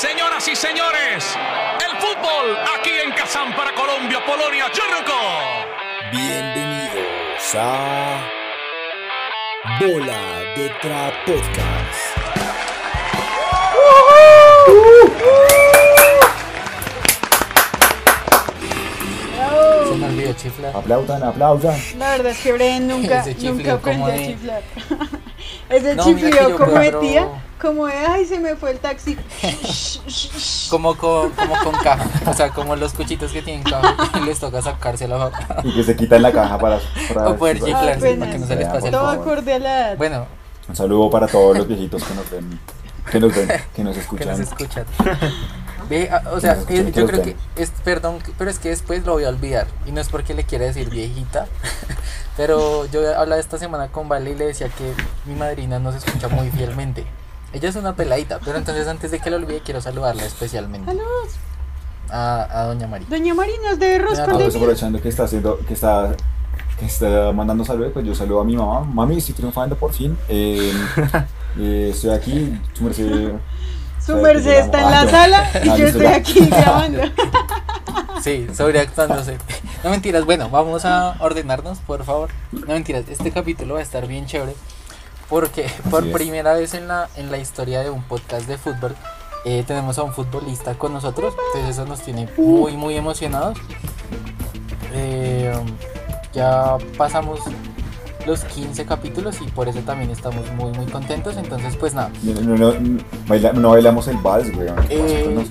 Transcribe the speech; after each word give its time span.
Señoras 0.00 0.46
y 0.46 0.54
señores, 0.54 1.36
el 1.84 1.96
fútbol 1.98 2.56
aquí 2.78 2.90
en 3.04 3.10
Kazán 3.10 3.52
para 3.56 3.72
Colombia, 3.74 4.24
Polonia, 4.24 4.66
Churruco. 4.70 5.18
Bienvenidos 6.12 7.54
a 7.56 8.22
Bola 9.80 10.54
de 10.56 10.68
Tra 10.80 11.12
Podcast. 11.26 12.18
Chiflar. 20.36 20.76
Aplaudan, 20.76 21.22
aplaudan. 21.22 21.76
La 21.98 22.10
verdad 22.10 22.32
es 22.32 22.38
que 22.38 22.52
Bren 22.52 22.86
nunca, 22.86 23.24
nunca 23.40 23.72
aprendió 23.74 23.82
como 23.82 24.06
a 24.06 24.10
de- 24.10 24.26
chiflar. 24.26 24.62
Ese 25.68 25.94
No, 25.94 26.04
chiflido 26.04 26.56
como 26.56 26.72
de 26.78 26.92
tía, 26.92 27.28
como 27.60 27.86
de 27.86 27.92
ay 27.94 28.24
se 28.26 28.38
me 28.38 28.56
fue 28.56 28.70
el 28.72 28.78
taxi. 28.78 29.16
Como 30.70 30.96
con, 30.96 31.30
como 31.30 31.56
con 31.64 31.74
caja. 31.82 32.04
O 32.30 32.34
sea, 32.34 32.50
como 32.50 32.76
los 32.76 32.92
cuchitos 32.92 33.32
que 33.32 33.40
tienen 33.42 33.62
caja 33.62 33.94
y 34.22 34.26
les 34.26 34.38
toca 34.38 34.60
sacárselo 34.60 35.30
Y 35.64 35.72
que 35.74 35.82
se 35.82 35.96
quitan 35.96 36.20
la 36.22 36.30
caja 36.32 36.58
para, 36.58 36.78
para 37.14 37.28
o 37.30 37.36
poder 37.36 37.56
ver 37.56 37.64
si- 37.64 37.70
chiflar 37.72 37.96
Apenas. 37.96 38.18
para 38.18 38.32
que 38.32 38.38
no 38.38 38.46
se 38.46 38.56
les 38.56 38.68
pase 38.68 38.90
Todo 38.90 39.08
acorde 39.08 39.54
a 39.54 39.58
la 39.58 39.78
edad. 39.88 39.96
Bueno, 39.96 40.26
Un 40.68 40.76
saludo 40.76 41.10
para 41.10 41.26
todos 41.26 41.56
los 41.56 41.66
viejitos 41.66 42.04
que 42.04 42.14
nos 42.14 42.30
ven, 42.30 42.60
que 43.10 43.18
nos 43.20 43.34
ven, 43.34 43.48
que 43.74 43.82
nos 43.84 43.94
que 43.94 44.00
escuchan. 44.02 44.28
nos 44.28 44.40
escuchan. 44.40 44.84
Ve, 45.88 46.10
o 46.32 46.40
sea, 46.40 46.58
yo 46.68 47.06
creo 47.06 47.22
que 47.22 47.36
es, 47.56 47.70
perdón, 47.84 48.18
pero 48.36 48.50
es 48.50 48.58
que 48.58 48.68
después 48.68 49.04
lo 49.06 49.12
voy 49.12 49.24
a 49.24 49.28
olvidar. 49.30 49.66
Y 49.86 49.92
no 49.92 50.00
es 50.00 50.08
porque 50.08 50.34
le 50.34 50.44
quiera 50.44 50.64
decir 50.64 50.90
viejita. 50.90 51.46
Pero 52.36 52.86
yo 52.86 53.00
hablaba 53.18 53.40
esta 53.40 53.58
semana 53.58 53.88
con 53.88 54.08
Vale 54.08 54.30
y 54.30 54.34
le 54.36 54.46
decía 54.46 54.68
que 54.68 54.94
mi 55.26 55.34
madrina 55.34 55.80
nos 55.80 55.96
escucha 55.96 56.28
muy 56.28 56.48
fielmente. 56.50 57.04
Ella 57.52 57.68
es 57.68 57.74
una 57.74 57.96
peladita, 57.96 58.38
pero 58.44 58.58
entonces 58.58 58.86
antes 58.86 59.10
de 59.10 59.18
que 59.18 59.30
lo 59.30 59.36
olvide 59.36 59.60
quiero 59.60 59.80
saludarla 59.80 60.24
especialmente 60.24 60.86
Saludos. 60.86 61.34
a, 62.10 62.60
a 62.60 62.64
Doña 62.66 62.86
María. 62.86 63.08
Doña 63.10 63.34
Mari 63.34 63.52
nos 63.64 63.78
debe 63.78 64.04
de 64.04 64.22
Entonces, 64.22 64.54
aprovechando 64.54 65.00
que 65.00 65.08
está 65.08 65.24
haciendo, 65.24 65.58
que 65.66 65.74
está, 65.74 66.14
que 66.78 66.86
está 66.86 67.32
mandando 67.32 67.64
saludos, 67.64 67.90
pues 67.92 68.06
yo 68.06 68.14
saludo 68.14 68.42
a 68.42 68.44
mi 68.44 68.56
mamá. 68.56 68.82
Mami, 68.82 69.16
estoy 69.16 69.34
triunfando 69.34 69.74
por 69.76 69.92
fin. 69.92 70.16
Eh, 70.28 70.72
eh, 71.58 71.88
estoy 71.90 72.10
aquí, 72.10 72.60
su 72.74 72.84
merced. 72.84 73.32
Su 74.08 74.16
merced 74.16 74.60
está 74.60 74.80
en 74.80 74.90
la 74.90 75.10
sala 75.10 75.50
y 75.64 75.66
yo 75.78 75.86
estoy 75.86 76.06
aquí 76.06 76.40
grabando. 76.46 77.02
Sí, 78.22 78.48
sobreactuándose. 78.52 79.38
No 79.84 79.90
mentiras, 79.90 80.24
bueno, 80.24 80.50
vamos 80.50 80.84
a 80.84 81.14
ordenarnos, 81.20 81.78
por 81.78 82.04
favor. 82.04 82.30
No 82.50 82.74
mentiras, 82.74 83.04
este 83.08 83.30
capítulo 83.30 83.74
va 83.74 83.80
a 83.80 83.82
estar 83.82 84.06
bien 84.06 84.26
chévere. 84.26 84.54
Porque 85.28 85.70
por 85.90 86.10
primera 86.10 86.54
vez 86.54 86.74
en 86.74 86.88
la, 86.88 87.08
en 87.16 87.30
la 87.30 87.38
historia 87.38 87.80
de 87.82 87.90
un 87.90 88.02
podcast 88.02 88.48
de 88.48 88.58
fútbol, 88.58 88.96
eh, 89.44 89.62
tenemos 89.66 89.98
a 89.98 90.02
un 90.02 90.12
futbolista 90.12 90.74
con 90.74 90.94
nosotros. 90.94 91.34
Entonces 91.48 91.76
eso 91.76 91.86
nos 91.86 92.00
tiene 92.00 92.28
muy, 92.36 92.76
muy 92.76 92.96
emocionados. 92.96 93.58
Eh, 94.94 95.52
ya 96.32 96.76
pasamos 96.96 97.40
los 98.28 98.44
15 98.44 98.84
capítulos 98.86 99.36
y 99.44 99.50
por 99.50 99.68
eso 99.68 99.80
también 99.80 100.10
estamos 100.10 100.44
muy, 100.52 100.70
muy 100.72 100.86
contentos. 100.86 101.36
Entonces, 101.36 101.74
pues 101.76 101.94
nada, 101.94 102.10
No, 102.22 102.40
no, 102.40 102.56
no, 102.56 102.72
no, 102.78 103.00
baila- 103.26 103.52
no 103.52 103.70
bailamos 103.70 104.06
el 104.08 104.18
vals, 104.18 104.54
güey. 104.54 104.68
¿Qué 104.68 104.72
pasa 104.74 104.86
Eh, 104.90 105.46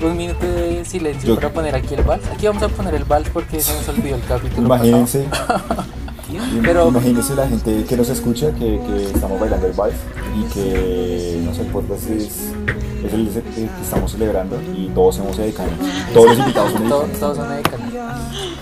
un 0.02 0.16
minuto 0.16 0.46
de 0.46 0.84
silencio 0.84 1.30
Yo- 1.30 1.34
para 1.36 1.52
poner 1.52 1.74
aquí 1.74 1.94
el 1.94 2.02
vals. 2.04 2.22
Aquí 2.28 2.46
vamos 2.46 2.62
a 2.62 2.68
poner 2.68 2.94
el 2.94 3.04
vals 3.04 3.28
porque 3.30 3.60
se 3.60 3.72
nos 3.74 3.88
olvidó 3.88 4.14
el 4.16 4.22
capítulo. 4.24 4.66
Imagínense, 4.66 5.26
Pero- 6.62 6.88
imagínense 6.88 7.34
la 7.34 7.48
gente 7.48 7.84
que 7.84 7.96
nos 7.96 8.08
escucha 8.08 8.52
que, 8.52 8.80
que 8.86 9.10
estamos 9.12 9.40
bailando 9.40 9.66
el 9.66 9.72
vals 9.72 9.96
y 10.38 10.44
que 10.54 11.40
no 11.44 11.52
sé, 11.54 11.62
el 11.62 11.66
podcast 11.68 12.08
es, 12.10 12.52
es 13.04 13.12
el 13.12 13.28
que 13.28 13.40
que 13.42 13.68
estamos 13.82 14.12
celebrando 14.12 14.56
y 14.76 14.86
todos 14.94 15.16
somos 15.16 15.36
edecanes. 15.40 15.72
Todos 16.14 16.28
los 16.28 16.38
invitados 16.38 16.72
son 16.72 16.88
Todos, 16.88 17.10
todos 17.18 17.36
son 17.36 17.52
edecanes. 17.52 17.79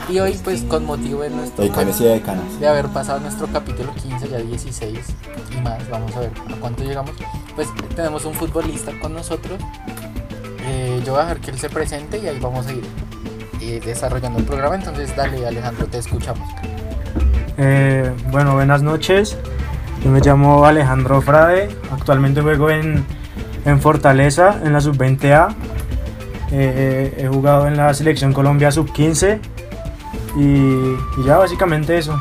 Y 0.09 0.19
hoy, 0.21 0.39
pues, 0.43 0.63
con 0.63 0.87
motivo 0.87 1.23
de 1.23 1.31
nuestro 1.31 1.65
Edecanes 1.65 2.01
y 2.01 2.07
edecanas. 2.07 2.59
de 2.59 2.67
haber 2.67 2.87
pasado 2.89 3.21
nuestro 3.21 3.47
capítulo 3.49 3.93
15, 3.95 4.29
ya 4.29 4.39
16 4.39 4.99
y 5.55 5.61
más, 5.61 5.89
vamos 5.91 6.17
a 6.17 6.21
ver 6.21 6.31
a 6.51 6.57
cuánto 6.61 6.83
llegamos. 6.83 7.13
Pues 7.55 7.69
tenemos 7.95 8.25
un 8.25 8.33
futbolista 8.33 8.93
con 9.01 9.13
nosotros. 9.13 9.59
Eh, 10.67 11.03
yo 11.05 11.13
voy 11.13 11.21
a 11.21 11.25
dejar 11.25 11.41
que 11.41 11.51
él 11.51 11.59
se 11.59 11.69
presente 11.69 12.19
y 12.19 12.27
ahí 12.27 12.39
vamos 12.41 12.67
a 12.67 12.73
ir 12.73 12.85
eh, 13.61 13.81
desarrollando 13.85 14.39
el 14.39 14.47
programa. 14.47 14.77
Entonces, 14.77 15.15
dale, 15.15 15.47
Alejandro, 15.47 15.87
te 15.87 15.99
escuchamos. 15.99 16.49
Eh, 17.59 18.11
bueno, 18.31 18.55
buenas 18.55 18.83
noches. 18.83 19.37
Yo 20.03 20.11
me 20.11 20.21
llamo 20.21 20.65
Alejandro 20.65 21.21
Frade. 21.21 21.69
Actualmente 21.93 22.41
juego 22.41 22.71
en, 22.71 23.05
en 23.67 23.81
Fortaleza, 23.81 24.59
en 24.65 24.73
la 24.73 24.81
sub-20A. 24.81 25.55
Eh, 26.51 27.15
he 27.19 27.29
jugado 27.29 27.67
en 27.67 27.77
la 27.77 27.93
selección 27.93 28.33
Colombia 28.33 28.73
sub-15. 28.73 29.39
Y, 30.39 31.21
y 31.21 31.25
ya 31.27 31.37
básicamente 31.39 31.99
eso. 31.99 32.21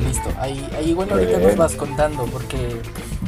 Listo, 0.00 0.30
ahí, 0.40 0.66
ahí 0.76 0.90
igual 0.90 1.10
ahorita 1.10 1.36
Bien. 1.38 1.48
nos 1.48 1.56
vas 1.56 1.74
contando 1.74 2.24
porque 2.26 2.80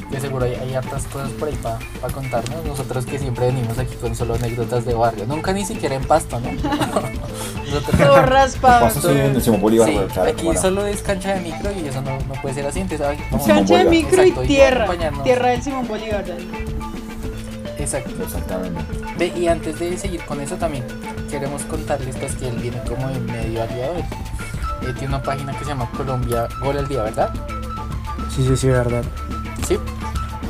de 0.09 0.21
seguro 0.21 0.44
hay, 0.44 0.54
hay 0.54 0.75
hartas 0.75 1.04
cosas 1.09 1.31
por 1.32 1.48
ahí 1.48 1.56
para 1.62 1.78
contarnos. 2.15 2.65
Nosotros 2.65 3.04
que 3.06 3.19
siempre 3.19 3.47
venimos 3.47 3.76
aquí 3.78 3.94
con 3.97 4.15
solo 4.15 4.34
anécdotas 4.34 4.84
de 4.84 4.94
barrio, 4.94 5.26
nunca 5.26 5.53
ni 5.53 5.65
siquiera 5.65 5.97
en 5.97 6.04
pasto, 6.04 6.41
¿no? 6.41 6.49
Nosotros- 7.70 7.99
Todo 7.99 8.22
raspado. 8.22 9.10
En 9.10 9.16
el 9.37 9.43
Simón 9.43 9.60
Bolívar, 9.60 9.88
Sí, 9.88 9.94
güey, 9.94 10.06
claro, 10.09 10.31
aquí 10.31 10.56
solo 10.56 10.87
es 10.87 11.03
cancha 11.03 11.34
de 11.34 11.41
micro 11.41 11.70
y 11.72 11.87
eso 11.88 12.00
no, 12.03 12.12
no 12.19 12.41
puede 12.41 12.54
ser 12.54 12.66
así. 12.66 12.81
Entonces, 12.81 13.06
ay, 13.06 13.19
vamos 13.31 13.49
a- 13.49 13.54
Cancha 13.54 13.78
de 13.78 13.84
micro 13.91 14.22
Exacto, 14.22 14.44
y 14.44 14.47
tierra. 14.47 14.88
Tierra 15.25 15.49
del 15.50 15.62
Simón 15.62 15.87
Bolívar. 15.88 16.25
Exacto. 17.78 18.10
Exactamente. 18.22 18.81
Ve, 19.19 19.32
y 19.37 19.49
antes 19.49 19.78
de 19.78 19.99
seguir 19.99 20.25
con 20.25 20.41
eso 20.41 20.54
también 20.56 20.84
queremos 21.30 21.62
contarles 21.62 22.16
pues, 22.16 22.34
que 22.34 22.48
él 22.48 22.56
viene 22.56 22.80
como 22.88 23.08
en 23.10 23.24
medio 23.26 23.62
aliado. 23.62 23.94
Él, 23.96 24.04
eh, 24.88 24.92
tiene 24.98 25.08
una 25.08 25.22
página 25.22 25.52
que 25.52 25.60
se 25.60 25.66
llama 25.66 25.91
Colombia 25.96 26.48
Gol 26.60 26.78
al 26.78 26.88
Día, 26.88 27.02
¿verdad? 27.02 27.32
Sí, 28.34 28.44
sí, 28.46 28.56
sí, 28.56 28.68
verdad. 28.68 29.04
Sí. 29.66 29.78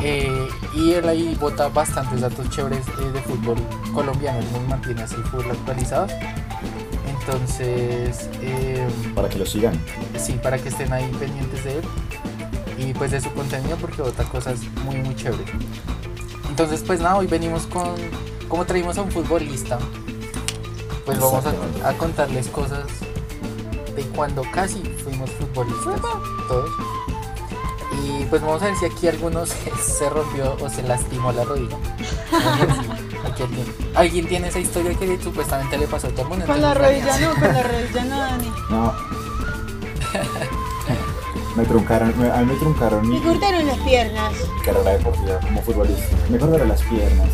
Eh, 0.03 0.49
y 0.75 0.93
él 0.93 1.09
ahí 1.09 1.37
bota 1.39 1.69
bastantes 1.69 2.21
datos 2.21 2.49
chéveres 2.51 2.87
eh, 3.01 3.11
de 3.13 3.21
fútbol 3.23 3.57
colombiano. 3.93 4.39
Él 4.39 4.47
nos 4.53 4.69
mantiene 4.69 5.03
así 5.03 5.17
full 5.17 5.45
actualizados. 5.51 6.13
Entonces, 7.07 8.31
eh, 8.41 8.89
Para 9.15 9.29
que 9.29 9.39
lo 9.39 9.47
sigan. 9.47 9.79
sí, 10.19 10.33
para 10.43 10.59
que 10.59 10.71
estén 10.71 10.93
ahí 10.93 11.11
pendientes 11.19 11.65
de 11.65 11.79
él 11.79 11.85
y 12.79 12.95
pues 12.95 13.11
de 13.11 13.21
su 13.21 13.31
contenido 13.33 13.77
porque 13.77 14.01
bota 14.01 14.25
cosas 14.25 14.61
muy, 14.85 14.97
muy 14.97 15.15
chéveres. 15.15 15.47
Entonces, 16.49 16.83
pues 16.87 17.01
nada, 17.01 17.17
hoy 17.17 17.27
venimos 17.27 17.67
con, 17.67 17.95
como 18.49 18.65
traímos 18.65 18.97
a 18.99 19.03
un 19.03 19.11
futbolista, 19.11 19.79
pues 21.05 21.19
vamos 21.21 21.45
a, 21.47 21.89
a 21.89 21.93
contarles 21.95 22.49
cosas 22.49 22.85
de 23.97 24.03
cuando 24.15 24.43
casi 24.53 24.83
fuimos 25.05 25.31
futbolistas, 25.33 26.01
todos. 26.49 26.71
Y 28.03 28.25
pues 28.27 28.41
vamos 28.41 28.63
a 28.63 28.67
ver 28.67 28.77
si 28.77 28.87
aquí 28.87 29.09
algunos 29.09 29.49
se 29.83 30.09
rompió 30.09 30.57
o 30.61 30.69
se 30.71 30.83
lastimó 30.83 31.33
la 31.33 31.45
rodilla. 31.45 31.77
Aquí 33.23 33.43
alguien, 33.43 33.67
alguien 33.95 34.27
tiene 34.29 34.49
esa 34.49 34.59
historia 34.61 34.95
que 34.99 35.19
supuestamente 35.23 35.77
le 35.77 35.87
pasó 35.87 36.07
a 36.07 36.11
todo 36.11 36.23
el 36.23 36.29
mundo. 36.29 36.47
Con 36.47 36.63
la 36.63 36.73
rodilla 36.73 37.19
no, 37.21 37.35
con 37.35 37.43
la 37.53 37.63
rodilla 37.65 38.05
no, 38.05 38.19
Dani. 38.19 38.53
No. 38.71 38.95
me 41.57 41.65
truncaron, 41.65 42.19
me- 42.19 42.31
a 42.31 42.37
mí 42.39 42.47
me 42.47 42.55
truncaron 42.55 43.09
Me 43.09 43.21
cortaron 43.21 43.67
las 43.67 43.77
piernas. 43.79 44.33
carrera 44.65 44.93
deportiva 44.93 45.39
como 45.41 45.63
futbolista. 45.63 46.17
Me 46.31 46.39
cortaron 46.39 46.69
las 46.69 46.83
piernas. 46.83 47.29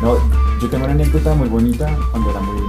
No, 0.00 0.16
yo 0.60 0.70
tengo 0.70 0.84
una 0.84 0.94
anécdota 0.94 1.34
muy 1.34 1.48
bonita 1.48 1.90
cuando 2.12 2.30
era 2.30 2.40
muy 2.40 2.60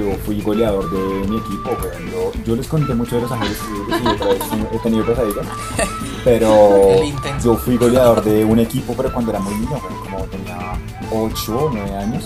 Yo 0.00 0.16
fui 0.24 0.40
goleador 0.40 0.90
de 0.90 1.28
mi 1.28 1.36
equipo. 1.36 1.76
Yo, 2.10 2.32
yo 2.46 2.56
les 2.56 2.66
conté 2.66 2.94
mucho 2.94 3.16
de 3.16 3.22
los 3.22 3.32
ángeles 3.32 3.58
y 4.02 4.06
otra 4.06 4.28
vez 4.28 4.40
he 4.72 4.78
tenido 4.78 5.04
pesadillas. 5.04 5.46
Pero 6.24 6.80
yo 7.44 7.54
fui 7.56 7.76
goleador 7.76 8.24
de 8.24 8.42
un 8.46 8.60
equipo, 8.60 8.94
pero 8.96 9.12
cuando 9.12 9.30
era 9.32 9.40
muy 9.40 9.54
niño, 9.56 9.78
como 10.02 10.24
tenía 10.24 10.78
8 11.12 11.58
o 11.58 11.70
9 11.70 11.96
años. 11.96 12.24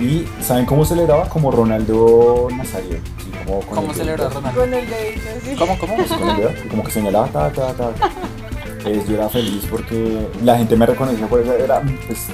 Y 0.00 0.26
¿saben 0.42 0.66
cómo 0.66 0.84
celebraba? 0.84 1.28
Como 1.28 1.52
Ronaldo 1.52 2.48
Nazario. 2.50 2.98
Sí, 3.18 3.30
como 3.44 3.60
con 3.60 3.76
¿Cómo 3.76 3.90
el 3.92 3.96
celebra 3.96 4.24
dedito. 4.24 4.40
Ronaldo? 4.40 4.60
Con 4.60 4.74
el 4.74 4.90
dedito 4.90 5.28
así. 5.38 5.56
¿Cómo, 5.56 5.78
cómo? 5.78 5.96
con 5.96 6.30
el 6.30 6.36
dedo, 6.36 6.50
como 6.68 6.82
que 6.82 6.90
señalaba, 6.90 7.28
ta, 7.28 7.52
ta, 7.52 7.72
ta. 7.74 7.92
Eh, 8.86 9.04
yo 9.08 9.14
era 9.14 9.28
feliz 9.28 9.64
porque 9.70 10.26
la 10.42 10.58
gente 10.58 10.74
me 10.74 10.84
reconocía 10.84 11.28
por 11.28 11.40
eso, 11.40 11.52
era 11.52 11.80
pues, 12.08 12.26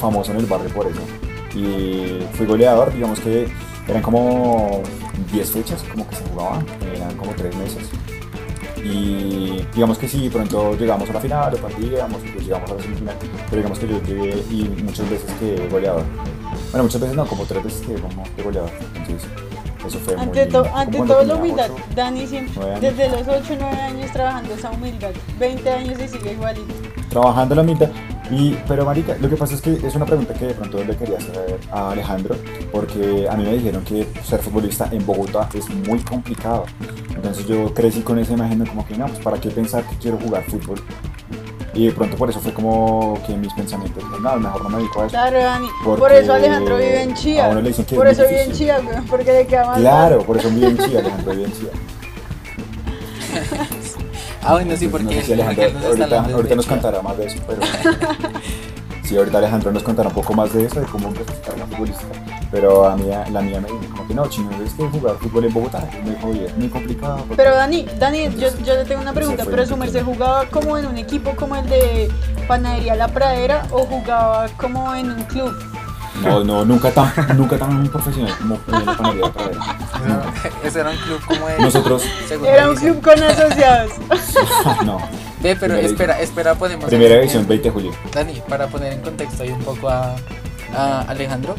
famoso 0.00 0.32
en 0.32 0.38
el 0.38 0.46
barrio 0.46 0.68
por 0.70 0.86
eso. 0.88 1.00
Y 1.54 2.26
fui 2.32 2.44
goleador, 2.44 2.92
digamos 2.92 3.20
que 3.20 3.48
eran 3.88 4.02
como 4.02 4.82
10 5.32 5.50
fechas, 5.50 5.82
como 5.84 6.08
que 6.08 6.16
se 6.16 6.24
jugaban, 6.24 6.64
eran 6.94 7.16
como 7.16 7.32
3 7.32 7.54
meses. 7.56 7.88
Y 8.84 9.64
digamos 9.74 9.98
que 9.98 10.06
sí, 10.08 10.28
pronto 10.30 10.76
llegamos 10.76 11.08
a 11.10 11.14
la 11.14 11.20
final, 11.20 11.50
lo 11.52 11.58
perdíamos, 11.58 12.22
y 12.24 12.28
pues 12.28 12.44
llegamos 12.46 12.70
a 12.70 12.74
la 12.74 12.82
semifinal, 12.82 13.16
pero 13.50 13.56
digamos 13.56 13.78
que 13.78 13.88
yo 13.88 14.02
llegué 14.02 14.44
y 14.50 14.68
muchas 14.84 15.10
veces 15.10 15.30
que 15.40 15.68
goleador. 15.70 16.04
Bueno, 16.70 16.84
muchas 16.84 17.00
veces 17.00 17.16
no, 17.16 17.26
como 17.26 17.44
3 17.44 17.64
veces 17.64 17.80
que 17.86 17.94
como 17.94 18.22
que 18.36 18.42
goleador. 18.42 18.70
Entonces, 18.94 19.28
eso 19.86 19.98
fue 20.00 20.14
Ante, 20.14 20.42
muy 20.44 20.52
to- 20.52 20.66
ante 20.74 20.98
todo 20.98 21.22
la 21.24 21.34
humildad, 21.34 21.70
Dani 21.94 22.26
siempre, 22.26 22.80
desde 22.80 23.08
los 23.08 23.22
8 23.26 23.54
o 23.54 23.56
9 23.60 23.80
años 23.80 24.12
trabajando 24.12 24.54
esa 24.54 24.70
humildad, 24.70 25.10
20 25.38 25.70
años 25.70 25.98
y 26.00 26.08
sigue 26.08 26.32
igualito. 26.32 26.74
trabajando 27.08 27.54
la 27.54 27.62
mitad. 27.62 27.88
Y, 28.30 28.56
pero 28.66 28.84
marica, 28.84 29.16
lo 29.20 29.28
que 29.28 29.36
pasa 29.36 29.54
es 29.54 29.60
que 29.60 29.74
es 29.86 29.94
una 29.94 30.04
pregunta 30.04 30.34
que 30.34 30.46
de 30.46 30.54
pronto 30.54 30.82
le 30.82 30.96
quería 30.96 31.18
hacer 31.18 31.58
a 31.70 31.90
Alejandro, 31.92 32.34
porque 32.72 33.28
a 33.30 33.36
mí 33.36 33.44
me 33.44 33.52
dijeron 33.54 33.84
que 33.84 34.06
ser 34.24 34.40
futbolista 34.40 34.88
en 34.90 35.06
Bogotá 35.06 35.48
es 35.54 35.68
muy 35.70 36.00
complicado. 36.00 36.64
Entonces 37.14 37.46
yo 37.46 37.72
crecí 37.72 38.00
con 38.00 38.18
esa 38.18 38.32
imagen 38.32 38.58
de 38.58 38.66
como 38.68 38.86
que, 38.86 38.96
no, 38.96 39.06
pues 39.06 39.20
para 39.20 39.38
qué 39.38 39.50
pensar 39.50 39.84
que 39.84 39.96
quiero 39.96 40.18
jugar 40.18 40.42
fútbol. 40.44 40.80
Y 41.76 41.86
de 41.86 41.92
pronto 41.92 42.16
por 42.16 42.30
eso 42.30 42.40
fue 42.40 42.54
como 42.54 43.20
que 43.26 43.36
mis 43.36 43.52
pensamientos, 43.52 44.02
no, 44.20 44.36
mejor 44.36 44.62
no 44.62 44.70
me 44.70 44.78
dedico 44.78 45.02
a 45.02 45.06
eso. 45.06 45.12
Claro, 45.12 45.38
Dani. 45.38 45.68
Por 45.84 46.10
eso 46.10 46.32
Alejandro 46.32 46.78
vive 46.78 47.02
en 47.02 47.12
a 47.12 47.14
Chía. 47.14 47.48
uno 47.50 47.60
le 47.60 47.68
dicen 47.68 47.84
que 47.84 47.96
Por 47.96 48.06
es 48.06 48.18
eso 48.18 48.28
vive 48.28 48.44
en. 48.44 48.52
Chía, 48.52 48.80
porque 49.10 49.32
le 49.32 49.46
queda 49.46 49.66
más 49.66 49.78
Claro, 49.78 50.22
por 50.22 50.38
eso 50.38 50.48
vive 50.48 50.68
en 50.68 50.78
Chía, 50.78 51.00
Alejandro 51.00 51.32
vive 51.32 51.44
en 51.44 51.52
Chía. 51.52 51.70
Ah, 54.46 54.52
bueno, 54.52 54.76
sí, 54.76 54.84
Entonces, 54.84 54.88
porque 54.90 55.04
no 55.04 55.10
sé 55.20 55.26
si 55.26 55.32
Alejandro 55.32 56.36
ahorita, 56.36 56.54
nos 56.56 56.66
contará 56.66 57.02
más 57.02 57.16
de 57.18 57.26
eso, 57.26 57.38
pero 57.46 57.60
sí, 59.02 59.16
ahorita 59.16 59.38
Alejandro 59.38 59.72
nos 59.72 59.82
contará 59.82 60.08
un 60.08 60.14
poco 60.14 60.34
más 60.34 60.52
de 60.52 60.64
eso, 60.64 60.80
de 60.80 60.86
cómo 60.86 61.08
empezó 61.08 61.32
a 61.52 61.56
la 61.56 61.66
futbolista. 61.66 62.02
Pero 62.52 62.86
a 62.88 62.96
mí, 62.96 63.04
la 63.32 63.40
mía 63.40 63.60
me 63.60 63.66
dijo 63.68 63.90
como 63.96 64.06
que 64.06 64.14
no, 64.14 64.26
chino, 64.28 64.50
es 64.64 64.72
que 64.74 64.84
jugar 64.88 65.16
fútbol 65.16 65.44
en 65.46 65.52
Bogotá 65.52 65.86
es 65.92 66.04
muy 66.04 66.14
jodido, 66.20 66.46
es 66.46 66.56
muy 66.56 66.68
complicado. 66.68 67.16
porque- 67.18 67.34
Pero 67.36 67.54
Dani, 67.56 67.86
Dani, 67.98 68.28
yo, 68.36 68.48
yo 68.64 68.74
le 68.74 68.84
tengo 68.84 69.02
una 69.02 69.12
pregunta, 69.12 69.44
pero 69.50 69.66
su 69.66 69.76
merced 69.76 70.04
jugaba 70.04 70.46
como 70.46 70.78
en 70.78 70.86
un 70.86 70.96
equipo 70.96 71.34
como 71.34 71.56
el 71.56 71.68
de 71.68 72.08
Panadería 72.46 72.94
La 72.94 73.08
Pradera 73.08 73.66
o 73.72 73.80
jugaba 73.80 74.46
como 74.56 74.94
en 74.94 75.10
un 75.10 75.22
club. 75.24 75.52
No, 76.22 76.42
no, 76.44 76.64
nunca 76.64 76.90
tan, 76.90 77.12
nunca 77.36 77.56
tan 77.58 77.86
profesional 77.88 78.34
como 78.38 78.58
la 78.66 78.96
panadería 78.96 79.26
de 79.26 79.32
Pradera. 79.32 80.32
Ese 80.64 80.80
era 80.80 80.90
un 80.90 80.96
club 80.96 81.20
como 81.26 81.46
de. 81.48 81.58
Nosotros, 81.58 82.02
Era 82.46 82.70
un 82.70 82.76
club 82.76 83.00
con 83.02 83.22
asociados. 83.22 83.92
no, 84.84 84.98
Ve, 85.40 85.56
pero 85.56 85.74
Primera 85.74 85.86
espera, 85.86 86.20
espera, 86.20 86.54
podemos. 86.54 86.86
primera 86.86 87.16
edición 87.16 87.46
20 87.46 87.68
de 87.68 87.70
julio. 87.72 87.92
Dani, 88.12 88.42
para 88.48 88.66
poner 88.68 88.94
en 88.94 89.00
contexto 89.02 89.42
ahí 89.42 89.50
un 89.50 89.60
poco 89.62 89.88
a, 89.88 90.16
a 90.74 91.02
Alejandro, 91.02 91.54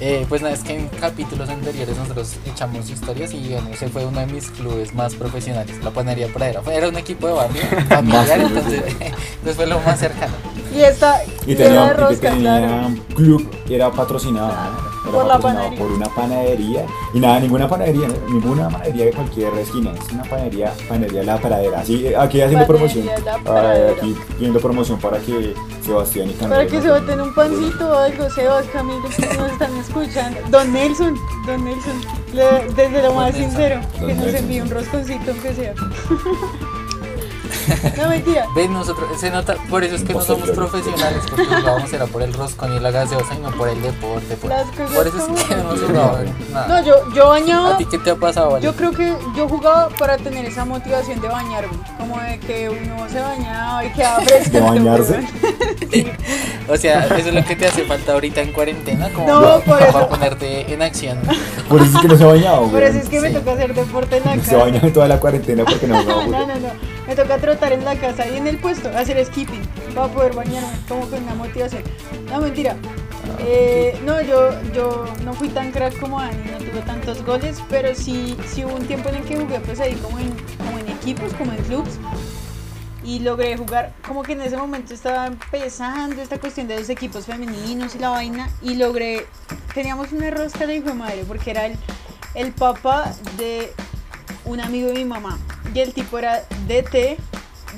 eh, 0.00 0.24
pues 0.28 0.40
nada, 0.42 0.54
es 0.54 0.62
que 0.62 0.74
en 0.78 0.88
capítulos 0.88 1.48
anteriores 1.48 1.96
nosotros 1.96 2.36
echamos 2.46 2.88
historias 2.90 3.32
y 3.34 3.50
bueno, 3.52 3.68
ese 3.72 3.88
fue 3.88 4.04
uno 4.06 4.20
de 4.20 4.26
mis 4.26 4.50
clubes 4.50 4.94
más 4.94 5.14
profesionales, 5.14 5.76
la 5.84 5.90
Panería 5.90 6.28
Pradera. 6.32 6.62
Era 6.72 6.88
un 6.88 6.96
equipo 6.96 7.26
de 7.26 7.32
barrio 7.34 7.62
familiar, 7.88 8.40
entonces, 8.40 8.82
entonces 9.00 9.56
fue 9.56 9.66
lo 9.66 9.80
más 9.80 9.98
cercano. 9.98 10.32
Y 10.74 10.80
esta 10.82 11.20
Y 11.46 11.52
era 11.52 11.64
tenía, 11.64 11.80
de 11.82 11.86
y 11.86 11.94
que 11.94 12.00
rosca, 12.00 12.30
tenía 12.30 12.58
claro. 12.58 12.86
un 12.86 12.96
club, 13.14 13.50
era 13.68 13.90
patrocinado, 13.90 14.48
¿no? 14.48 14.90
Era 15.02 15.12
Por 15.12 15.26
la 15.26 15.38
patrocinado 15.38 15.40
panadería. 15.40 15.78
por 15.78 15.92
una 15.92 16.06
panadería. 16.14 16.86
Y 17.14 17.20
nada, 17.20 17.40
ninguna 17.40 17.68
panadería, 17.68 18.06
ninguna 18.28 18.68
panadería 18.68 19.04
de 19.06 19.12
cualquier 19.12 19.54
esquina, 19.54 19.92
es 19.98 20.12
una 20.12 20.22
panadería, 20.24 20.72
panadería 20.88 21.22
La 21.24 21.38
Pradera. 21.38 21.80
Así, 21.80 22.14
aquí 22.14 22.40
haciendo 22.40 22.66
promoción. 22.66 23.08
Panadería 23.44 23.92
aquí 23.96 24.14
haciendo 24.34 24.60
promoción 24.60 25.00
para 25.00 25.18
que 25.18 25.54
Sebastián 25.84 26.30
y 26.30 26.34
Camilo. 26.34 26.56
Para 26.56 26.66
que 26.68 26.82
se 26.82 26.90
boten 26.90 27.20
un 27.20 27.34
pancito 27.34 27.90
o 27.90 27.94
algo, 27.96 28.30
Sebas, 28.30 28.66
Camilo, 28.66 29.08
que 29.08 29.26
nos 29.36 29.50
están 29.52 29.76
escuchando. 29.90 30.40
Don 30.50 30.72
Nelson, 30.72 31.14
Don 31.46 31.64
Nelson, 31.64 32.00
le- 32.32 32.72
desde 32.74 33.02
lo 33.02 33.14
más 33.14 33.34
sincero, 33.34 33.80
que 33.98 34.14
nos 34.14 34.34
envíe 34.34 34.60
un 34.60 34.70
rosconcito 34.70 35.30
aunque 35.30 35.54
sea. 35.54 35.74
No, 37.96 38.08
mentira. 38.08 38.46
Ven, 38.54 38.72
nosotros, 38.72 39.08
se 39.20 39.30
nota, 39.30 39.54
por 39.68 39.84
eso 39.84 39.94
es 39.96 40.04
que 40.04 40.12
no 40.14 40.20
somos 40.22 40.50
profesionales, 40.50 41.22
porque 41.28 41.44
jugábamos 41.44 41.92
era 41.92 42.06
por 42.06 42.22
el 42.22 42.32
roscón 42.32 42.74
y 42.76 42.80
la 42.80 42.90
gaseosa 42.90 43.34
y 43.34 43.38
no 43.38 43.50
por 43.52 43.68
el 43.68 43.80
deporte. 43.82 44.36
Por, 44.36 44.50
Las 44.50 44.66
cosas 44.70 44.90
por 44.90 45.06
eso 45.06 45.16
es 45.18 45.42
que 45.44 45.54
no 45.56 45.62
jugado 45.76 46.18
No, 46.68 46.84
yo, 46.84 46.94
yo 47.14 47.28
bañaba. 47.28 47.74
¿A 47.74 47.78
ti 47.78 47.86
qué 47.86 47.98
te 47.98 48.10
ha 48.10 48.16
pasado? 48.16 48.58
Yo 48.58 48.74
creo 48.74 48.92
que 48.92 49.14
yo 49.36 49.48
jugaba 49.48 49.88
para 49.90 50.16
tener 50.16 50.44
esa 50.46 50.64
motivación 50.64 51.20
de 51.20 51.28
bañarme, 51.28 51.72
como 51.98 52.20
de 52.20 52.38
que 52.40 52.68
uno 52.68 53.08
se 53.08 53.20
bañaba 53.20 53.84
y 53.84 53.90
quedaba 53.92 54.20
fresco. 54.22 54.50
¿De 54.52 54.60
bañarse? 54.60 55.20
O 56.68 56.76
sea, 56.76 57.06
eso 57.06 57.28
es 57.30 57.34
lo 57.34 57.44
que 57.44 57.56
te 57.56 57.66
hace 57.66 57.84
falta 57.84 58.12
ahorita 58.12 58.40
en 58.42 58.52
cuarentena, 58.52 59.08
como 59.12 59.26
No, 59.26 59.60
para, 59.60 60.08
ponerte 60.08 60.72
en 60.72 60.82
acción. 60.82 61.18
Por 61.68 61.80
eso 61.82 61.96
es 61.96 62.02
que 62.02 62.06
no 62.08 62.16
se 62.16 62.22
ha 62.22 62.26
bañado, 62.28 62.68
Por 62.68 62.80
eso 62.82 62.98
es 62.98 63.08
que 63.08 63.20
me 63.20 63.30
toca 63.30 63.52
hacer 63.52 63.74
deporte 63.74 64.18
en 64.18 64.24
la 64.24 64.34
Se 64.34 64.38
casa. 64.40 64.56
baña 64.58 64.80
en 64.80 64.92
toda 64.92 65.08
la 65.08 65.18
cuarentena 65.18 65.64
porque 65.64 65.88
no 65.88 65.96
No, 65.96 66.12
jugaba 66.22 66.26
no, 66.46 66.46
no. 66.46 66.89
Me 67.10 67.16
toca 67.16 67.38
trotar 67.38 67.72
en 67.72 67.84
la 67.84 67.96
casa 67.96 68.28
y 68.28 68.36
en 68.36 68.46
el 68.46 68.58
puesto, 68.58 68.88
hacer 68.96 69.26
skipping 69.26 69.62
para 69.96 70.06
poder 70.06 70.32
bañarme, 70.32 70.78
como 70.88 71.10
con 71.10 71.20
una 71.20 71.34
motivación. 71.34 71.82
No, 72.30 72.40
mentira. 72.40 72.76
Eh, 73.40 74.00
no, 74.04 74.22
yo, 74.22 74.52
yo 74.72 75.06
no 75.24 75.32
fui 75.32 75.48
tan 75.48 75.72
crack 75.72 75.98
como 75.98 76.20
Dani, 76.20 76.36
no 76.52 76.58
tuve 76.58 76.82
tantos 76.82 77.24
goles, 77.24 77.60
pero 77.68 77.96
sí, 77.96 78.36
sí 78.46 78.64
hubo 78.64 78.76
un 78.76 78.86
tiempo 78.86 79.08
en 79.08 79.16
el 79.16 79.24
que 79.24 79.36
jugué 79.36 79.58
pues 79.58 79.80
ahí 79.80 79.96
como 79.96 80.20
en, 80.20 80.30
como 80.56 80.78
en 80.78 80.88
equipos, 80.88 81.34
como 81.34 81.50
en 81.50 81.58
clubs. 81.64 81.98
Y 83.02 83.18
logré 83.18 83.56
jugar, 83.56 83.92
como 84.06 84.22
que 84.22 84.34
en 84.34 84.42
ese 84.42 84.56
momento 84.56 84.94
estaba 84.94 85.26
empezando 85.26 86.22
esta 86.22 86.38
cuestión 86.38 86.68
de 86.68 86.78
los 86.78 86.90
equipos 86.90 87.26
femeninos 87.26 87.96
y 87.96 87.98
la 87.98 88.10
vaina. 88.10 88.48
Y 88.62 88.76
logré, 88.76 89.26
teníamos 89.74 90.12
una 90.12 90.30
rosca 90.30 90.64
de 90.64 90.76
hijo 90.76 90.90
de 90.90 90.94
madre, 90.94 91.24
porque 91.26 91.50
era 91.50 91.66
el, 91.66 91.76
el 92.36 92.52
papá 92.52 93.12
de 93.36 93.72
un 94.44 94.60
amigo 94.60 94.86
de 94.86 94.94
mi 94.94 95.04
mamá. 95.06 95.40
Y 95.74 95.80
el 95.80 95.92
tipo 95.92 96.18
era 96.18 96.42
DT 96.66 97.18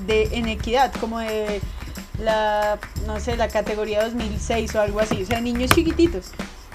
de 0.06 0.28
en 0.32 0.48
equidad, 0.48 0.92
como 1.00 1.18
de 1.18 1.60
la, 2.18 2.78
no 3.06 3.20
sé, 3.20 3.36
la 3.36 3.48
categoría 3.48 4.04
2006 4.04 4.74
o 4.74 4.80
algo 4.80 5.00
así. 5.00 5.22
O 5.22 5.26
sea, 5.26 5.40
niños 5.40 5.70
chiquititos. 5.70 6.30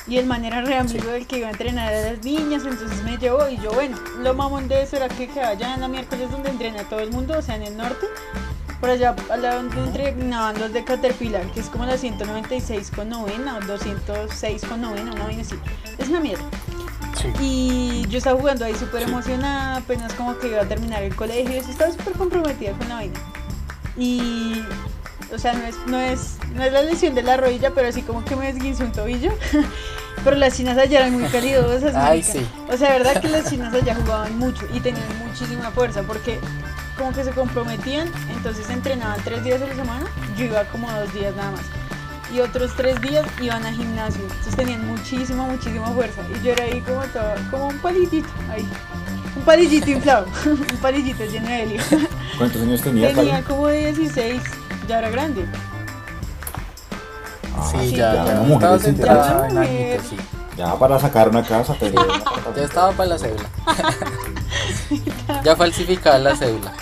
Y 0.08 0.18
el 0.18 0.26
man 0.26 0.46
era 0.46 0.62
re 0.62 0.78
amigo 0.78 1.10
del 1.12 1.28
que 1.28 1.40
iba 1.40 1.48
a 1.48 1.52
entrenar 1.52 1.94
a 1.94 2.02
las 2.12 2.24
niñas, 2.24 2.64
entonces 2.66 3.04
me 3.04 3.18
llevó 3.18 3.50
y 3.50 3.58
yo, 3.58 3.74
bueno, 3.74 3.98
lo 4.20 4.34
mamón 4.34 4.70
de 4.70 4.84
eso 4.84 4.96
era 4.96 5.10
que 5.10 5.28
quedaba 5.28 5.50
allá 5.50 5.74
en 5.74 5.82
la 5.82 5.90
miércoles 5.90 6.32
donde 6.32 6.50
entrena 6.50 6.84
todo 6.88 7.02
el 7.02 7.12
mundo, 7.12 7.38
o 7.38 7.42
sea, 7.42 7.56
en 7.56 7.64
el 7.64 7.76
norte, 7.76 8.08
por 8.80 8.90
allá 8.90 9.14
al 9.30 9.42
lado 9.42 9.64
donde 9.64 9.84
entrenaban 9.84 10.58
los 10.60 10.72
de 10.72 10.86
Caterpillar, 10.86 11.46
que 11.52 11.60
es 11.60 11.68
como 11.68 11.86
la 11.86 11.98
196 11.98 12.92
con 12.92 13.10
novena 13.10 13.58
o 13.58 13.66
206 13.66 14.66
con 14.66 14.80
novena, 14.80 15.12
una 15.12 15.26
vaina 15.26 15.42
así. 15.42 15.56
Es 15.98 16.08
una 16.08 16.22
mierda. 16.22 16.46
Sí. 17.22 17.34
Y 17.42 17.87
yo 18.10 18.18
estaba 18.18 18.40
jugando 18.40 18.66
ahí 18.66 18.76
súper 18.76 19.04
emocionada, 19.04 19.78
apenas 19.78 20.14
como 20.14 20.38
que 20.38 20.48
iba 20.48 20.62
a 20.62 20.66
terminar 20.66 21.04
el 21.04 21.16
colegio, 21.16 21.52
estaba 21.58 21.92
súper 21.92 22.14
comprometida 22.14 22.72
con 22.74 22.90
la 22.90 22.96
vaina. 22.96 23.20
Y, 23.98 24.64
o 25.34 25.38
sea, 25.38 25.54
no 25.54 25.66
es, 25.66 25.76
no, 25.88 26.00
es, 26.00 26.38
no 26.54 26.64
es 26.64 26.72
la 26.72 26.84
lesión 26.84 27.16
de 27.16 27.24
la 27.24 27.38
rodilla, 27.38 27.72
pero 27.72 27.92
sí 27.92 28.02
como 28.04 28.24
que 28.24 28.36
me 28.36 28.52
desguince 28.52 28.84
un 28.84 28.92
tobillo. 28.92 29.32
pero 30.24 30.36
las 30.36 30.56
chinas 30.56 30.78
allá 30.78 31.00
eran 31.00 31.14
muy 31.14 31.24
calidosas. 31.32 31.96
Ay, 31.96 32.24
sí. 32.24 32.46
O 32.70 32.78
sea, 32.78 32.92
verdad 32.92 33.22
que 33.22 33.30
las 33.30 33.50
chinas 33.50 33.74
allá 33.74 33.96
jugaban 33.96 34.38
mucho 34.38 34.66
y 34.74 34.80
tenían 34.80 35.06
muchísima 35.26 35.72
fuerza 35.72 36.04
porque 36.04 36.40
como 36.98 37.14
que 37.14 37.24
se 37.24 37.32
comprometían, 37.32 38.12
entonces 38.36 38.70
entrenaban 38.70 39.20
tres 39.24 39.44
días 39.44 39.62
a 39.62 39.68
la 39.68 39.76
semana, 39.76 40.06
yo 40.36 40.46
iba 40.46 40.64
como 40.66 40.92
dos 40.92 41.14
días 41.14 41.36
nada 41.36 41.52
más. 41.52 41.62
Y 42.34 42.40
otros 42.42 42.72
tres 42.76 43.00
días 43.02 43.26
iban 43.42 43.66
a 43.66 43.72
gimnasio, 43.72 44.22
entonces 44.22 44.56
tenían 44.56 44.86
muchísima, 44.86 45.46
muchísima 45.46 45.88
fuerza. 45.88 46.22
Y 46.30 46.46
yo 46.46 46.52
era 46.52 46.66
ahí 46.66 46.82
como 46.82 47.02
toda, 47.06 47.36
como 47.50 47.68
un 47.68 47.80
palillito, 47.80 48.28
ahí. 48.52 48.68
Un 49.36 49.44
palillito 49.44 49.90
inflado, 49.92 50.26
un 50.46 50.78
palillito 50.82 51.24
lleno 51.26 51.48
de 51.48 51.64
helio. 51.64 51.82
¿Cuántos 52.38 52.62
años 52.62 52.82
tenías? 52.82 53.14
Tenía 53.14 53.42
Pablo? 53.42 53.48
como 53.48 53.68
16, 53.70 54.42
ya 54.88 55.00
era 55.00 55.10
grande. 55.10 55.46
Ah, 57.56 57.70
Sí, 57.72 57.90
sí, 57.90 57.96
ya, 57.96 58.26
ya, 58.26 58.40
mujer 58.42 58.70
en 58.86 60.02
sí. 60.04 60.18
Ya 60.58 60.74
para 60.76 61.00
sacar 61.00 61.30
una 61.30 61.44
casa, 61.44 61.76
tenía 61.76 62.02
una 62.02 62.56
Ya 62.56 62.64
estaba 62.64 62.92
para 62.92 63.10
la 63.10 63.20
cédula. 63.20 63.50
ya 65.44 65.56
falsificaba 65.56 66.18
la 66.18 66.36
cédula. 66.36 66.74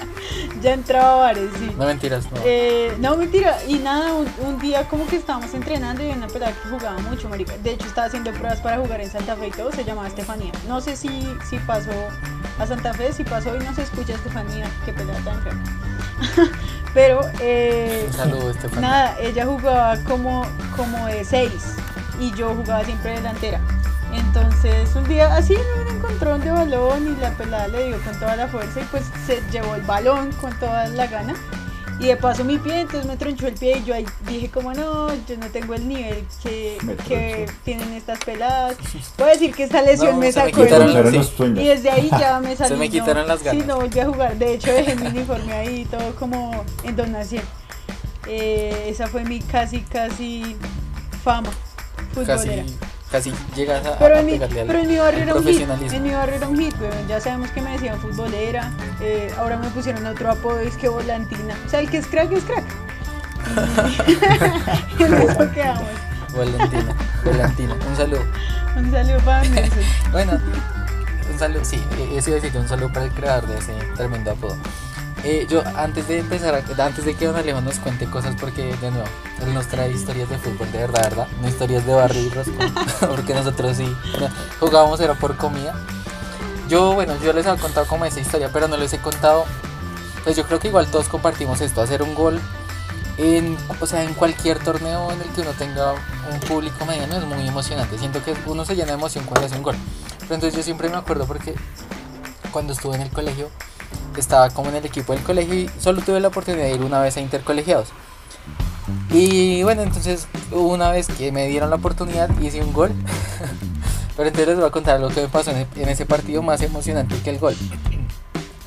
Ya 0.61 0.73
entraba 0.73 1.13
a 1.13 1.15
bares, 1.17 1.49
sí. 1.59 1.71
No 1.77 1.85
mentiras, 1.85 2.31
no. 2.31 2.37
Eh, 2.45 2.95
no, 2.99 3.17
mentira. 3.17 3.57
Y 3.67 3.75
nada, 3.79 4.13
un, 4.13 4.27
un 4.45 4.59
día 4.59 4.87
como 4.87 5.05
que 5.05 5.17
estábamos 5.17 5.53
entrenando 5.53 6.03
y 6.03 6.11
una 6.11 6.27
pelada 6.27 6.53
que 6.53 6.69
jugaba 6.69 6.97
mucho, 6.99 7.27
marica. 7.29 7.57
De 7.57 7.71
hecho, 7.71 7.85
estaba 7.87 8.07
haciendo 8.07 8.31
pruebas 8.31 8.59
para 8.61 8.77
jugar 8.77 9.01
en 9.01 9.09
Santa 9.11 9.35
Fe 9.35 9.47
y 9.47 9.51
todo. 9.51 9.71
Se 9.71 9.83
llamaba 9.83 10.07
Estefanía. 10.07 10.51
No 10.67 10.79
sé 10.81 10.95
si, 10.95 11.27
si 11.49 11.57
pasó 11.59 11.91
a 12.59 12.65
Santa 12.65 12.93
Fe, 12.93 13.11
si 13.13 13.23
pasó 13.23 13.55
y 13.55 13.59
no 13.59 13.73
se 13.75 13.83
escucha 13.83 14.13
Estefanía. 14.13 14.65
Qué 14.85 14.93
pelada 14.93 15.19
tan 15.19 15.41
crack. 15.41 15.57
Pero, 16.93 17.19
eh, 17.41 18.05
Un 18.07 18.13
saludo, 18.13 18.51
Estefan. 18.51 18.81
nada, 18.81 19.17
ella 19.19 19.45
jugaba 19.45 19.97
como, 20.05 20.45
como 20.77 21.05
de 21.07 21.25
6 21.25 21.51
y 22.21 22.31
yo 22.35 22.55
jugaba 22.55 22.85
siempre 22.85 23.11
delantera. 23.11 23.59
Entonces 24.17 24.95
un 24.95 25.03
día 25.07 25.35
así 25.35 25.53
en 25.53 25.81
un 25.87 25.95
encontrón 25.97 26.41
de 26.41 26.51
balón 26.51 27.15
y 27.17 27.21
la 27.21 27.31
pelada 27.37 27.67
le 27.67 27.87
dio 27.87 28.01
con 28.01 28.19
toda 28.19 28.35
la 28.35 28.47
fuerza 28.47 28.81
y 28.81 28.83
pues 28.85 29.03
se 29.25 29.41
llevó 29.51 29.75
el 29.75 29.81
balón 29.83 30.31
con 30.33 30.57
toda 30.59 30.87
la 30.87 31.07
gana. 31.07 31.33
Y 31.97 32.07
de 32.07 32.17
paso 32.17 32.43
mi 32.43 32.57
pie, 32.57 32.81
entonces 32.81 33.05
me 33.05 33.15
tronchó 33.15 33.47
el 33.47 33.53
pie 33.53 33.77
y 33.77 33.83
yo 33.85 33.95
ahí 33.95 34.05
dije 34.27 34.49
como 34.49 34.73
no, 34.73 35.07
yo 35.27 35.37
no 35.39 35.47
tengo 35.47 35.75
el 35.75 35.87
nivel 35.87 36.25
que, 36.43 36.77
Me 36.83 36.95
que 36.97 37.49
tienen 37.63 37.93
estas 37.93 38.19
peladas. 38.19 38.75
Puedo 39.15 39.29
decir 39.31 39.55
que 39.55 39.63
esta 39.63 39.81
lesión 39.81 40.11
No, 40.11 40.17
me 40.19 40.29
se 40.31 40.43
me 40.43 40.51
sacó 40.51 40.65
las- 40.65 41.13
los 41.13 41.25
sí. 41.27 41.33
sueños. 41.37 41.59
Y 41.63 41.67
desde 41.69 41.89
ahí 41.91 42.09
ya 42.19 42.41
me 42.41 42.53
salí. 42.57 42.75
me 42.75 42.85
no- 42.87 42.91
quitaron 42.91 43.27
las 43.29 43.39
Sí, 43.39 43.45
ganas. 43.45 43.65
no 43.67 43.75
volví 43.77 43.99
a 44.01 44.05
jugar. 44.07 44.35
De 44.35 44.53
hecho, 44.55 44.73
dejé 44.73 44.95
mi 44.97 45.07
uniforme 45.07 45.53
ahí, 45.53 45.85
todo 45.85 46.13
como 46.15 46.65
en 46.83 46.95
donación. 46.97 47.43
Eh, 48.27 48.87
esa 48.89 49.07
fue 49.07 49.23
mi 49.23 49.39
casi, 49.39 49.79
casi 49.81 50.57
fama 51.23 51.49
futbolera. 52.13 52.35
Casi, 52.63 52.75
casi 53.15 53.33
llegas 53.55 53.85
a, 53.85 53.97
pero, 53.97 54.15
a 54.15 54.19
en 54.19 54.25
mi, 54.25 54.31
pegarle 54.33 54.61
al 54.61 54.67
pero 54.67 54.79
en 54.79 54.87
mi 54.87 54.97
barrio 54.97 55.23
era 55.23 55.33
un 55.33 55.39
hit. 55.39 55.43
profesionalismo. 55.45 55.97
En 55.97 56.03
mi 56.03 56.09
barrio 56.11 56.35
era 56.35 56.47
un 56.49 56.57
hit, 56.59 56.75
weón. 56.81 57.07
Ya 57.07 57.21
sabemos 57.21 57.49
que 57.51 57.61
me 57.61 57.71
decían 57.71 57.99
futbolera. 57.99 58.71
eh, 58.99 59.33
ahora 59.37 59.57
me 59.57 59.67
pusieron 59.69 60.05
otro 60.05 60.31
apodo, 60.31 60.59
es 60.59 60.75
que 60.75 60.89
volantina. 60.89 61.55
O 61.65 61.69
sea, 61.69 61.79
el 61.79 61.89
que 61.89 61.97
es 61.99 62.07
crack 62.07 62.31
es 62.31 62.43
crack. 62.43 62.65
Y 64.99 65.03
en 65.03 65.13
eso 65.13 65.51
quedamos. 65.51 65.83
Valentina, 66.35 66.95
Valentina. 67.23 67.75
Un 67.89 67.95
saludo. 67.95 68.25
Un 68.75 68.91
saludo 68.91 69.19
para 69.19 69.43
Nelson. 69.49 69.83
Bueno, 70.11 70.31
un 71.31 71.39
saludo, 71.39 71.63
sí, 71.63 71.81
eh, 71.97 72.09
eso 72.17 72.29
iba 72.31 72.39
a 72.39 72.41
decir, 72.41 72.59
un 72.59 72.67
saludo 72.67 72.91
para 72.91 73.05
el 73.05 73.11
creador 73.11 73.47
de 73.47 73.57
ese 73.59 73.73
tremendo 73.95 74.31
apodo. 74.31 74.57
Eh, 75.27 75.47
yo, 75.49 75.63
antes 75.75 76.07
de 76.07 76.19
empezar, 76.19 76.53
antes 76.53 77.03
de 77.03 77.15
que 77.15 77.25
Don 77.25 77.35
Alejo 77.35 77.59
nos 77.59 77.79
cuente 77.79 78.05
cosas, 78.05 78.35
porque 78.39 78.75
de 78.75 78.91
nuevo, 78.91 79.07
él 79.41 79.55
nos 79.55 79.65
trae 79.65 79.91
historias 79.91 80.29
de 80.29 80.37
fútbol, 80.37 80.71
de 80.71 80.77
verdad, 80.77 81.01
¿verdad? 81.01 81.27
No 81.41 81.47
historias 81.47 81.83
de 81.83 81.95
barrio 81.95 82.21
y 82.21 82.29
roscón, 82.29 82.75
porque 83.09 83.33
nosotros 83.33 83.75
sí 83.75 83.91
jugábamos, 84.59 84.99
era 84.99 85.15
por 85.15 85.35
comida. 85.35 85.73
Yo, 86.69 86.93
bueno, 86.93 87.15
yo 87.23 87.33
les 87.33 87.47
había 87.47 87.59
contado 87.59 87.87
como 87.87 88.05
esa 88.05 88.19
historia, 88.19 88.51
pero 88.53 88.67
no 88.67 88.77
les 88.77 88.93
he 88.93 88.99
contado, 88.99 89.45
pues 90.23 90.35
yo 90.35 90.45
creo 90.45 90.59
que 90.59 90.67
igual 90.67 90.85
todos 90.91 91.07
compartimos 91.09 91.59
esto, 91.59 91.81
hacer 91.81 92.03
un 92.03 92.13
gol 92.13 92.39
en, 93.17 93.57
o 93.81 93.87
sea, 93.87 94.03
en 94.03 94.13
cualquier 94.13 94.59
torneo 94.59 95.11
en 95.11 95.19
el 95.21 95.27
que 95.29 95.41
uno 95.41 95.53
tenga 95.57 95.93
un 96.31 96.39
público 96.47 96.85
mediano 96.85 97.17
es 97.17 97.25
muy 97.25 97.47
emocionante. 97.47 97.97
Siento 97.97 98.23
que 98.23 98.35
uno 98.45 98.63
se 98.63 98.75
llena 98.75 98.89
de 98.89 98.93
emoción 98.93 99.25
cuando 99.25 99.47
hace 99.47 99.55
un 99.55 99.63
gol. 99.63 99.75
Pero 100.19 100.35
entonces 100.35 100.55
yo 100.55 100.61
siempre 100.61 100.87
me 100.87 100.97
acuerdo 100.97 101.25
porque 101.25 101.55
cuando 102.51 102.73
estuve 102.73 102.95
en 102.95 103.01
el 103.01 103.09
colegio, 103.09 103.49
estaba 104.17 104.49
como 104.49 104.69
en 104.69 104.75
el 104.75 104.85
equipo 104.85 105.13
del 105.13 105.23
colegio 105.23 105.55
y 105.55 105.69
solo 105.79 106.01
tuve 106.01 106.19
la 106.19 106.29
oportunidad 106.29 106.65
de 106.65 106.75
ir 106.75 106.81
una 106.81 106.99
vez 106.99 107.17
a 107.17 107.21
intercolegiados. 107.21 107.89
Y 109.11 109.63
bueno, 109.63 109.81
entonces 109.81 110.27
una 110.51 110.91
vez 110.91 111.07
que 111.07 111.31
me 111.31 111.47
dieron 111.47 111.69
la 111.69 111.77
oportunidad 111.77 112.29
hice 112.39 112.61
un 112.61 112.73
gol. 112.73 112.91
Pero 114.17 114.29
entonces 114.29 114.47
les 114.47 114.57
voy 114.57 114.67
a 114.67 114.71
contar 114.71 114.99
lo 114.99 115.09
que 115.09 115.21
me 115.21 115.27
pasó 115.27 115.51
en 115.51 115.57
e- 115.57 115.91
ese 115.91 116.05
partido 116.05 116.41
más 116.41 116.61
emocionante 116.61 117.15
que 117.23 117.29
el 117.31 117.39
gol. 117.39 117.55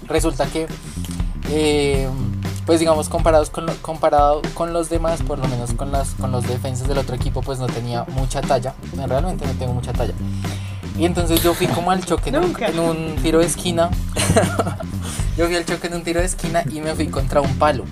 Resulta 0.07 0.47
que, 0.47 0.67
eh, 1.51 2.09
pues 2.67 2.81
digamos, 2.81 3.09
comparados 3.09 3.49
con, 3.49 3.67
comparado 3.81 4.43
con 4.55 4.73
los 4.75 4.91
demás, 4.91 5.23
por 5.23 5.39
lo 5.39 5.49
menos 5.49 5.73
con, 5.73 5.91
las, 5.91 6.11
con 6.15 6.33
los 6.33 6.47
defensas 6.47 6.87
del 6.87 6.99
otro 6.99 7.15
equipo, 7.17 7.41
pues 7.41 7.59
no 7.59 7.67
tenía 7.67 8.05
mucha 8.09 8.43
talla. 8.43 8.75
Realmente 8.95 9.47
no 9.47 9.53
tengo 9.53 9.73
mucha 9.73 9.93
talla. 9.93 10.13
Y 10.99 11.05
entonces 11.05 11.43
yo 11.43 11.55
fui 11.55 11.69
como 11.69 11.91
al 11.93 12.05
choque 12.05 12.31
en 12.31 12.37
un, 12.37 12.43
Nunca. 12.43 12.67
en 12.67 12.79
un 12.81 13.17
tiro 13.23 13.39
de 13.39 13.47
esquina. 13.47 13.91
yo 15.37 15.47
fui 15.47 15.55
al 15.55 15.65
choque 15.65 15.87
en 15.87 15.95
un 15.95 16.03
tiro 16.03 16.21
de 16.21 16.27
esquina 16.27 16.65
y 16.73 16.81
me 16.81 16.95
fui 16.95 17.07
contra 17.07 17.41
un 17.41 17.57
palo. 17.57 17.85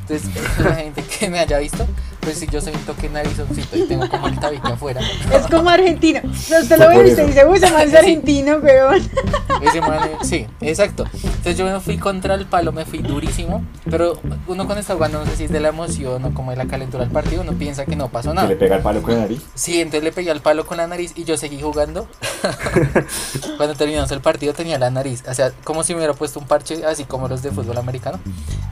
Entonces, 0.00 0.30
la 0.62 0.74
gente 0.74 1.02
que 1.02 1.28
me 1.30 1.38
haya 1.38 1.58
visto, 1.58 1.86
pues 2.28 2.40
si 2.40 2.46
yo 2.48 2.60
soy 2.60 2.74
un 2.74 2.80
toque 2.82 3.08
narizoncito 3.08 3.74
y 3.78 3.84
tengo 3.84 4.06
como 4.06 4.28
el 4.28 4.38
tabique 4.38 4.68
afuera. 4.70 5.00
Es 5.32 5.46
como 5.46 5.70
argentino. 5.70 6.20
O 6.30 6.34
sea, 6.34 6.60
usted 6.60 6.76
lo 6.78 6.88
ve 6.88 7.08
y 7.08 7.10
usted 7.12 7.26
dice, 7.26 7.46
uy, 7.46 7.56
ese 7.56 7.70
man 7.70 7.80
es 7.82 7.90
Sí. 7.90 7.96
argentino, 7.96 8.56
weón. 8.58 9.02
Ese 9.62 9.80
man, 9.80 9.98
sí, 10.22 10.46
exacto. 10.60 11.04
Entonces 11.14 11.56
yo 11.56 11.64
me 11.64 11.80
fui 11.80 11.96
contra 11.96 12.34
el 12.34 12.44
palo, 12.46 12.70
me 12.70 12.84
fui 12.84 12.98
durísimo, 13.00 13.64
pero 13.90 14.20
uno 14.46 14.66
cuando 14.66 14.80
está 14.80 14.94
jugando, 14.94 15.18
no 15.20 15.26
sé 15.26 15.36
si 15.36 15.44
es 15.44 15.50
de 15.50 15.58
la 15.58 15.70
emoción 15.70 16.22
o 16.24 16.34
como 16.34 16.50
de 16.52 16.58
la 16.58 16.66
calentura 16.66 17.02
del 17.02 17.12
partido, 17.12 17.40
uno 17.42 17.54
piensa 17.54 17.84
que 17.86 17.96
no 17.96 18.08
pasó 18.08 18.28
Que 18.30 18.34
nada. 18.36 18.48
le 18.48 18.56
pega 18.56 18.76
el 18.76 18.82
palo 18.82 19.02
con 19.02 19.14
la 19.14 19.20
nariz. 19.20 19.42
Sí, 19.54 19.80
entonces 19.80 20.04
le 20.04 20.12
pegué 20.12 20.30
al 20.30 20.42
palo 20.42 20.64
con 20.66 20.76
la 20.76 20.86
nariz 20.86 21.12
y 21.16 21.24
yo 21.24 21.36
seguí 21.38 21.60
jugando. 21.62 22.06
Cuando 23.56 23.74
terminamos 23.74 24.10
el 24.12 24.20
partido 24.20 24.52
tenía 24.52 24.78
la 24.78 24.90
nariz, 24.90 25.24
o 25.28 25.34
sea, 25.34 25.50
como 25.64 25.82
si 25.82 25.92
me 25.94 25.98
hubiera 25.98 26.14
puesto 26.14 26.38
un 26.38 26.46
parche 26.46 26.84
así 26.84 27.04
como 27.04 27.26
los 27.26 27.42
de 27.42 27.50
fútbol 27.50 27.78
americano, 27.78 28.20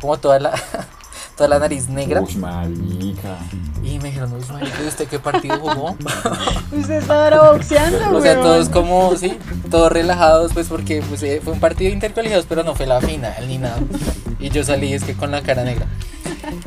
como 0.01 0.19
toda 0.19 0.39
la 0.39 0.53
toda 1.37 1.49
la 1.49 1.59
nariz 1.59 1.89
negra 1.89 2.21
Uy, 2.23 2.35
marica. 2.37 3.37
y 3.83 3.99
me 3.99 4.07
dijeron, 4.09 4.33
"Uy, 4.33 4.43
marica, 4.53 4.83
¿y 4.83 4.87
usted 4.89 5.07
qué 5.09 5.19
partido 5.19 5.59
jugó?" 5.59 5.97
Usted 6.77 6.95
está 6.95 7.25
ahora 7.25 7.53
boxeando, 7.53 8.17
O 8.17 8.21
sea, 8.21 8.35
todos 8.37 8.69
como, 8.69 9.15
sí, 9.17 9.37
todos 9.71 9.93
relajados, 9.93 10.53
pues 10.55 10.69
porque 10.69 11.03
pues, 11.09 11.23
eh, 11.23 11.41
fue 11.45 11.53
un 11.53 11.61
partido 11.61 11.93
intercolegiados, 11.93 12.47
pero 12.49 12.63
no 12.65 12.75
fue 12.75 12.87
la 12.87 13.01
final 13.01 13.35
ni 13.47 13.59
nada. 13.59 13.79
Y 14.41 14.51
yo 14.51 14.65
salí 14.65 14.93
es 14.93 15.05
que 15.05 15.15
con 15.15 15.31
la 15.31 15.43
cara 15.43 15.63
negra. 15.65 15.87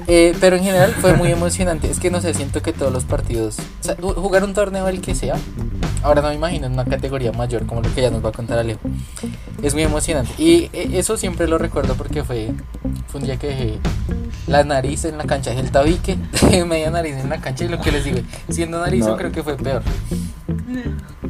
Eh, 0.07 0.35
pero 0.41 0.55
en 0.57 0.63
general 0.63 0.93
fue 0.99 1.13
muy 1.13 1.31
emocionante. 1.31 1.89
Es 1.89 1.99
que 1.99 2.09
no 2.11 2.19
sé, 2.21 2.33
siento 2.33 2.61
que 2.61 2.73
todos 2.73 2.91
los 2.91 3.05
partidos, 3.05 3.57
o 3.59 3.83
sea, 3.83 3.95
ju- 3.97 4.15
jugar 4.15 4.43
un 4.43 4.53
torneo 4.53 4.87
el 4.87 5.01
que 5.01 5.15
sea, 5.15 5.35
ahora 6.03 6.21
no 6.21 6.29
me 6.29 6.35
imagino 6.35 6.67
en 6.67 6.73
una 6.73 6.85
categoría 6.85 7.31
mayor 7.31 7.65
como 7.65 7.81
lo 7.81 7.93
que 7.93 8.01
ya 8.01 8.09
nos 8.11 8.23
va 8.23 8.29
a 8.29 8.31
contar 8.31 8.57
Alejo. 8.59 8.79
Es 9.61 9.73
muy 9.73 9.83
emocionante. 9.83 10.31
Y 10.37 10.69
eh, 10.73 10.89
eso 10.93 11.17
siempre 11.17 11.47
lo 11.47 11.57
recuerdo 11.57 11.95
porque 11.95 12.23
fue, 12.23 12.51
fue 13.07 13.19
un 13.19 13.25
día 13.25 13.37
que 13.37 13.47
dejé 13.47 13.77
la 14.47 14.63
nariz 14.63 15.05
en 15.05 15.17
la 15.17 15.25
cancha, 15.25 15.51
el 15.53 15.71
tabique, 15.71 16.17
media 16.67 16.89
nariz 16.91 17.15
en 17.17 17.29
la 17.29 17.39
cancha 17.41 17.65
y 17.65 17.67
lo 17.67 17.79
que 17.79 17.91
les 17.91 18.03
digo, 18.05 18.19
siendo 18.49 18.79
nariz 18.79 19.05
No. 19.05 19.17
creo 19.17 19.31
que 19.31 19.43
fue 19.43 19.57
peor. 19.57 19.81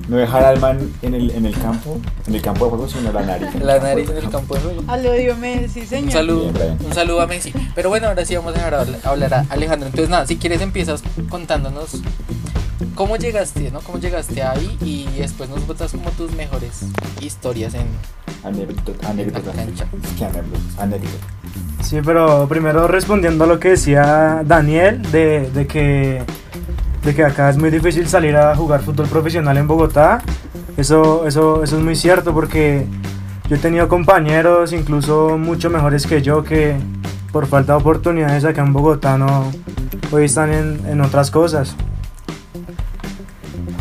No 0.08 0.18
dejar 0.18 0.44
al 0.44 0.60
man 0.60 0.92
en 1.02 1.14
el, 1.14 1.30
en 1.32 1.46
el 1.46 1.54
campo, 1.58 2.00
en 2.28 2.36
el 2.36 2.42
campo 2.42 2.66
de 2.66 2.70
juego, 2.72 2.88
sino 2.90 3.12
la 3.12 3.22
nariz. 3.22 3.48
La 3.62 3.80
nariz 3.80 4.10
en 4.10 4.18
el 4.18 4.30
campo 4.30 4.56
de 4.56 4.62
juego. 4.62 4.84
A 4.88 4.98
lo 4.98 5.12
Diomedes, 5.14 5.72
sí, 5.72 5.82
Un 5.82 5.88
señor. 5.88 6.12
saludo, 6.12 6.52
Bien, 6.52 6.78
un 6.84 6.94
saludo 6.94 7.22
a 7.22 7.28
Messi. 7.28 7.54
Pero 7.76 7.90
bueno, 7.90 8.08
ahora 8.08 8.26
sí 8.26 8.36
vamos 8.36 8.54
a 8.54 8.58
dejar 8.58 8.74
habl- 8.74 8.98
hablar 9.06 9.34
a 9.34 9.46
Alejandro. 9.50 9.88
Entonces 9.88 10.10
nada, 10.10 10.26
si 10.26 10.38
quieres 10.38 10.62
empiezas 10.62 11.04
contándonos 11.30 12.02
cómo 12.96 13.18
llegaste, 13.18 13.72
¿no? 13.72 13.82
Cómo 13.82 14.00
llegaste 14.00 14.44
ahí 14.44 14.78
y 14.82 15.08
después 15.18 15.50
nos 15.50 15.66
botas 15.68 15.92
como 15.92 16.12
tus 16.12 16.32
mejores 16.34 16.86
historias 17.22 17.74
en 17.74 17.88
Anécdota. 20.78 21.18
Sí, 21.82 22.00
pero 22.06 22.48
primero 22.48 22.88
respondiendo 22.88 23.44
a 23.44 23.48
lo 23.48 23.60
que 23.60 23.70
decía 23.70 24.44
Daniel, 24.46 25.02
de, 25.12 25.50
de 25.50 25.68
que, 25.68 26.22
de 27.04 27.16
que 27.16 27.24
acá 27.24 27.50
es 27.50 27.58
muy 27.58 27.70
difícil 27.70 28.08
salir 28.08 28.36
a 28.36 28.56
jugar 28.56 28.82
fútbol 28.82 29.08
profesional 29.08 29.58
en 29.58 29.68
Bogotá, 29.68 30.22
eso, 30.78 31.26
eso, 31.26 31.64
eso 31.64 31.78
es 31.78 31.84
muy 31.84 31.96
cierto 31.96 32.34
porque 32.34 32.86
yo 33.50 33.56
he 33.56 33.60
tenido 33.60 33.88
compañeros 33.88 34.72
incluso 34.74 35.38
mucho 35.38 35.70
mejores 35.70 36.06
que 36.06 36.22
yo 36.22 36.44
que 36.44 36.76
por 37.32 37.48
falta 37.48 37.74
de 37.74 37.80
oportunidades 37.80 38.46
acá 38.46 38.62
en 38.62 38.74
Bogotá 38.74 39.18
no, 39.18 39.52
hoy 40.12 40.26
están 40.26 40.54
en, 40.54 40.86
en 40.88 41.02
otras 41.02 41.32
cosas. 41.32 41.76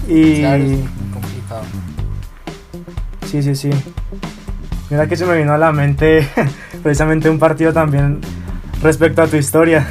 Y 0.09 0.41
Claro, 0.41 0.65
es 0.65 0.79
complicado. 1.13 1.63
sí, 3.31 3.43
sí, 3.43 3.55
sí. 3.55 3.71
Mira 4.91 5.07
que 5.07 5.17
se 5.17 5.27
me 5.27 5.37
vino 5.37 5.53
a 5.53 5.59
la 5.59 5.71
mente 5.71 6.27
precisamente 6.83 7.29
un 7.29 7.39
partido 7.39 7.73
también 7.75 8.21
respecto 8.83 9.23
a 9.23 9.27
tu 9.27 9.37
historia. 9.37 9.87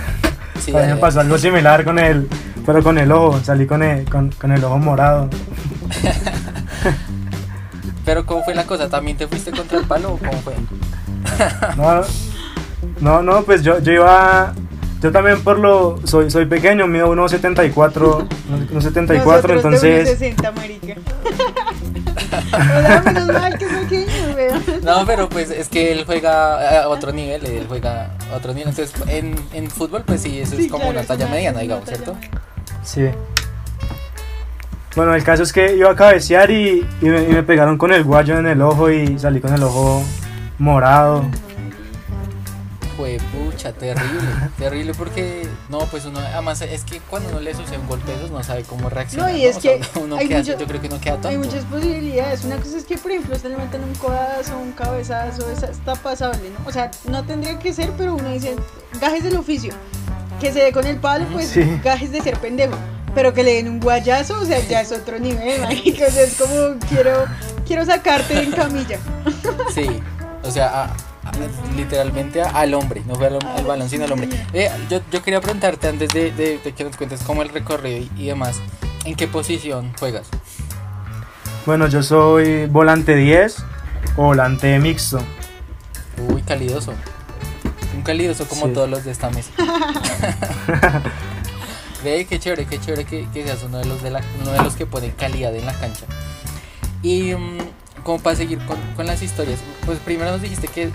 Sí, 0.59 0.75
A 0.75 0.79
mí 0.81 0.88
me 0.88 0.95
pasó 0.95 1.19
algo 1.19 1.38
similar 1.38 1.83
con 1.86 2.00
el, 2.00 2.27
pero 2.65 2.81
con 2.83 2.97
el 2.97 3.12
ojo, 3.12 3.39
salí 3.43 3.67
con 3.67 3.83
el, 3.83 4.09
con, 4.09 4.31
con 4.31 4.51
el 4.51 4.63
ojo 4.63 4.77
morado. 4.79 5.29
Pero 8.05 8.25
¿cómo 8.25 8.43
fue 8.43 8.55
la 8.55 8.63
cosa? 8.65 8.88
¿También 8.89 9.17
te 9.17 9.27
fuiste 9.27 9.51
contra 9.51 9.79
el 9.79 9.86
palo 9.86 10.13
o 10.13 10.17
cómo 10.17 10.31
fue? 10.41 10.53
No, 11.75 12.01
no, 13.01 13.21
no, 13.21 13.43
pues 13.43 13.63
yo, 13.63 13.79
yo 13.81 13.91
iba, 13.91 14.53
yo 15.01 15.12
también 15.12 15.42
por 15.42 15.60
lo, 15.60 16.00
soy, 16.06 16.30
soy 16.32 16.46
pequeño, 16.46 16.88
mido 16.88 17.13
1,74, 17.13 17.74
1,74, 17.74 18.27
Nosotros 18.72 19.44
de 19.48 19.54
entonces, 19.56 20.20
1.60, 20.22 20.56
marica. 20.56 20.96
o 22.54 22.82
sea, 22.82 23.01
menos 23.06 23.27
mal 23.27 23.58
que 23.58 23.66
es 23.66 23.72
pequeño, 23.72 24.36
weón. 24.36 24.63
No, 24.84 25.06
pero 25.06 25.30
pues 25.30 25.51
es 25.51 25.70
que 25.70 25.92
él 25.92 26.04
juega 26.06 26.82
a 26.84 26.88
otro 26.89 27.12
nivel, 27.12 27.46
él 27.46 27.66
juega 27.68 28.12
a 28.32 28.36
otro 28.36 28.54
nivel. 28.54 28.70
Entonces, 28.70 28.94
en, 29.08 29.36
en 29.54 29.70
fútbol, 29.70 30.04
pues 30.06 30.22
sí, 30.22 30.39
eso 30.39 30.56
Sí, 30.56 30.66
es 30.66 30.72
como 30.72 30.86
claro, 30.86 31.00
una 31.00 31.08
talla 31.08 31.25
una- 31.25 31.36
mediana, 31.36 31.60
digamos, 31.60 31.86
talla 31.86 31.98
¿cierto? 31.98 32.18
sí. 32.84 33.06
Bueno, 34.96 35.13
el 35.13 35.24
caso 35.24 35.44
es 35.44 35.54
que 35.54 35.75
iba 35.75 35.92
a 35.92 35.96
cabecear 35.96 36.50
y, 36.50 36.84
y 37.04 37.06
me, 37.06 37.22
y 37.22 37.27
me 37.27 37.44
pegaron 37.44 37.77
con 37.77 37.92
el 37.94 38.04
guayo 38.04 38.39
en 38.39 38.48
el 38.48 38.60
ojo 38.63 38.89
y 38.89 39.20
salí 39.20 39.39
con 39.39 39.54
el 39.54 39.62
ojo 39.62 40.04
morado. 40.58 41.24
Fue 42.98 43.18
pucha, 43.32 43.72
terrible, 43.74 44.20
terrible 44.58 44.94
porque 44.96 45.48
no, 45.70 45.77
pues 45.86 46.06
uno, 46.06 46.20
además 46.20 46.60
es 46.62 46.84
que 46.84 47.00
cuando 47.00 47.30
uno 47.30 47.39
le 47.39 47.54
sucede 47.54 47.77
un 47.77 47.88
golpe 47.88 48.10
de 48.12 48.18
esos 48.18 48.32
no 48.32 48.42
sabe 48.44 48.63
cómo 48.63 48.89
reaccionar. 48.89 49.32
No, 49.32 49.38
y 49.38 49.46
es 49.46 49.58
O 49.58 49.62
sea, 49.62 49.77
que 49.80 50.00
uno 50.00 50.16
hay 50.18 50.27
queda- 50.27 50.39
mucho- 50.39 50.58
yo 50.58 50.66
creo 50.68 50.82
que 50.82 50.88
uno 50.88 51.00
queda 51.00 51.13
tonto. 51.13 51.27
Hay 51.30 51.38
muchas 51.38 51.63
posibilidades. 51.66 52.44
Una 52.44 52.58
cosa 52.58 52.75
es 52.77 52.86
que, 52.86 52.98
por 52.98 53.12
ejemplo, 53.12 53.36
usted 53.36 53.50
le 53.51 53.58
meten 53.58 53.84
un 53.84 53.94
codazo, 53.96 54.58
un 54.58 54.72
cabezazo, 54.72 55.48
esa 55.51 55.68
está 55.68 55.94
pasable, 55.96 56.50
¿no? 56.50 56.68
O 56.68 56.72
sea, 56.72 56.89
no 57.08 57.24
tendría 57.24 57.60
que 57.60 57.72
ser, 57.72 57.92
pero 57.98 58.16
uno 58.16 58.30
dice, 58.32 58.56
gajes 59.00 59.24
del 59.24 59.36
oficio. 59.38 59.74
Que 60.39 60.51
se 60.51 60.60
dé 60.63 60.72
con 60.72 60.88
el 60.88 60.98
palo, 60.98 61.25
pues 61.32 61.50
Sí. 61.50 61.80
gajes 61.84 62.12
de 62.12 62.22
ser 62.22 62.38
pendejo. 62.39 62.74
Pero 63.13 63.34
que 63.34 63.44
le 63.44 63.54
den 63.56 63.68
un 63.70 63.80
guayazo, 63.80 64.39
o 64.42 64.46
sea, 64.46 64.60
ya 64.68 64.82
es 64.82 64.92
otro 64.92 65.20
nivel, 65.20 65.62
marica. 65.62 66.06
O 66.08 66.12
sea, 66.12 66.24
es 66.24 66.36
como, 66.36 66.80
quiero, 66.89 67.25
quiero 67.68 67.86
sacarte 67.86 68.42
en 68.42 68.51
camilla. 68.51 68.98
Sí, 69.74 69.88
o 70.44 70.50
sea, 70.51 70.68
a- 70.70 70.84
a- 70.86 70.96
literalmente 71.75 72.41
a- 72.41 72.50
al 72.50 72.74
hombre, 72.74 73.01
no 73.05 73.15
fue 73.15 73.27
al, 73.27 73.39
al 73.46 73.65
balón, 73.65 73.89
sino 73.89 74.05
al 74.05 74.12
hombre. 74.12 74.29
Eh, 74.53 74.69
yo, 74.89 75.00
yo 75.12 75.22
quería 75.24 75.41
preguntarte 75.41 75.88
antes 75.88 76.10
de, 76.13 76.31
de- 76.31 76.57
de 76.60 76.72
que 76.74 76.84
nos 76.84 76.96
cuentes 76.98 77.22
cómo 77.24 77.41
el 77.41 77.50
recorrido 77.50 77.98
y, 77.98 78.12
y 78.17 78.27
demás, 78.27 78.60
¿en 79.05 79.15
qué 79.15 79.27
posición 79.27 79.93
juegas? 80.00 80.27
Bueno, 81.65 81.88
yo 81.88 82.01
soy 82.03 82.65
volante 82.67 83.15
10 83.15 83.57
o 84.15 84.24
volante 84.24 84.79
mixto. 84.79 85.19
Uy, 86.29 86.41
calidoso. 86.41 86.93
Un 87.96 88.01
calidoso 88.03 88.48
como 88.48 88.67
Sí. 88.67 88.74
todos 88.74 88.89
los 88.89 89.03
de 89.03 89.12
esta 89.12 89.29
mesa. 89.29 89.51
Ve, 92.03 92.25
qué 92.29 92.39
chévere, 92.39 92.65
qué 92.65 92.79
chévere 92.79 93.05
que, 93.05 93.27
que 93.34 93.43
seas 93.43 93.63
uno 93.63 93.79
de 93.79 93.86
los 93.86 94.01
de 94.03 94.12
la, 94.12 94.22
uno 94.41 94.51
de 94.51 94.60
los 94.63 94.75
que 94.75 94.86
pone 94.86 95.12
calidad 95.12 95.55
en 95.55 95.65
la 95.65 95.74
cancha. 95.74 96.05
Y 97.01 97.34
mm, 97.34 97.57
como 98.03 98.19
para 98.19 98.36
seguir 98.36 98.60
con, 98.65 98.77
con 98.96 99.07
las 99.07 99.22
historias, 99.22 99.60
pues 99.86 100.00
primero 100.00 100.31
nos 100.31 100.41
dijiste 100.41 100.67
que, 100.67 100.91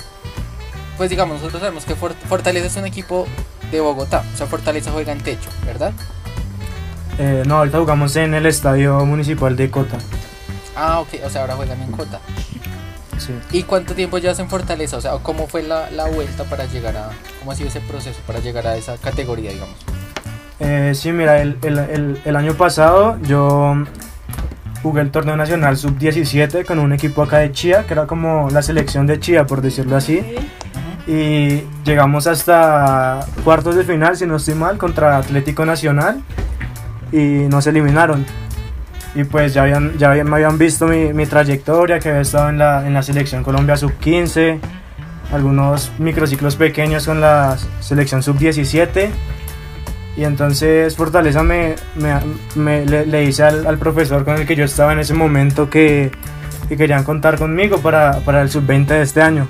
pues 1.03 1.11
digamos, 1.11 1.39
nosotros 1.39 1.61
sabemos 1.61 1.85
que 1.85 1.97
Fort- 1.97 2.15
Fortaleza 2.29 2.67
es 2.67 2.77
un 2.77 2.87
equipo 2.87 3.27
de 3.73 3.81
Bogotá. 3.81 4.23
O 4.33 4.37
sea, 4.37 4.47
Fortaleza 4.47 4.93
juega 4.93 5.11
en 5.11 5.21
techo, 5.21 5.51
¿verdad? 5.67 5.93
Eh, 7.19 7.43
no, 7.45 7.57
ahorita 7.57 7.81
jugamos 7.81 8.15
en 8.15 8.35
el 8.35 8.47
estadio 8.47 9.05
municipal 9.05 9.57
de 9.57 9.69
Cota. 9.69 9.99
Ah, 10.77 11.01
ok, 11.01 11.09
o 11.27 11.29
sea, 11.29 11.41
ahora 11.41 11.57
juegan 11.57 11.83
en 11.83 11.91
Cota. 11.91 12.21
Sí. 13.19 13.33
¿Y 13.51 13.65
cuánto 13.65 13.95
tiempo 13.97 14.19
llevas 14.19 14.39
en 14.39 14.49
Fortaleza? 14.49 14.97
O 14.97 15.01
sea, 15.01 15.15
¿cómo 15.25 15.49
fue 15.49 15.65
la, 15.65 15.91
la 15.91 16.07
vuelta 16.07 16.45
para 16.45 16.67
llegar 16.67 16.97
a... 16.97 17.11
¿Cómo 17.41 17.51
ha 17.51 17.57
sido 17.57 17.69
ese 17.69 17.81
proceso 17.81 18.21
para 18.25 18.39
llegar 18.39 18.65
a 18.69 18.77
esa 18.77 18.97
categoría, 18.97 19.51
digamos? 19.51 19.75
Eh, 20.61 20.93
sí, 20.95 21.11
mira, 21.11 21.43
el, 21.43 21.59
el- 21.63 21.79
el- 21.81 22.21
el 22.25 22.37
año 22.37 22.55
pasado 22.55 23.19
yo 23.23 23.75
jugué 24.85 25.01
el 25.01 25.11
torneo 25.11 25.37
nacional 25.37 25.77
sub-17 25.77 26.65
con 26.65 26.79
un 26.79 26.93
equipo 26.93 27.25
acá 27.25 27.39
de 27.39 27.51
Chía, 27.51 27.85
que 27.89 27.93
era 27.95 28.07
como 28.07 28.51
la 28.51 28.63
selección 28.63 29.09
de 29.09 29.19
Chía, 29.19 29.49
por 29.49 29.63
decirlo 29.63 29.97
así. 29.97 30.25
Y 31.07 31.65
llegamos 31.85 32.27
hasta 32.27 33.27
cuartos 33.45 33.75
de 33.75 33.85
final, 33.85 34.17
si 34.17 34.27
no 34.27 34.37
estoy 34.37 34.55
mal, 34.55 34.79
contra 34.79 35.17
Atlético 35.17 35.65
Nacional. 35.65 36.23
Y 37.11 37.47
nos 37.49 37.67
eliminaron. 37.67 38.25
Y 39.15 39.25
pues 39.25 39.53
ya, 39.53 39.63
habían, 39.63 39.99
ya 39.99 40.11
me 40.25 40.37
habían 40.37 40.57
visto 40.57 40.87
mi, 40.87 41.13
mi 41.13 41.27
trayectoria, 41.27 41.99
que 41.99 42.09
había 42.09 42.23
estado 42.23 42.49
en 42.49 42.59
la, 42.59 42.87
en 42.87 42.95
la 42.95 43.03
selección 43.03 43.43
Colombia 43.43 43.77
sub-15, 43.77 44.59
algunos 45.33 45.93
microciclos 45.99 46.57
pequeños 46.57 47.05
con 47.07 47.21
la 47.21 47.59
selección 47.81 48.23
sub-17. 48.23 49.11
Y 50.17 50.25
entonces 50.25 50.97
Fortaleza 50.97 51.43
me, 51.43 51.75
le, 52.55 53.07
le 53.07 53.43
al, 53.43 53.67
al 53.67 53.79
profesor 53.79 54.25
con 54.25 54.37
el 54.37 54.47
que 54.47 54.57
yo 54.57 54.65
estaba 54.65 54.93
en 54.93 55.01
ese 55.01 55.15
momento 55.15 55.69
que, 55.69 56.11
que 56.69 56.77
querían 56.77 57.05
contar 57.05 57.39
conmigo 57.39 57.79
para, 57.79 58.21
para 58.21 58.43
el 58.43 58.51
sub-20 58.51 58.87
de 58.87 59.03
este 59.03 59.21
año. 59.21 59.47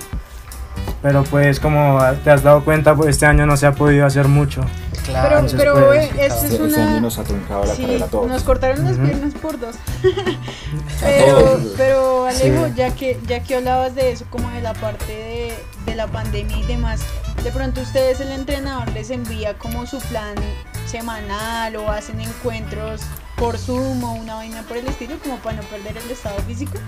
Pero 1.02 1.24
pues 1.24 1.58
como 1.58 1.98
te 2.22 2.30
has 2.30 2.42
dado 2.42 2.64
cuenta, 2.64 2.94
pues 2.94 3.10
este 3.10 3.26
año 3.26 3.44
no 3.46 3.56
se 3.56 3.66
ha 3.66 3.72
podido 3.72 4.06
hacer 4.06 4.28
mucho. 4.28 4.62
Claro, 5.04 5.28
Pero, 5.28 5.40
entonces, 5.40 5.58
pero 5.58 5.86
pues, 5.86 6.04
eh, 6.04 6.10
eso 6.26 6.36
es 6.36 6.42
Este, 6.52 6.64
este 6.64 6.80
año 6.80 6.90
una... 6.92 7.00
nos 7.00 7.18
ha 7.18 7.24
truncado 7.24 7.64
la 7.64 7.74
Sí, 7.74 7.82
carrera 7.82 8.04
a 8.04 8.08
todos. 8.08 8.28
nos 8.28 8.42
cortaron 8.44 8.84
las 8.84 8.92
Ujú. 8.96 9.02
piernas 9.06 9.34
por 9.34 9.58
dos. 9.58 9.74
pero, 11.00 11.60
pero 11.76 12.26
Alejo, 12.26 12.66
Sí. 12.68 12.72
ya 12.76 12.94
que 12.94 13.18
ya 13.26 13.42
que 13.42 13.56
hablabas 13.56 13.94
de 13.94 14.12
eso, 14.12 14.24
como 14.30 14.48
de 14.50 14.60
la 14.60 14.74
parte 14.74 15.06
de, 15.12 15.54
de 15.86 15.94
la 15.96 16.06
pandemia 16.06 16.56
y 16.56 16.62
demás, 16.66 17.00
de 17.42 17.50
pronto 17.50 17.80
ustedes 17.80 18.20
el 18.20 18.30
entrenador 18.30 18.88
les 18.92 19.10
envía 19.10 19.58
como 19.58 19.86
su 19.86 19.98
plan 19.98 20.34
semanal 20.86 21.74
o 21.76 21.90
hacen 21.90 22.20
encuentros 22.20 23.00
por 23.36 23.58
Zoom 23.58 24.04
o 24.04 24.12
una 24.12 24.36
vaina 24.36 24.62
por 24.68 24.76
el 24.76 24.86
estilo, 24.86 25.16
como 25.22 25.36
para 25.38 25.56
no 25.56 25.62
perder 25.62 25.96
el 25.96 26.10
estado 26.10 26.36
físico. 26.46 26.78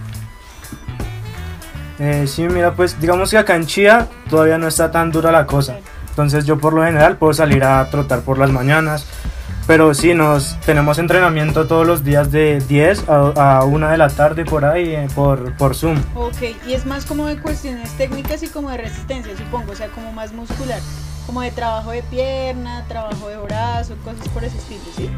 Eh, 1.99 2.27
sí, 2.27 2.43
mira, 2.43 2.75
pues 2.75 3.01
digamos 3.01 3.31
que 3.31 3.39
acá 3.39 3.55
en 3.55 3.67
Chía 3.67 4.09
todavía 4.29 4.59
no 4.59 4.69
está 4.69 4.91
tan 4.91 5.13
dura 5.13 5.31
la 5.31 5.47
cosa. 5.47 5.79
Entonces 6.09 6.45
yo 6.45 6.59
por 6.59 6.73
lo 6.73 6.85
general 6.85 7.17
puedo 7.17 7.33
salir 7.33 7.65
a 7.65 7.89
trotar 7.91 8.21
por 8.21 8.39
las 8.39 8.51
mañanas. 8.51 9.07
Pero 9.67 9.95
sí, 9.95 10.13
nos 10.13 10.61
tenemos 10.61 10.99
entrenamiento 10.99 11.67
todos 11.67 11.87
los 11.87 12.05
días 12.05 12.31
de 12.31 12.61
10 12.61 13.09
a, 13.09 13.59
a 13.61 13.65
1 13.65 13.89
de 13.89 13.97
la 13.97 14.11
tarde 14.11 14.45
por 14.45 14.65
ahí, 14.65 14.95
eh, 14.95 15.09
por, 15.15 15.57
por 15.57 15.75
Zoom. 15.75 15.99
Ok, 16.15 16.55
y 16.67 16.75
es 16.75 16.85
más 16.85 17.07
como 17.07 17.27
de 17.27 17.39
cuestiones 17.39 17.91
técnicas 17.97 18.43
y 18.43 18.49
como 18.49 18.69
de 18.71 18.77
resistencia, 18.77 19.35
supongo, 19.39 19.73
o 19.73 19.75
sea, 19.75 19.89
como 19.89 20.13
más 20.13 20.35
muscular, 20.35 20.81
como 21.25 21.41
de 21.41 21.51
trabajo 21.51 21.93
de 21.93 22.03
pierna, 22.03 22.85
trabajo 22.89 23.29
de 23.29 23.39
brazo, 23.39 23.97
cosas 24.05 24.29
por 24.29 24.45
ese 24.45 24.59
estilo, 24.59 24.83
¿sí? 24.95 25.09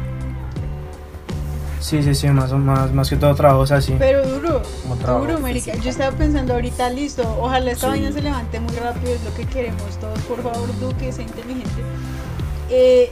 Sí, 1.79 2.01
sí, 2.01 2.15
sí, 2.15 2.27
más, 2.29 2.51
o- 2.51 2.57
más, 2.57 2.91
más 2.91 3.09
que 3.09 3.15
todo 3.17 3.33
trabajos 3.35 3.71
así. 3.71 3.95
Pero 3.99 4.27
duro, 4.27 4.61
Como 4.83 4.95
trabajo 4.95 5.25
duro, 5.25 5.37
América. 5.37 5.65
físico. 5.71 5.83
Yo 5.83 5.89
estaba 5.91 6.15
pensando 6.17 6.53
ahorita, 6.53 6.89
listo, 6.89 7.23
ojalá 7.39 7.71
esta 7.71 7.87
Sí. 7.87 7.99
vaina 7.99 8.11
se 8.11 8.21
levante 8.21 8.59
muy 8.59 8.75
rápido, 8.75 9.13
es 9.13 9.23
lo 9.23 9.33
que 9.35 9.45
queremos 9.45 9.97
todos, 9.99 10.19
por 10.21 10.41
favor, 10.41 10.67
Duque, 10.79 11.11
sea 11.11 11.23
inteligente. 11.23 11.81
Eh, 12.69 13.09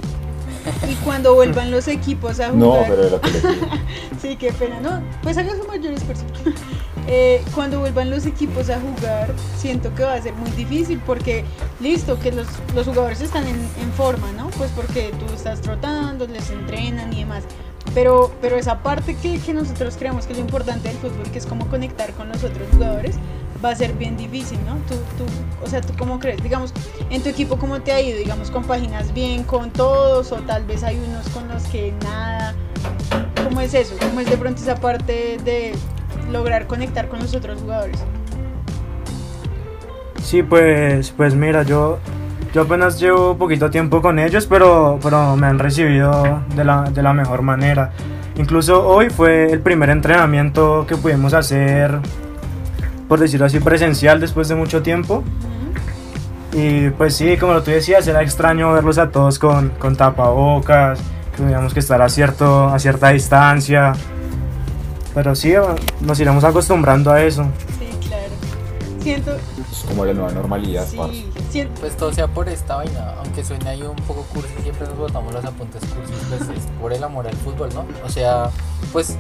y 0.90 0.96
cuando 1.06 1.36
vuelvan 1.36 1.70
los 1.72 1.88
equipos 1.88 2.40
a 2.40 2.48
No, 2.52 2.72
jugar... 2.72 2.86
pero 2.90 3.04
de 3.04 3.12
la 3.12 3.20
televisión. 3.22 3.70
Sí, 4.22 4.36
qué 4.36 4.52
pena, 4.52 4.80
¿no? 4.82 5.02
Pues 5.22 5.38
haga 5.38 5.52
su 5.56 5.66
mayor 5.68 5.94
esfuerzo. 5.94 6.24
Eh, 7.08 7.44
cuando 7.54 7.82
vuelvan 7.82 8.10
los 8.10 8.26
equipos 8.26 8.68
a 8.72 8.80
jugar, 8.80 9.32
siento 9.56 9.94
que 9.94 10.02
va 10.04 10.16
a 10.16 10.22
ser 10.24 10.34
muy 10.34 10.50
difícil 10.50 11.00
porque, 11.06 11.46
listo, 11.80 12.20
que 12.20 12.32
los, 12.32 12.48
los 12.74 12.88
jugadores 12.88 13.22
están 13.22 13.44
en, 13.46 13.58
en 13.80 13.92
forma, 13.96 14.32
¿no? 14.32 14.48
Pues 14.58 14.72
porque 14.76 15.14
tú 15.20 15.32
estás 15.32 15.62
trotando, 15.62 16.26
les 16.26 16.50
entrenan 16.50 17.14
y 17.14 17.20
demás. 17.20 17.44
Pero, 17.96 18.32
pero 18.42 18.58
esa 18.58 18.84
parte 18.84 19.16
que, 19.16 19.40
que 19.40 19.54
nosotros 19.54 19.96
creemos 19.98 20.28
que 20.28 20.34
es 20.34 20.40
lo 20.40 20.46
importante 20.46 20.90
del 20.90 20.98
fútbol, 20.98 21.32
que 21.32 21.40
es 21.40 21.46
como 21.46 21.68
conectar 21.68 22.12
con 22.12 22.28
los 22.28 22.44
otros 22.44 22.68
jugadores, 22.72 23.16
va 23.64 23.70
a 23.70 23.76
ser 23.76 23.94
bien 23.94 24.18
difícil, 24.18 24.60
¿no? 24.66 24.76
Tú, 24.88 24.96
tú, 25.18 25.26
o 25.64 25.68
sea, 25.68 25.82
¿tú 25.82 25.94
cómo 25.98 26.20
crees? 26.20 26.44
Digamos, 26.44 26.74
en 27.10 27.24
tu 27.24 27.30
equipo, 27.30 27.58
¿cómo 27.58 27.82
te 27.82 27.94
ha 27.94 28.02
ido? 28.02 28.20
Digamos, 28.20 28.52
¿compaginas 28.52 29.14
bien 29.14 29.44
con 29.44 29.72
todos 29.72 30.32
o 30.32 30.36
tal 30.42 30.66
vez 30.66 30.84
hay 30.84 30.98
unos 30.98 31.28
con 31.30 31.48
los 31.48 31.64
que 31.64 31.94
nada? 32.04 32.54
¿Cómo 33.44 33.62
es 33.62 33.74
eso? 33.74 33.96
¿Cómo 34.00 34.20
es 34.20 34.30
de 34.30 34.38
pronto 34.38 34.62
esa 34.62 34.76
parte 34.76 35.38
de 35.46 35.74
lograr 36.32 36.68
conectar 36.68 37.08
con 37.08 37.20
los 37.20 37.34
otros 37.34 37.62
jugadores? 37.62 38.00
Sí, 40.22 40.44
pues, 40.44 41.12
pues 41.12 41.34
mira, 41.34 41.64
yo, 41.64 42.00
yo 42.56 42.62
apenas 42.62 42.98
llevo 43.02 43.36
poquito 43.36 43.70
tiempo 43.70 44.02
con 44.02 44.18
ellos, 44.18 44.48
pero, 44.48 44.98
pero 45.04 45.36
me 45.36 45.46
han 45.48 45.60
recibido 45.60 46.42
de 46.56 46.64
la, 46.64 46.84
de 46.84 47.04
la 47.04 47.12
mejor 47.12 47.42
manera. 47.42 47.92
Incluso 48.38 48.88
hoy 48.88 49.10
fue 49.10 49.52
el 49.52 49.60
primer 49.60 49.90
entrenamiento 49.90 50.86
que 50.88 50.96
pudimos 50.96 51.34
hacer, 51.34 52.00
por 53.10 53.20
decirlo 53.20 53.48
así, 53.48 53.60
presencial 53.60 54.22
después 54.22 54.48
de 54.48 54.56
mucho 54.56 54.82
tiempo. 54.82 55.22
Y 56.54 56.92
pues 56.92 57.18
sí, 57.18 57.36
como 57.36 57.62
tú 57.62 57.72
decías, 57.72 58.08
era 58.08 58.22
extraño 58.22 58.72
verlos 58.72 59.00
a 59.00 59.10
todos 59.10 59.38
con, 59.38 59.72
con 59.72 59.98
tapabocas, 59.98 61.02
que 61.36 61.44
teníamos 61.44 61.74
que 61.74 61.82
estar 61.82 62.02
a, 62.02 62.08
cierto, 62.08 62.70
a 62.70 62.80
cierta 62.80 63.10
distancia. 63.10 63.92
Pero 65.14 65.36
sí, 65.36 65.54
nos 66.00 66.18
iremos 66.22 66.46
acostumbrando 66.46 67.12
a 67.12 67.22
eso. 67.22 67.44
Sí, 67.78 68.08
claro. 68.08 68.32
Siento, 69.02 69.38
como 69.88 70.06
la 70.06 70.14
nueva 70.14 70.32
normalidad, 70.32 70.88
parce. 70.96 71.26
sí, 71.52 71.68
Pues 71.80 71.96
todo 71.98 72.12
sea 72.14 72.28
por 72.28 72.50
esta 72.50 72.78
vaina, 72.78 73.16
aunque 73.20 73.44
suene 73.44 73.70
ahí 73.70 73.82
un 73.82 73.96
poco 73.96 74.24
cursi, 74.34 74.54
siempre 74.62 74.88
nos 74.88 74.98
botamos 74.98 75.34
los 75.34 75.46
apuntes 75.46 75.82
cursis, 75.86 76.16
pues 76.30 76.42
es 76.58 76.66
por 76.82 76.94
el 76.94 77.04
amor 77.04 77.28
al 77.28 77.36
fútbol, 77.36 77.70
¿no? 77.74 77.86
O 78.06 78.10
sea, 78.10 78.50
pues, 78.92 79.18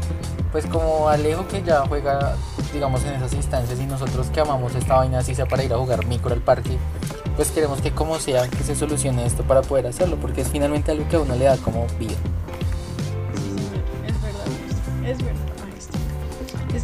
pues 0.51 0.65
como 0.65 1.09
Alejo 1.09 1.47
que 1.47 1.63
ya 1.63 1.85
juega, 1.87 2.35
digamos, 2.73 3.03
en 3.05 3.13
esas 3.13 3.33
instancias 3.33 3.79
y 3.79 3.85
nosotros 3.85 4.27
que 4.27 4.39
amamos 4.41 4.75
esta 4.75 4.95
vaina, 4.95 5.19
así 5.19 5.35
sea 5.35 5.45
para 5.45 5.63
ir 5.63 5.73
a 5.73 5.77
jugar 5.77 6.05
micro 6.05 6.33
al 6.33 6.41
parque, 6.41 6.77
pues 7.35 7.51
queremos 7.51 7.81
que 7.81 7.91
como 7.91 8.19
sea, 8.19 8.47
que 8.47 8.63
se 8.63 8.75
solucione 8.75 9.25
esto 9.25 9.43
para 9.43 9.61
poder 9.61 9.87
hacerlo, 9.87 10.17
porque 10.17 10.41
es 10.41 10.49
finalmente 10.49 10.91
algo 10.91 11.07
que 11.09 11.15
a 11.17 11.19
uno 11.19 11.35
le 11.35 11.45
da 11.45 11.57
como 11.57 11.85
vida. 11.99 12.15
es 14.07 14.21
verdad, 14.21 14.45
es 15.05 15.17
verdad. 15.23 15.44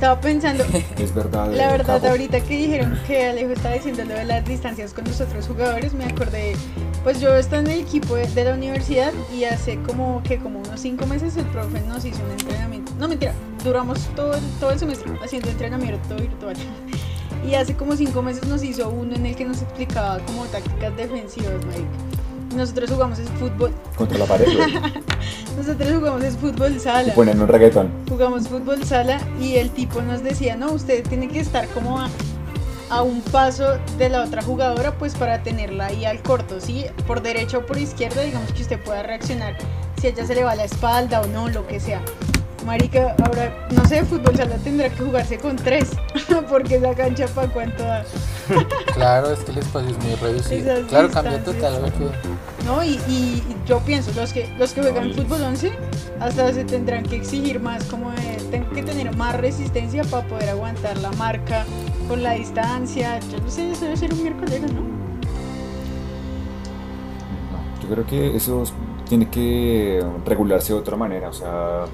Estaba 0.01 0.19
pensando, 0.19 0.63
Es 0.97 1.13
verdad. 1.13 1.51
La 1.51 1.67
verdad, 1.67 1.97
capo. 1.97 2.07
ahorita 2.07 2.39
que 2.41 2.57
dijeron 2.57 2.99
que 3.05 3.27
Alejo 3.27 3.51
estaba 3.51 3.75
diciendo 3.75 4.03
lo 4.03 4.15
de 4.15 4.25
las 4.25 4.43
distancias 4.43 4.95
con 4.95 5.05
los 5.05 5.21
otros 5.21 5.47
jugadores, 5.47 5.93
me 5.93 6.05
acordé, 6.05 6.55
pues 7.03 7.21
yo 7.21 7.35
estoy 7.35 7.59
en 7.59 7.67
el 7.67 7.81
equipo 7.81 8.15
de, 8.15 8.25
de 8.25 8.45
la 8.45 8.55
universidad 8.55 9.13
y 9.31 9.43
hace 9.43 9.79
como 9.83 10.23
que 10.23 10.39
como 10.39 10.57
unos 10.57 10.81
cinco 10.81 11.05
meses 11.05 11.37
el 11.37 11.45
profe 11.45 11.81
nos 11.81 12.03
hizo 12.03 12.17
un 12.23 12.31
entrenamiento. 12.31 12.91
No, 12.97 13.07
mentira, 13.07 13.35
duramos 13.63 13.99
todo 14.15 14.33
el, 14.33 14.41
todo 14.59 14.71
el 14.71 14.79
semestre 14.79 15.11
haciendo 15.23 15.51
entrenamiento 15.51 16.15
virtual. 16.15 16.55
Y 17.47 17.55
hace 17.55 17.75
como 17.75 17.95
cinco 17.95 18.21
meses 18.23 18.47
nos 18.47 18.63
hizo 18.63 18.89
uno 18.89 19.15
en 19.15 19.25
el 19.25 19.35
que 19.35 19.45
nos 19.45 19.61
explicaba 19.61 20.19
como 20.25 20.45
tácticas 20.45 20.95
defensivas, 20.95 21.63
marica. 21.65 22.20
Nosotros 22.55 22.89
jugamos 22.91 23.19
es 23.19 23.29
fútbol, 23.31 23.71
Contra 23.95 24.17
la 24.17 24.25
pared, 24.25 24.45
nosotros 25.57 25.89
jugamos 25.93 26.23
es 26.23 26.35
fútbol 26.35 26.79
sala 26.79 27.13
ponen 27.13 27.41
un 27.41 27.47
reggaetón. 27.47 27.89
jugamos 28.09 28.47
fútbol 28.47 28.83
sala 28.83 29.19
y 29.39 29.55
el 29.55 29.69
tipo 29.69 30.01
nos 30.01 30.21
decía, 30.23 30.55
no, 30.55 30.71
usted 30.71 31.03
tiene 31.07 31.27
que 31.27 31.39
estar 31.39 31.67
como 31.69 31.99
a, 31.99 32.09
a 32.89 33.01
un 33.03 33.21
paso 33.21 33.77
de 33.97 34.09
la 34.09 34.23
otra 34.23 34.41
jugadora 34.41 34.91
pues 34.97 35.15
para 35.15 35.41
tenerla 35.43 35.87
ahí 35.87 36.05
al 36.05 36.21
corto, 36.21 36.59
¿sí? 36.59 36.85
Por 37.07 37.21
derecha 37.21 37.59
o 37.59 37.65
por 37.65 37.77
izquierda, 37.77 38.21
digamos 38.21 38.51
que 38.51 38.61
usted 38.63 38.79
pueda 38.83 39.01
reaccionar 39.03 39.55
si 39.99 40.07
a 40.07 40.09
ella 40.09 40.25
se 40.25 40.35
le 40.35 40.43
va 40.43 40.55
la 40.55 40.65
espalda 40.65 41.21
o 41.21 41.27
no, 41.27 41.47
lo 41.47 41.65
que 41.67 41.79
sea. 41.79 42.01
Marica, 42.65 43.15
ahora, 43.23 43.67
no 43.71 43.85
sé, 43.85 44.03
fútbol 44.03 44.35
sala 44.35 44.55
tendrá 44.57 44.89
que 44.89 45.03
jugarse 45.03 45.37
con 45.37 45.55
tres, 45.55 45.91
porque 46.49 46.75
esa 46.75 46.93
cancha 46.93 47.27
para 47.27 47.47
cuánto 47.51 47.83
da. 47.83 48.03
Claro, 48.93 49.31
es 49.31 49.39
que 49.39 49.51
el 49.51 49.57
espacio 49.59 49.89
es 49.89 49.97
muy 50.03 50.15
reducido. 50.15 50.73
Esas 50.73 50.87
Claro, 50.89 51.09
cambia 51.09 51.37
distancias. 51.37 51.73
total. 51.73 51.81
lo 51.81 51.87
que- 52.11 52.65
¿no? 52.65 52.83
Y, 52.83 52.89
y 53.11 53.43
yo 53.65 53.79
pienso, 53.79 54.11
los 54.15 54.31
que, 54.33 54.47
los 54.59 54.71
que 54.73 54.81
juegan 54.81 55.13
fútbol 55.13 55.41
11 55.41 55.71
hasta 56.19 56.53
se 56.53 56.63
tendrán 56.65 57.03
que 57.03 57.15
exigir 57.15 57.59
más, 57.59 57.83
como 57.85 58.11
de, 58.11 58.37
tengo 58.51 58.69
que 58.71 58.83
tener 58.83 59.15
más 59.17 59.35
resistencia 59.37 60.03
para 60.03 60.27
poder 60.27 60.49
aguantar 60.49 60.97
la 60.99 61.11
marca 61.13 61.65
con 62.07 62.21
la 62.21 62.33
distancia. 62.33 63.19
Yo 63.31 63.39
no 63.39 63.49
sé, 63.49 63.71
eso 63.71 63.85
debe 63.85 63.97
ser 63.97 64.13
un 64.13 64.21
miércoles, 64.21 64.61
¿no? 64.61 64.81
No, 67.51 67.81
yo 67.81 67.89
creo 67.89 68.05
que 68.05 68.35
eso 68.35 68.63
tiene 69.07 69.29
que 69.29 70.03
regularse 70.25 70.73
de 70.73 70.79
otra 70.79 70.95
manera. 70.95 71.29
O 71.29 71.33
sea, 71.33 71.85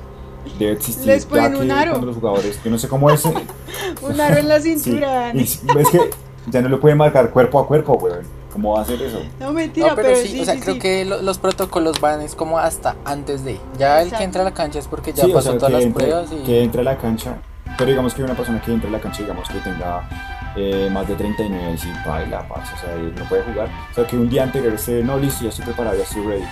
debe 0.60 0.74
existir. 0.74 1.06
Les 1.08 1.26
ponen 1.26 1.56
un 1.56 1.72
aro. 1.72 2.00
Los 2.02 2.16
jugadores, 2.16 2.60
yo 2.64 2.72
no 2.72 2.78
sé 2.78 2.88
cómo 2.88 3.10
es. 3.10 3.24
Un 4.02 4.20
aro 4.20 4.38
en 4.38 4.48
la 4.50 4.60
Sí, 4.62 4.78
cintura. 4.78 5.32
y 5.34 5.42
es 5.42 5.60
que 5.92 6.10
ya 6.48 6.62
no 6.62 6.70
lo 6.70 6.80
puede 6.80 6.96
marcar 6.96 7.30
cuerpo 7.32 7.60
a 7.60 7.68
cuerpo, 7.68 7.94
weón. 7.94 8.26
¿cómo 8.52 8.74
va 8.74 8.80
a 8.80 8.82
hacer 8.82 9.00
eso? 9.04 9.22
No, 9.40 9.52
mentira, 9.54 9.90
No, 9.90 9.96
pero, 9.96 10.08
pero, 10.10 10.20
sí, 10.22 10.30
sí, 10.30 10.42
o 10.42 10.46
sea, 10.46 10.56
sí, 10.56 10.62
creo 10.62 10.74
sí. 10.76 10.80
que 10.80 11.06
lo- 11.06 11.22
los 11.22 11.38
protocolos 11.38 12.00
van 12.02 12.22
es 12.22 12.34
como 12.34 12.58
hasta 12.58 12.96
antes 13.06 13.44
de. 13.46 13.60
Ya 13.78 14.02
el 14.02 14.12
que 14.12 14.24
entra 14.24 14.42
a 14.42 14.46
la 14.46 14.54
cancha 14.54 14.80
es 14.80 14.88
porque 14.88 15.14
ya 15.14 15.26
Sí, 15.26 15.32
o 15.32 15.34
pasó 15.36 15.50
sea, 15.52 15.58
todas 15.60 15.74
las 15.74 15.84
entre, 15.84 16.06
pruebas 16.08 16.32
y. 16.32 16.44
que 16.44 16.64
entre 16.64 16.82
a 16.82 16.84
la 16.84 16.98
cancha, 16.98 17.36
pero 17.78 17.90
digamos 17.92 18.16
que 18.16 18.24
una 18.24 18.34
persona 18.34 18.60
que 18.60 18.72
entre 18.74 18.90
a 18.90 18.94
la 18.94 19.00
cancha, 19.00 19.22
digamos 19.22 19.48
que 19.48 19.60
tenga 19.60 20.10
eh, 20.56 20.90
más 20.92 21.08
de 21.08 21.14
39 21.16 21.78
y 21.84 22.08
baila, 22.10 22.48
parce, 22.48 22.74
o 22.74 22.78
sea, 22.80 22.94
él 22.96 23.14
no 23.16 23.26
puede 23.26 23.44
jugar. 23.44 23.68
O 23.92 23.94
sea, 23.94 24.08
que 24.08 24.16
un 24.18 24.28
día 24.28 24.42
anterior 24.44 24.74
esté, 24.74 25.04
no, 25.04 25.18
listo, 25.20 25.44
ya 25.44 25.50
estoy 25.50 25.66
preparado, 25.66 25.96
ya 25.96 26.02
estoy 26.04 26.24
ready. 26.26 26.46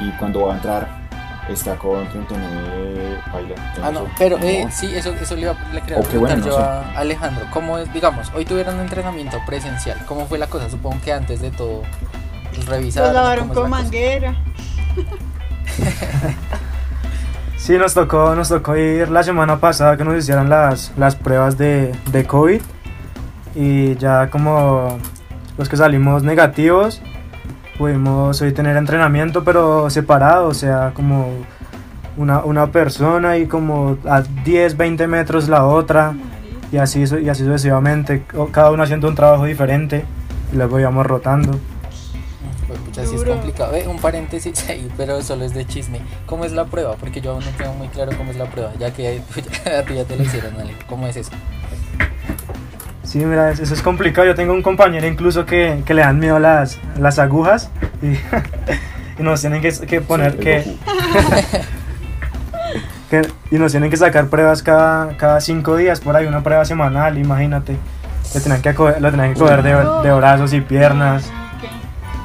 Y 0.00 0.10
cuando 0.18 0.46
va 0.46 0.54
a 0.54 0.56
entrar, 0.56 1.01
está 1.48 1.76
con 1.76 2.08
39, 2.08 3.18
baila. 3.32 3.54
Ah, 3.82 3.90
no, 3.90 4.06
pero 4.18 4.38
eh, 4.38 4.68
sí, 4.70 4.94
eso, 4.94 5.12
eso 5.14 5.34
le, 5.34 5.42
iba, 5.42 5.56
le 5.72 5.80
quería 5.80 6.00
preguntar 6.00 6.40
bueno, 6.40 6.44
yo 6.44 6.50
no 6.50 6.56
sé. 6.56 6.62
a 6.62 6.98
Alejandro. 6.98 7.46
¿Cómo 7.52 7.78
es, 7.78 7.92
digamos, 7.92 8.30
hoy 8.34 8.44
tuvieron 8.44 8.76
un 8.76 8.82
entrenamiento 8.82 9.38
presencial? 9.46 9.98
¿Cómo 10.06 10.26
fue 10.26 10.38
la 10.38 10.46
cosa? 10.46 10.70
Supongo 10.70 11.00
que 11.04 11.12
antes 11.12 11.40
de 11.40 11.50
todo 11.50 11.82
pues, 12.54 12.66
revisaron. 12.66 13.12
Los 13.12 13.22
lavaron 13.22 13.48
con 13.48 13.70
manguera. 13.70 14.34
Sí, 17.62 17.78
nos 17.78 17.94
tocó, 17.94 18.34
nos 18.34 18.48
tocó 18.48 18.76
ir 18.76 19.08
la 19.08 19.22
semana 19.22 19.60
pasada 19.60 19.96
que 19.96 20.02
nos 20.02 20.18
hicieran 20.18 20.50
las, 20.50 20.92
las 20.96 21.14
pruebas 21.14 21.56
de, 21.58 21.94
de 22.10 22.26
COVID 22.26 22.60
y 23.54 23.94
ya 23.98 24.30
como 24.30 24.98
los 25.56 25.68
que 25.68 25.76
salimos 25.76 26.24
negativos 26.24 27.00
pudimos 27.82 28.40
hoy 28.40 28.52
tener 28.52 28.76
entrenamiento 28.76 29.42
pero 29.42 29.90
separado, 29.90 30.46
o 30.46 30.54
sea, 30.54 30.92
como 30.94 31.30
una, 32.16 32.44
una 32.44 32.70
persona 32.70 33.38
y 33.38 33.46
como 33.46 33.98
a 34.08 34.22
10, 34.22 34.76
20 34.76 35.08
metros 35.08 35.48
la 35.48 35.66
otra 35.66 36.14
y 36.70 36.76
así, 36.76 37.00
y 37.00 37.28
así 37.28 37.42
sucesivamente, 37.42 38.22
cada 38.52 38.70
uno 38.70 38.84
haciendo 38.84 39.08
un 39.08 39.16
trabajo 39.16 39.46
diferente 39.46 40.04
y 40.52 40.56
luego 40.56 40.78
íbamos 40.78 41.04
rotando. 41.04 41.58
Pues, 42.68 42.78
pucha, 42.78 43.04
sí 43.04 43.16
es 43.16 43.24
complicado. 43.24 43.74
Eh, 43.74 43.88
un 43.88 43.98
paréntesis 43.98 44.64
ahí, 44.70 44.88
pero 44.96 45.20
solo 45.20 45.44
es 45.44 45.52
de 45.52 45.66
chisme. 45.66 46.02
¿Cómo 46.26 46.44
es 46.44 46.52
la 46.52 46.66
prueba? 46.66 46.94
Porque 46.94 47.20
yo 47.20 47.32
aún 47.32 47.44
no 47.44 47.50
tengo 47.58 47.74
muy 47.74 47.88
claro 47.88 48.12
cómo 48.16 48.30
es 48.30 48.36
la 48.36 48.44
prueba, 48.44 48.72
ya 48.78 48.92
que 48.92 49.22
a 49.76 49.82
ti 49.82 49.94
ya 49.96 50.04
te 50.04 50.16
lo 50.16 50.22
hicieron, 50.22 50.54
Ale. 50.54 50.76
¿Cómo 50.88 51.08
es 51.08 51.16
eso? 51.16 51.32
Sí, 53.12 53.18
mira, 53.26 53.50
es- 53.50 53.60
eso 53.60 53.74
es 53.74 53.82
complicado. 53.82 54.26
Yo 54.26 54.34
tengo 54.34 54.54
un 54.54 54.62
compañero 54.62 55.06
incluso 55.06 55.44
que, 55.44 55.82
que 55.84 55.92
le 55.92 56.00
dan 56.00 56.18
miedo 56.18 56.38
las, 56.38 56.78
las 56.98 57.18
agujas 57.18 57.68
y, 58.00 58.06
y 59.20 59.22
nos 59.22 59.42
tienen 59.42 59.60
que, 59.60 59.70
que 59.86 60.00
poner 60.00 60.32
Sí, 60.32 60.78
que, 63.10 63.22
y 63.50 63.58
nos 63.58 63.70
tienen 63.72 63.90
que 63.90 63.98
sacar 63.98 64.28
pruebas 64.28 64.62
cada, 64.62 65.14
cada 65.18 65.40
cinco 65.42 65.76
días 65.76 66.00
por 66.00 66.16
ahí, 66.16 66.24
una 66.24 66.42
prueba 66.42 66.64
semanal, 66.64 67.18
imagínate. 67.18 67.76
Lo 68.34 68.40
tenían 68.40 68.62
que, 68.62 68.74
co- 68.74 68.88
lo 68.98 69.10
tenían 69.10 69.34
que 69.34 69.38
coger 69.40 69.62
de, 69.62 69.74
de 70.08 70.14
brazos 70.14 70.54
y 70.54 70.62
piernas. 70.62 71.30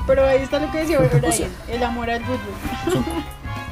Pero 0.05 0.25
ahí 0.25 0.41
está 0.43 0.57
lo 0.59 0.71
que 0.71 0.77
decía 0.79 0.99
Brian, 0.99 1.49
el 1.67 1.83
amor 1.83 2.09
al 2.09 2.21
fútbol. 2.21 2.93
Son- 2.93 3.03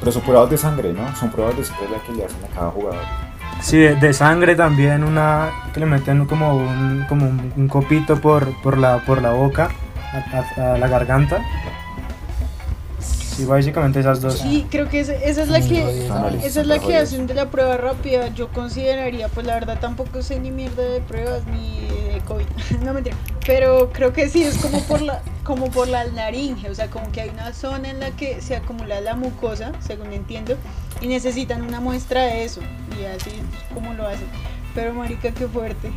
pero 0.00 0.12
son 0.12 0.20
pruebas 0.22 0.50
de 0.50 0.58
sangre, 0.58 0.92
¿no? 0.92 1.16
Son 1.16 1.30
pruebas 1.30 1.56
de 1.56 1.64
sangre 1.64 1.86
las 1.92 2.02
que 2.02 2.12
le 2.12 2.26
hacen 2.26 2.44
a 2.44 2.54
cada 2.54 2.70
jugador. 2.70 3.00
Sí, 3.60 3.78
de, 3.78 4.12
sangre 4.12 4.54
también, 4.54 5.02
una 5.02 5.50
que 5.72 5.80
le 5.80 5.86
meten 5.86 6.26
como 6.26 6.56
un, 6.56 7.04
como 7.08 7.26
un, 7.26 7.68
copito 7.68 8.20
por, 8.20 8.54
por, 8.62 8.78
la, 8.78 8.98
por 8.98 9.20
la 9.20 9.32
boca, 9.32 9.70
a 10.56 10.78
la 10.78 10.88
garganta. 10.88 11.42
Sí, 13.36 13.44
básicamente 13.44 14.00
esas 14.00 14.22
dos. 14.22 14.38
Sí, 14.38 14.66
creo 14.70 14.88
que 14.88 15.00
esa, 15.00 15.12
esa 15.14 15.42
es 15.42 15.48
la 15.48 15.60
que 15.60 16.06
esa 16.42 16.60
es 16.62 16.66
la 16.66 16.78
que 16.78 16.96
hacen 16.96 17.26
de 17.26 17.34
la 17.34 17.50
prueba 17.50 17.76
rápida. 17.76 18.28
Yo 18.28 18.48
consideraría, 18.48 19.28
pues 19.28 19.46
la 19.46 19.54
verdad 19.54 19.78
tampoco 19.78 20.22
sé 20.22 20.40
ni 20.40 20.50
mierda 20.50 20.82
de 20.82 21.00
pruebas 21.00 21.42
ni 21.46 21.80
de 22.14 22.22
COVID. 22.26 22.46
no 22.84 22.94
mentira. 22.94 23.14
Pero 23.46 23.90
creo 23.92 24.14
que 24.14 24.28
sí 24.30 24.42
es 24.42 24.56
como 24.56 24.80
por 24.84 25.02
la 25.02 25.20
como 25.44 25.70
por 25.70 25.86
la 25.86 26.04
laringe, 26.04 26.70
o 26.70 26.74
sea, 26.74 26.88
como 26.88 27.12
que 27.12 27.20
hay 27.20 27.28
una 27.28 27.52
zona 27.52 27.90
en 27.90 28.00
la 28.00 28.10
que 28.10 28.40
se 28.40 28.56
acumula 28.56 29.00
la 29.00 29.14
mucosa, 29.14 29.70
según 29.80 30.12
entiendo, 30.12 30.56
y 31.00 31.06
necesitan 31.06 31.62
una 31.62 31.78
muestra 31.78 32.22
de 32.22 32.44
eso. 32.44 32.62
Y 32.98 33.04
así 33.04 33.30
es 33.30 33.74
como 33.74 33.92
lo 33.94 34.08
hacen. 34.08 34.26
Pero 34.74 34.94
marica, 34.94 35.30
qué 35.30 35.46
fuerte. 35.46 35.92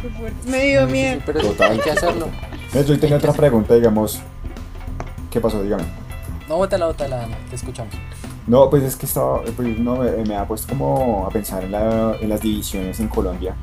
Qué 0.00 0.08
fuerte. 0.10 0.48
Me 0.48 0.64
dio 0.66 0.82
Muy 0.82 0.92
miedo. 0.92 1.22
pero 1.24 1.40
sí, 1.40 1.46
Total. 1.48 1.72
hay 1.72 1.78
que 1.78 1.90
hacerlo. 1.90 2.28
Entonces, 2.66 2.86
yo 2.86 3.00
tenía 3.00 3.16
otra 3.16 3.32
pregunta, 3.32 3.74
digamos. 3.74 4.20
¿Qué 5.30 5.40
pasó? 5.40 5.62
Dígame. 5.62 6.03
No, 6.48 6.56
bótala, 6.56 6.86
bótala, 6.86 7.24
Ana, 7.24 7.36
te 7.48 7.56
escuchamos. 7.56 7.94
No, 8.46 8.68
pues 8.68 8.82
es 8.82 8.96
que 8.96 9.06
estaba, 9.06 9.40
pues, 9.56 9.78
no, 9.78 9.96
me, 9.96 10.10
me 10.24 10.36
ha 10.36 10.46
puesto 10.46 10.68
como 10.68 11.26
a 11.26 11.30
pensar 11.30 11.64
en, 11.64 11.72
la- 11.72 12.16
en 12.20 12.28
las 12.28 12.40
divisiones 12.42 13.00
en 13.00 13.08
Colombia. 13.08 13.54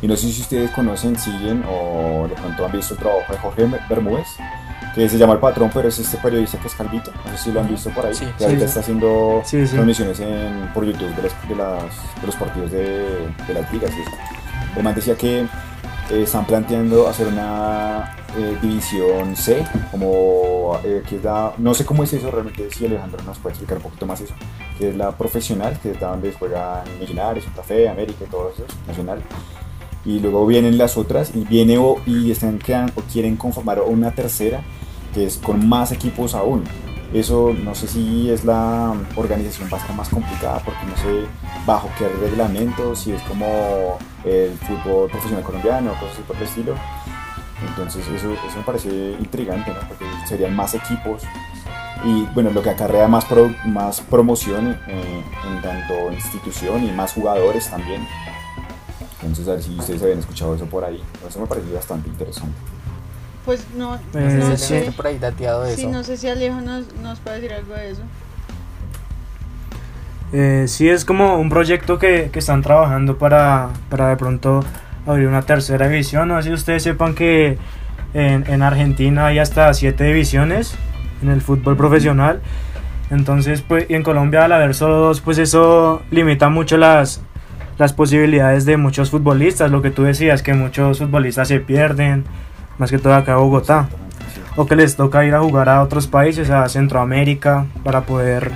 Y 0.00 0.06
no 0.08 0.16
sé 0.16 0.30
si 0.32 0.40
ustedes 0.40 0.70
conocen, 0.70 1.18
siguen 1.18 1.62
o 1.68 2.26
de 2.26 2.34
pronto 2.34 2.64
han 2.64 2.72
visto 2.72 2.94
el 2.94 3.00
trabajo 3.00 3.30
de 3.32 3.38
Jorge 3.38 3.66
Bermúdez, 3.90 4.26
que 4.94 5.06
se 5.10 5.18
llama 5.18 5.34
El 5.34 5.40
Patrón, 5.40 5.70
pero 5.74 5.88
es 5.88 5.98
este 5.98 6.16
periodista 6.16 6.58
que 6.58 6.68
es 6.68 6.74
calvito. 6.74 7.12
No 7.26 7.32
sé 7.36 7.44
si 7.44 7.52
lo 7.52 7.60
han 7.60 7.68
visto 7.68 7.90
por 7.90 8.06
ahí. 8.06 8.14
Sí, 8.14 8.24
que 8.38 8.44
ahorita 8.44 8.60
sí. 8.62 8.66
está 8.68 8.80
haciendo 8.80 9.42
Sí, 9.44 9.66
sí. 9.66 9.74
transmisiones 9.74 10.18
en, 10.20 10.70
por 10.72 10.84
YouTube 10.86 11.14
de, 11.14 11.22
las- 11.22 11.48
de, 11.48 11.54
las- 11.54 12.20
de 12.20 12.26
los 12.26 12.36
partidos 12.36 12.70
de, 12.72 13.28
de 13.46 13.54
las 13.54 13.70
ligas. 13.70 13.90
El 14.74 14.82
man 14.82 14.94
decía 14.94 15.16
que 15.16 15.46
eh, 16.10 16.22
están 16.22 16.46
planteando 16.46 17.08
hacer 17.08 17.28
una 17.28 18.16
eh, 18.36 18.56
división 18.60 19.36
C, 19.36 19.64
como 19.90 20.78
eh, 20.84 21.02
que 21.08 21.16
es 21.16 21.24
la, 21.24 21.52
no 21.58 21.74
sé 21.74 21.84
cómo 21.84 22.04
es 22.04 22.12
eso 22.12 22.30
realmente, 22.30 22.68
si 22.70 22.86
Alejandro 22.86 23.22
nos 23.24 23.38
puede 23.38 23.54
explicar 23.54 23.78
un 23.78 23.84
poquito 23.84 24.06
más 24.06 24.20
eso, 24.20 24.34
que 24.78 24.90
es 24.90 24.96
la 24.96 25.16
profesional, 25.16 25.78
que 25.82 25.92
es 25.92 26.00
donde 26.00 26.32
juegan 26.32 26.82
Millonarios, 26.98 27.44
Santa 27.44 27.62
Fe, 27.62 27.88
América 27.88 28.24
y 28.26 28.30
todos 28.30 28.54
esos, 28.54 28.66
Nacional. 28.86 29.22
Y 30.04 30.18
luego 30.18 30.46
vienen 30.46 30.78
las 30.78 30.96
otras 30.96 31.32
y 31.34 31.44
viene 31.44 31.78
y 32.06 32.30
están 32.30 32.58
creando 32.58 32.92
o 32.96 33.02
quieren 33.02 33.36
conformar 33.36 33.80
una 33.80 34.12
tercera 34.12 34.62
que 35.12 35.26
es 35.26 35.36
con 35.36 35.68
más 35.68 35.92
equipos 35.92 36.34
aún. 36.34 36.64
Eso 37.12 37.52
no 37.64 37.74
sé 37.74 37.88
si 37.88 38.30
es 38.30 38.44
la 38.44 38.94
organización 39.16 39.68
va 39.72 39.78
a 39.78 39.86
ser 39.86 39.96
más 39.96 40.08
complicada 40.08 40.60
porque 40.64 40.86
no 40.86 40.96
sé 40.96 41.26
bajo 41.66 41.88
qué 41.98 42.08
reglamento, 42.08 42.94
si 42.94 43.12
es 43.12 43.20
como 43.22 43.98
el 44.24 44.56
fútbol 44.58 45.10
profesional 45.10 45.42
colombiano 45.44 45.90
o 45.92 45.94
cosas 45.94 46.18
por 46.26 46.36
el 46.36 46.42
estilo. 46.44 46.74
Entonces 47.68 48.06
eso, 48.08 48.32
eso 48.32 48.56
me 48.56 48.62
parece 48.62 48.88
intrigante. 49.18 49.72
Porque 49.88 50.04
serían 50.26 50.54
más 50.54 50.74
equipos 50.74 51.22
y 52.04 52.22
bueno, 52.32 52.50
lo 52.50 52.62
que 52.62 52.70
acarrea 52.70 53.08
más, 53.08 53.24
pro- 53.26 53.54
más 53.66 54.00
promoción 54.00 54.78
eh, 54.86 55.24
en 55.48 55.60
tanto 55.62 56.12
institución 56.12 56.84
y 56.84 56.92
más 56.92 57.12
jugadores 57.12 57.68
también. 57.68 58.06
Entonces 59.20 59.48
a 59.48 59.52
ver 59.52 59.62
si 59.62 59.76
ustedes 59.76 60.00
habían 60.02 60.20
escuchado 60.20 60.54
eso 60.54 60.64
por 60.66 60.84
ahí. 60.84 61.02
Eso 61.28 61.40
me 61.40 61.46
parece 61.46 61.72
bastante 61.74 62.08
interesante. 62.08 62.56
Pues 63.44 63.66
no, 63.76 63.94
Eh, 63.96 63.98
No 64.14 64.48
no 64.50 64.56
sé 64.56 64.92
por 64.96 65.06
ahí 65.06 65.18
dateado 65.18 65.64
de 65.64 65.74
Sí, 65.74 65.82
eso. 65.82 65.90
no 65.90 66.04
sé 66.04 66.16
si 66.16 66.28
Alejo 66.28 66.60
nos, 66.60 66.94
nos 67.02 67.18
puede 67.20 67.36
decir 67.40 67.52
algo 67.54 67.74
de 67.74 67.90
eso. 67.90 68.02
Eh, 70.32 70.66
sí, 70.68 70.88
es 70.88 71.04
como 71.04 71.36
un 71.36 71.48
proyecto 71.48 71.98
que, 71.98 72.30
que 72.32 72.38
están 72.38 72.62
trabajando 72.62 73.18
para, 73.18 73.70
para 73.88 74.08
de 74.08 74.16
pronto 74.16 74.64
abrir 75.06 75.26
una 75.26 75.42
tercera 75.42 75.88
división. 75.88 76.28
No 76.28 76.40
sé 76.40 76.48
si 76.48 76.54
ustedes 76.54 76.82
sepan 76.84 77.14
que 77.14 77.58
en, 78.14 78.44
en 78.48 78.62
Argentina 78.62 79.26
hay 79.26 79.38
hasta 79.40 79.72
siete 79.74 80.04
divisiones 80.04 80.74
en 81.22 81.30
el 81.30 81.40
fútbol 81.40 81.76
profesional. 81.76 82.40
Entonces, 83.10 83.62
pues, 83.62 83.86
y 83.88 83.94
en 83.94 84.04
Colombia 84.04 84.44
al 84.44 84.52
haber 84.52 84.74
solo 84.74 84.98
dos, 84.98 85.20
pues 85.20 85.38
eso 85.38 86.02
limita 86.12 86.48
mucho 86.48 86.76
las, 86.76 87.22
las 87.76 87.92
posibilidades 87.92 88.64
de 88.66 88.76
muchos 88.76 89.10
futbolistas. 89.10 89.68
Lo 89.72 89.82
que 89.82 89.90
tú 89.90 90.04
decías, 90.04 90.44
que 90.44 90.54
muchos 90.54 90.98
futbolistas 91.00 91.48
se 91.48 91.58
pierden, 91.58 92.24
más 92.80 92.90
que 92.90 92.98
todo 92.98 93.14
acá 93.14 93.32
en 93.32 93.38
Bogotá. 93.38 93.88
O 94.56 94.66
que 94.66 94.74
les 94.74 94.96
toca 94.96 95.24
ir 95.24 95.34
a 95.34 95.40
jugar 95.40 95.68
a 95.68 95.82
otros 95.82 96.06
países, 96.08 96.50
a 96.50 96.68
Centroamérica, 96.68 97.66
para 97.84 98.00
poder, 98.00 98.50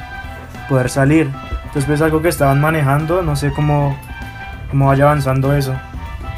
poder 0.69 0.89
salir. 0.91 1.27
Entonces 1.67 1.85
pues, 1.85 2.01
es 2.01 2.03
algo 2.03 2.21
que 2.21 2.29
estaban 2.29 2.61
manejando, 2.61 3.23
no 3.23 3.37
sé 3.37 3.53
cómo, 3.53 3.97
cómo 4.71 4.89
vaya 4.89 5.05
avanzando 5.05 5.55
eso. 5.55 5.73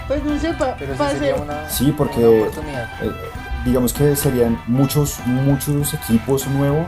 Pues 0.08 0.22
no 0.24 0.38
sé, 0.38 0.52
pa- 0.54 0.74
Pero 0.78 0.92
sí 0.92 0.98
pa 0.98 1.10
sería 1.10 1.34
una, 1.36 1.68
Sí, 1.70 1.94
porque- 1.96 2.26
una 2.26 2.42
oportunidad. 2.42 2.84
Eh, 3.02 3.10
digamos 3.64 3.92
que 3.92 4.14
serían 4.14 4.58
muchos, 4.66 5.18
muchos 5.26 5.94
equipos 5.94 6.46
nuevos, 6.48 6.86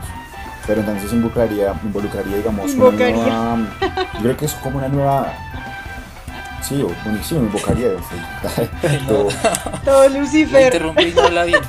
pero 0.67 0.81
entonces 0.81 1.11
involucraría, 1.11 1.73
involucraría 1.83 2.37
digamos, 2.37 2.71
Invocaría. 2.71 3.15
una 3.17 3.55
nueva. 3.55 3.57
Yo 4.13 4.19
creo 4.21 4.37
que 4.37 4.45
es 4.45 4.53
como 4.55 4.77
una 4.77 4.87
nueva. 4.89 5.33
Sí, 6.61 6.81
o- 6.81 6.91
bueno, 7.03 7.19
sí, 7.23 7.35
me 7.35 7.41
invocaría. 7.41 7.89
sí. 8.09 8.69
Todo- 9.07 9.27
todo 9.85 10.09
Lucifer. 10.09 10.65
interrumpí 10.65 11.03
y 11.03 11.11
no 11.13 11.21
habla 11.23 11.43
bien. 11.45 11.61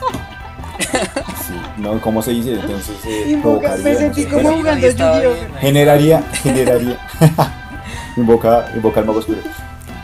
sí, 1.47 1.55
no, 1.77 2.01
¿cómo 2.01 2.23
se 2.23 2.33
dice? 2.33 2.55
Entonces, 2.55 2.97
eh, 3.07 3.25
Invoca- 3.31 3.77
me 3.83 3.93
no 3.93 3.99
sentí 3.99 4.23
sé. 4.25 4.29
como 4.29 4.53
jugando 4.53 4.87
Yu-Gi-Oh! 4.89 5.21
bien. 5.21 5.55
generaría, 5.61 6.23
generaría, 6.43 6.99
invoca, 8.17 8.67
invoca 8.75 9.01
el 9.01 9.07
mago 9.07 9.19
oscuro. 9.21 9.39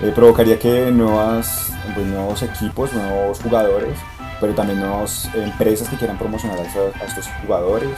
Eh, 0.02 0.12
provocaría 0.14 0.58
que 0.58 0.90
nuevas, 0.90 1.72
pues, 1.94 2.06
nuevos 2.06 2.42
equipos, 2.42 2.92
nuevos 2.92 3.40
jugadores, 3.40 3.98
pero 4.40 4.54
también 4.54 4.80
nuevas 4.80 5.28
empresas 5.34 5.88
que 5.88 5.96
quieran 5.96 6.18
promocionar 6.18 6.58
a, 6.58 6.62
esos- 6.62 6.94
a 7.00 7.04
estos 7.04 7.26
jugadores. 7.42 7.90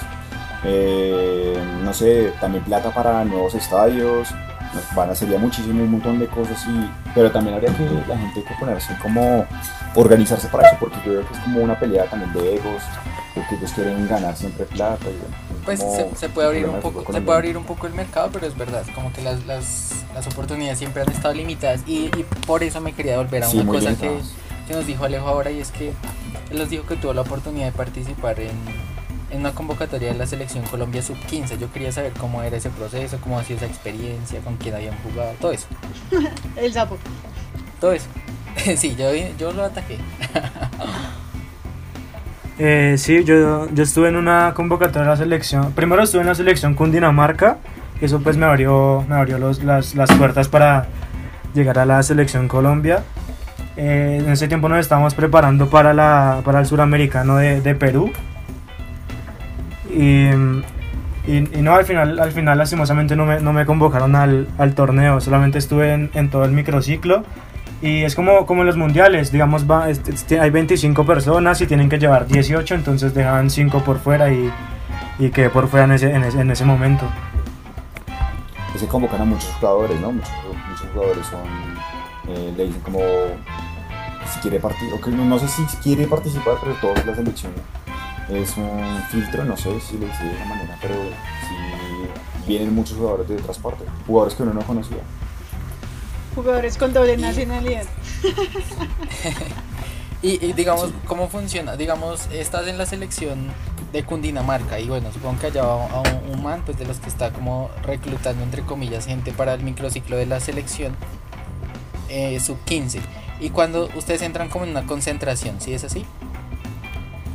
Eh, 0.65 1.57
no 1.83 1.93
sé, 1.93 2.33
también 2.41 2.65
plata 2.65 2.91
para 2.91 3.25
nuevos 3.25 3.55
estadios. 3.55 4.29
Nos 4.75 4.95
van 4.95 5.11
a 5.11 5.15
sería 5.15 5.39
muchísimo 5.39 5.83
un 5.83 5.91
montón 5.93 6.19
de 6.19 6.27
cosas 6.27 6.63
y 6.67 6.91
pero 7.15 7.31
también 7.31 7.57
habría 7.57 7.75
que 7.77 7.85
la 8.07 8.17
gente 8.19 8.43
que 8.43 8.55
ponerse 8.59 8.97
como 9.03 9.47
organizarse 9.95 10.49
para 10.49 10.69
eso 10.69 10.77
porque 10.79 10.97
yo 10.97 11.03
creo 11.03 11.29
que 11.29 11.35
es 11.35 11.41
como 11.41 11.61
una 11.61 11.79
pelea 11.79 12.05
también 12.05 12.33
de 12.33 12.57
egos 12.57 12.83
porque 13.35 13.55
ellos 13.55 13.73
quieren 13.73 14.09
ganar 14.09 14.37
siempre 14.37 14.65
plata 14.65 15.07
y 15.09 15.65
Pues 15.65 15.81
se, 15.81 16.09
se 16.17 16.29
puede 16.29 16.49
abrir 16.49 16.67
un 16.69 16.81
poco, 16.81 17.13
se 17.13 17.21
puede 17.21 17.39
abrir 17.39 17.57
un 17.57 17.65
poco 17.65 17.87
el 17.87 17.95
mercado, 17.95 18.31
pero 18.33 18.47
es 18.47 18.57
verdad, 18.57 18.85
como 18.95 19.13
que 19.13 19.23
las, 19.23 19.45
las, 19.47 19.93
las 20.15 20.27
oportunidades 20.27 20.79
siempre 20.79 21.03
han 21.03 21.11
estado 21.11 21.35
limitadas 21.35 21.83
y, 21.87 22.07
y 22.17 22.27
por 22.47 22.63
eso 22.63 22.81
me 22.81 22.93
quería 22.93 23.17
volver 23.19 23.45
a 23.45 23.49
una 23.49 23.67
cosa 23.67 23.97
que, 23.97 24.11
que 24.67 24.75
nos 24.75 24.87
dijo 24.87 25.05
Alejo 25.05 25.29
ahora 25.29 25.51
y 25.51 25.61
es 25.61 25.71
que 25.71 25.93
él 26.51 26.59
nos 26.59 26.71
dijo 26.71 26.87
que 26.87 26.97
tuvo 26.97 27.13
la 27.13 27.21
oportunidad 27.23 27.67
de 27.67 27.73
participar 27.73 28.41
en, 28.41 28.51
en 29.31 29.41
una 29.41 29.53
convocatoria 29.53 30.13
de 30.13 30.19
la 30.19 30.27
selección 30.27 30.65
Colombia 30.65 31.03
Sub-15. 31.03 31.59
Yo 31.59 31.71
quería 31.73 31.93
saber 31.93 32.13
cómo 32.19 32.43
era 32.43 32.57
ese 32.57 32.71
proceso, 32.71 33.19
cómo 33.21 33.39
ha 33.39 33.45
sido 33.45 33.59
esa 33.59 33.67
experiencia, 33.67 34.41
con 34.41 34.57
quién 34.57 34.75
habían 34.75 34.95
jugado, 35.03 35.33
todo 35.41 35.53
eso, 35.53 35.67
El 36.57 36.73
sapo. 36.73 36.97
todo 37.81 37.93
eso. 37.93 38.07
sí, 38.77 38.97
yo, 38.97 39.11
yo 39.39 39.53
lo 39.53 39.65
ataqué. 39.65 39.99
Eh, 42.61 42.97
sí, 42.99 43.23
yo, 43.23 43.69
yo 43.73 43.83
estuve 43.85 44.09
en 44.09 44.17
una 44.17 44.53
convocatoria 44.55 45.03
de 45.03 45.09
la 45.11 45.17
selección. 45.17 45.73
Primero 45.75 46.03
estuve 46.03 46.23
en 46.23 46.27
la 46.27 46.35
selección 46.35 46.75
Cundinamarca. 46.75 47.59
y 48.01 48.07
Eso 48.07 48.21
pues 48.21 48.37
me 48.37 48.47
abrió, 48.47 49.05
me 49.09 49.15
abrió 49.15 49.39
los- 49.39 49.63
las, 49.63 49.95
las 49.95 50.11
puertas 50.15 50.49
para 50.49 50.87
llegar 51.55 51.79
a 51.79 51.87
la 51.87 52.03
selección 52.03 52.49
Colombia. 52.49 53.05
Eh, 53.77 54.19
en 54.25 54.29
ese 54.33 54.49
tiempo 54.49 54.69
nos 54.69 54.81
estábamos 54.81 55.15
preparando 55.15 55.71
para, 55.71 55.95
la, 55.95 56.41
para 56.45 56.59
el 56.59 56.67
suramericano 56.67 57.37
de, 57.37 57.61
de 57.61 57.75
Perú. 57.77 58.11
Y, 59.91 60.29
y- 61.31 61.41
no, 61.63 61.75
al 61.75 61.85
final, 61.85 62.19
al 62.19 62.33
final 62.33 62.57
lastimosamente 62.59 63.15
no 63.17 63.27
me, 63.27 63.41
no 63.41 63.53
me 63.53 63.67
convocaron 63.67 64.17
al, 64.17 64.49
al 64.59 64.75
torneo. 64.75 65.21
Solamente 65.21 65.59
estuve 65.59 65.93
en, 65.93 66.31
todo 66.31 66.45
el 66.45 66.53
microciclo. 66.53 67.25
Y 67.81 68.03
es 68.03 68.15
como, 68.17 68.45
como 68.47 68.63
en 68.63 68.67
los 68.67 68.77
mundiales, 68.77 69.31
digamos, 69.31 69.65
hay 69.71 70.51
25 70.51 71.07
personas 71.07 71.61
y 71.61 71.67
tienen 71.67 71.89
que 71.89 71.99
llevar 71.99 72.27
18, 72.27 72.75
entonces 72.75 73.15
dejan 73.15 73.51
5 73.51 73.85
por 73.85 73.99
fuera 74.01 74.33
y, 74.33 74.51
y 75.21 75.31
quedé 75.31 75.49
por 75.49 75.69
fuera 75.69 75.85
en 75.85 75.93
ese, 75.93 76.11
en 76.11 76.25
ese, 76.25 76.41
en 76.41 76.51
ese 76.51 76.65
momento. 76.65 77.05
que 78.73 78.81
se 78.81 78.87
convocan 78.89 79.21
a 79.21 79.25
muchos 79.25 79.51
jugadores, 79.61 80.01
¿no? 80.01 80.11
Muchos, 80.11 80.31
muchos 80.69 80.87
jugadores 80.93 81.27
son, 81.27 82.35
eh, 82.35 82.53
le 82.57 82.65
dicen 82.67 82.81
como 82.83 82.99
si 84.33 84.41
quiere 84.41 84.59
participar, 84.59 85.09
no, 85.13 85.25
no 85.25 85.39
sé 85.39 85.47
si 85.47 85.63
quiere 85.77 86.07
participar, 86.09 86.55
pero 86.61 86.75
todos 86.81 87.07
la 87.07 87.15
selección 87.15 87.53
es 88.29 88.57
un 88.57 89.03
filtro, 89.11 89.45
no 89.45 89.57
sé 89.57 89.81
si 89.81 89.99
le 89.99 90.07
dice 90.07 90.25
de 90.25 90.35
esa 90.35 90.45
manera, 90.45 90.79
pero 90.81 90.95
sí 90.95 92.47
vienen 92.47 92.75
muchos 92.75 92.97
jugadores 92.97 93.29
de 93.29 93.37
otras 93.37 93.59
partes, 93.59 93.87
jugadores 94.07 94.35
que 94.35 94.43
uno 94.43 94.55
no 94.55 94.63
conocía. 94.63 94.99
Jugadores 96.35 96.77
con 96.77 96.93
doble 96.93 97.17
nacionalidad. 97.17 97.85
Y, 100.21 100.45
y 100.45 100.53
digamos, 100.53 100.91
¿cómo 101.07 101.29
funciona? 101.29 101.77
Digamos, 101.77 102.27
estás 102.33 102.67
en 102.67 102.77
la 102.77 102.87
selección 102.87 103.53
de 103.93 104.03
Cundinamarca 104.05 104.81
y 104.81 104.89
bueno, 104.89 105.13
supongo 105.13 105.39
que 105.39 105.47
allá 105.47 105.63
va 105.63 105.87
a 105.87 106.01
un, 106.01 106.35
un 106.35 106.43
man 106.43 106.63
pues 106.67 106.77
de 106.77 106.85
los 106.87 106.99
que 106.99 107.09
está 107.09 107.33
como 107.33 107.71
reclutando 107.85 108.43
entre 108.43 108.63
comillas 108.63 109.07
gente 109.07 109.31
para 109.31 109.55
el 109.55 109.63
microciclo 109.63 110.17
de 110.17 110.27
la 110.27 110.41
selección 110.41 110.97
eh, 112.09 112.41
sub 112.41 112.59
15. 112.65 113.01
Y 113.41 113.51
cuando 113.51 113.89
ustedes 113.97 114.23
entran 114.23 114.49
como 114.49 114.65
en 114.65 114.73
una 114.73 114.87
concentración, 114.87 115.61
¿sí 115.61 115.73
es 115.73 115.85
así? 115.85 116.05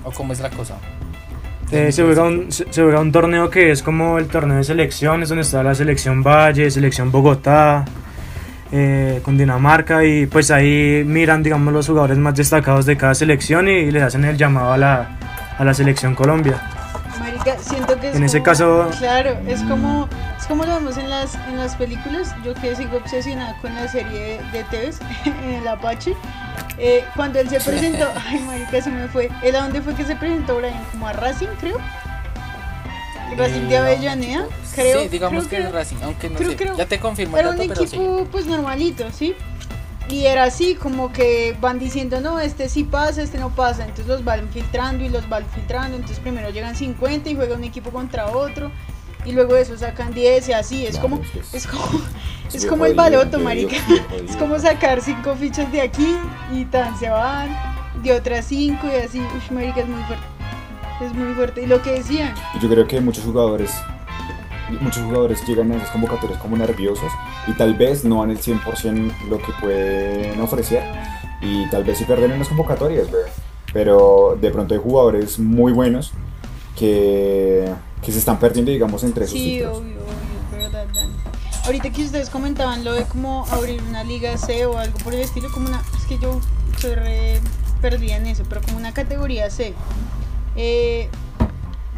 ¿O 0.04 0.12
cómo 0.12 0.34
es 0.34 0.40
la 0.40 0.50
cosa? 0.50 0.76
Eh, 1.72 1.92
se, 1.92 2.04
juega 2.04 2.24
un, 2.24 2.52
se, 2.52 2.72
se 2.72 2.84
juega 2.84 3.00
un 3.00 3.12
torneo 3.12 3.50
que 3.50 3.72
es 3.72 3.82
como 3.82 4.20
el 4.20 4.28
torneo 4.28 4.58
de 4.58 4.64
selecciones, 4.64 5.30
donde 5.30 5.42
está 5.42 5.64
la 5.64 5.74
selección 5.74 6.22
Valle, 6.22 6.70
selección 6.70 7.12
Bogotá, 7.12 7.84
eh, 8.72 9.22
Cundinamarca, 9.24 10.04
y 10.04 10.26
pues 10.28 10.52
ahí 10.52 11.04
miran, 11.06 11.42
digamos, 11.42 11.74
los 11.74 11.88
jugadores 11.88 12.18
más 12.18 12.36
destacados 12.36 12.86
de 12.86 12.96
cada 12.98 13.16
selección 13.16 13.68
y, 13.68 13.90
les 13.92 14.04
hacen 14.04 14.24
el 14.26 14.38
llamado 14.38 14.74
a 14.74 14.78
la, 14.78 15.18
a 15.58 15.64
la 15.64 15.74
selección 15.74 16.14
Colombia. 16.14 16.62
Marica, 17.20 17.58
siento 17.60 18.00
que 18.00 18.10
es 18.10 18.16
En 18.16 18.24
ese 18.24 18.44
caso- 18.44 18.90
Claro, 19.00 19.32
es 19.48 19.62
como 19.64 20.08
es 20.44 20.48
como 20.50 20.66
lo 20.66 20.74
vemos 20.74 20.98
en 20.98 21.10
las 21.10 21.36
en 21.36 21.56
las 21.56 21.74
películas. 21.78 22.36
Yo 22.44 22.54
que 22.54 22.76
sigo 22.76 22.98
obsesionada 22.98 23.58
con 23.62 23.74
la 23.74 23.88
serie 23.88 24.42
de, 24.52 24.64
TVs, 24.66 25.00
en 25.26 25.54
el 25.54 25.68
Apache. 25.68 26.16
Eh, 26.78 27.06
cuando 27.16 27.40
él 27.40 27.50
se 27.50 27.62
presentó, 27.62 28.10
ay 28.28 28.40
marica, 28.40 28.82
se 28.82 28.90
me 28.90 29.08
fue. 29.08 29.30
¿Él 29.42 29.56
a 29.56 29.62
dónde 29.62 29.82
fue 29.82 29.96
que 29.96 30.04
se 30.04 30.18
presentó 30.18 30.58
Brian? 30.58 30.84
Como 30.92 31.08
a 31.08 31.14
Racing, 31.14 31.48
creo. 31.62 31.78
Racing 33.38 33.70
de 33.70 33.76
Eh, 33.76 33.78
Avellaneda, 33.78 34.48
creo. 34.76 35.04
Sí, 35.04 35.08
digamos 35.08 35.48
creo 35.48 35.62
que, 35.62 35.68
es 35.68 35.74
Racing, 35.74 35.98
aunque 36.04 36.30
no 36.30 36.36
creo 36.36 36.52
sé. 36.58 36.78
ya 36.78 36.86
te 36.88 37.00
confirmo 37.00 37.38
el 37.38 37.46
Era 37.46 37.52
un 37.52 37.58
pero 37.58 37.76
sí. 37.76 37.96
equipo 37.96 38.28
pues 38.30 38.46
normalito, 38.46 39.10
¿sí? 39.14 39.36
Y 40.10 40.26
era 40.26 40.44
así, 40.44 40.76
como 40.76 41.14
que 41.14 41.56
van 41.62 41.80
diciendo, 41.80 42.20
no, 42.20 42.42
este 42.42 42.68
sí 42.68 42.84
pasa, 42.84 43.22
este 43.22 43.38
no 43.38 43.56
pasa. 43.56 43.84
Entonces 43.84 44.08
los 44.08 44.26
van 44.26 44.50
filtrando 44.50 45.06
y 45.06 45.10
los 45.10 45.30
van 45.30 45.46
filtrando. 45.46 45.96
Entonces 45.96 46.20
primero 46.20 46.50
llegan 46.50 46.76
50 46.76 47.30
y 47.30 47.36
juega 47.36 47.56
un 47.56 47.64
equipo 47.64 47.92
contra 47.92 48.28
otro. 48.28 48.72
Y 49.26 49.32
luego 49.32 49.54
de 49.54 49.62
eso 49.62 49.78
sacan 49.78 50.14
10 50.14 50.50
y 50.50 50.54
así. 50.54 50.86
Es 50.86 50.98
como, 50.98 51.22
es 51.54 51.68
como, 51.68 52.02
es 52.54 52.66
como 52.66 52.86
el 52.86 52.94
baloto, 52.94 53.40
marica. 53.40 53.76
Es 54.28 54.36
como 54.36 54.60
sacar 54.60 55.02
5 55.02 55.36
fichas 55.36 55.72
de 55.72 55.82
aquí 55.82 56.18
y 56.52 56.66
tan 56.66 56.98
se 57.00 57.10
van. 57.10 57.50
De 58.04 58.14
otras 58.14 58.46
5 58.46 58.80
y 58.86 58.96
así. 58.96 59.20
Uy, 59.20 59.56
marica, 59.56 59.82
es 59.82 59.88
muy 59.88 60.04
fuerte. 60.04 60.26
Es 61.02 61.14
muy 61.14 61.34
fuerte. 61.34 61.64
Y 61.64 61.66
lo 61.68 61.82
que 61.82 61.92
decían, 61.92 62.34
yo 62.62 62.70
creo 62.70 62.88
que 62.88 63.00
muchos 63.02 63.24
jugadores 63.24 63.72
muchos 64.82 65.04
jugadores 65.04 65.46
llegan 65.46 65.72
a 65.72 65.76
esas 65.76 65.92
convocatorias 65.92 66.40
como 66.40 66.58
nerviosos 66.58 67.12
y 67.46 67.52
tal 67.52 67.76
vez 67.76 68.04
no 68.06 68.22
dan 68.22 68.32
el 68.32 68.40
100% 68.40 69.30
lo 69.30 69.38
que 69.38 69.52
pueden 69.62 70.42
ofrecer 70.42 70.82
y 71.42 71.70
tal 71.70 71.84
vez 71.84 72.00
se 72.00 72.06
pierden 72.06 72.32
en 72.32 72.40
las 72.40 72.48
convocatorias, 72.48 73.12
¿verdad? 73.12 73.30
pero 73.74 74.38
de 74.40 74.52
pronto 74.52 74.76
hay 74.76 74.80
jugadores 74.80 75.40
muy 75.40 75.74
buenos 75.74 76.14
que, 76.78 77.68
que 78.04 78.12
se 78.12 78.20
están 78.20 78.40
perdiendo, 78.40 78.72
digamos, 78.72 79.04
entre 79.04 79.26
esos 79.26 79.38
Sí, 79.38 79.56
filtros. 79.56 79.78
obvio, 79.78 79.96
obvio, 79.96 80.06
es 80.52 80.58
verdad, 80.72 80.86
Dani. 80.94 81.14
Ahorita 81.66 81.90
que 81.92 82.04
ustedes 82.04 82.30
comentaban 82.30 82.84
lo 82.84 82.94
de 82.94 83.04
cómo 83.06 83.46
abrir 83.50 83.82
una 83.84 84.04
liga 84.04 84.38
C 84.38 84.66
o 84.66 84.78
algo 84.78 84.98
por 85.00 85.14
el 85.14 85.22
estilo, 85.22 85.50
como 85.52 85.68
una. 85.70 85.82
Es 85.98 86.06
que 86.06 86.18
yo 86.20 86.42
soy 86.78 86.96
re 86.96 87.40
perdida 87.82 88.18
en 88.18 88.28
eso, 88.28 88.44
pero 88.50 88.62
como 88.62 88.78
una 88.78 88.94
categoría 88.94 89.50
C. 89.50 89.74
Eh, 90.56 91.08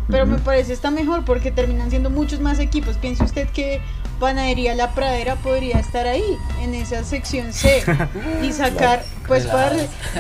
pero 0.08 0.28
me 0.28 0.38
parece 0.38 0.72
está 0.72 0.92
mejor 0.92 1.26
porque 1.26 1.52
terminan 1.52 1.90
siendo 1.90 2.12
muchos 2.12 2.40
más 2.40 2.60
equipos. 2.60 2.98
Piense 2.98 3.24
usted 3.24 3.50
que 3.50 3.82
Panadería 4.20 4.76
La 4.76 4.94
Pradera 4.94 5.36
podría 5.38 5.80
estar 5.80 6.06
ahí, 6.06 6.38
en 6.62 6.76
esa 6.76 7.04
sección 7.04 7.52
C, 7.52 7.84
y 8.44 8.52
sacar, 8.54 9.04
pues, 9.28 9.46
para 9.48 9.76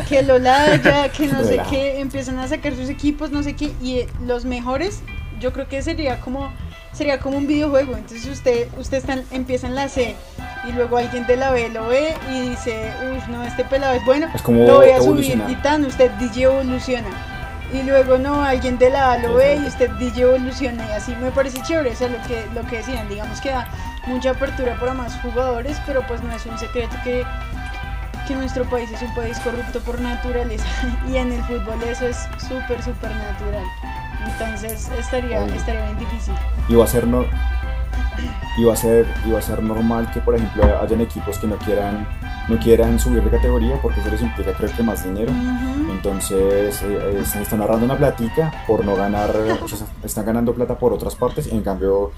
que 0.09 0.23
lo 0.23 0.39
Laya, 0.39 1.09
que 1.11 1.27
no 1.27 1.43
sé 1.43 1.61
qué, 1.69 1.99
empiezan 1.99 2.39
a 2.39 2.47
sacar 2.47 2.75
sus 2.75 2.89
equipos, 2.89 3.29
no 3.31 3.43
sé 3.43 3.55
qué, 3.55 3.73
y 3.81 3.99
eh, 3.99 4.07
los 4.25 4.43
mejores, 4.43 5.01
yo 5.39 5.53
creo 5.53 5.67
que 5.67 5.81
sería 5.81 6.19
como 6.21 6.51
sería 6.95 7.19
como 7.19 7.37
un 7.37 7.47
videojuego. 7.47 7.95
Entonces 7.97 8.25
usted 8.25 8.67
usted 8.77 8.97
está, 8.97 9.17
empieza 9.31 9.67
en 9.67 9.75
la 9.75 9.89
C 9.89 10.15
y 10.67 10.71
luego 10.71 10.97
alguien 10.97 11.27
de 11.27 11.37
la 11.37 11.51
B 11.51 11.69
lo 11.69 11.87
ve 11.87 12.15
y 12.31 12.49
dice, 12.49 12.91
uff, 13.15 13.27
no, 13.27 13.43
este 13.43 13.65
pelado 13.65 13.93
es 13.93 14.05
bueno, 14.05 14.27
Es 14.33 14.41
como 14.41 14.65
lo 14.65 14.77
voy 14.77 14.89
a 14.89 15.01
subir 15.01 15.41
y 15.47 15.55
tan, 15.55 15.85
usted 15.85 16.09
DJ 16.11 16.43
evoluciona. 16.43 17.09
Y 17.73 17.83
luego 17.83 18.17
no, 18.17 18.43
alguien 18.43 18.77
de 18.77 18.89
la 18.89 19.13
A 19.13 19.17
lo 19.17 19.33
ve 19.33 19.55
y 19.55 19.65
usted 19.65 19.89
DJ 19.91 20.21
evoluciona 20.21 20.87
y 20.87 20.91
así 20.91 21.15
me 21.15 21.31
parece 21.31 21.61
chévere, 21.63 21.91
eso 21.91 22.05
es 22.05 22.11
lo 22.11 22.21
que, 22.27 22.45
lo 22.53 22.61
que 22.67 22.77
decían, 22.77 23.09
digamos 23.09 23.41
que 23.41 23.49
da 23.49 23.67
mucha 24.07 24.31
apertura 24.31 24.79
para 24.79 24.93
más 24.93 25.19
jugadores, 25.21 25.77
pero 25.85 26.05
pues 26.07 26.23
no 26.23 26.31
es 26.33 26.45
un 26.45 26.57
secreto 26.57 26.95
que, 27.03 27.25
que 28.27 28.35
nuestro 28.35 28.63
país 28.65 28.89
es 28.91 29.01
un 29.01 29.13
país 29.15 29.37
corrupto 29.39 29.79
por 29.81 29.99
naturaleza 29.99 30.65
y 31.09 31.17
en 31.17 31.31
el 31.33 31.43
fútbol 31.43 31.81
eso 31.83 32.07
es 32.07 32.17
súper, 32.47 32.81
súper 32.83 33.11
natural. 33.15 33.65
Entonces 34.25 34.89
estaría, 34.97 35.41
Obvio. 35.43 35.53
estaría 35.55 35.83
bien 35.85 35.99
difícil. 35.99 36.33
y 36.69 36.75
va 36.75 36.83
a 36.83 36.87
ser 36.87 37.07
no 37.07 37.25
va 38.65 38.73
a 38.73 38.75
ser 38.77 39.05
va 39.33 39.39
a 39.39 39.41
ser 39.41 39.61
normal 39.61 40.09
que 40.13 40.21
por 40.21 40.35
ejemplo 40.35 40.63
hayan 40.81 41.01
equipos 41.01 41.37
que 41.37 41.47
no 41.47 41.57
quieran 41.57 42.07
no 42.47 42.57
quieran 42.57 42.97
subir 42.99 43.21
de 43.21 43.29
categoría 43.29 43.75
porque 43.81 43.99
eso 43.99 44.09
les 44.09 44.21
implica 44.21 44.53
creo 44.53 44.71
que 44.73 44.81
más 44.83 45.03
dinero 45.03 45.31
entonces 45.91 46.81
eh, 46.83 47.19
eh, 47.19 47.23
se 47.25 47.41
están 47.41 47.61
ahorrando 47.61 47.85
una 47.85 47.97
platica 47.97 48.53
por 48.65 48.85
no 48.85 48.95
ganar 48.95 49.29
o 49.61 49.67
sea, 49.67 49.85
están 50.03 50.25
ganando 50.25 50.53
plata 50.53 50.77
por 50.77 50.93
otras 50.93 51.15
partes 51.15 51.47
en 51.47 51.61
cambio 51.61 52.11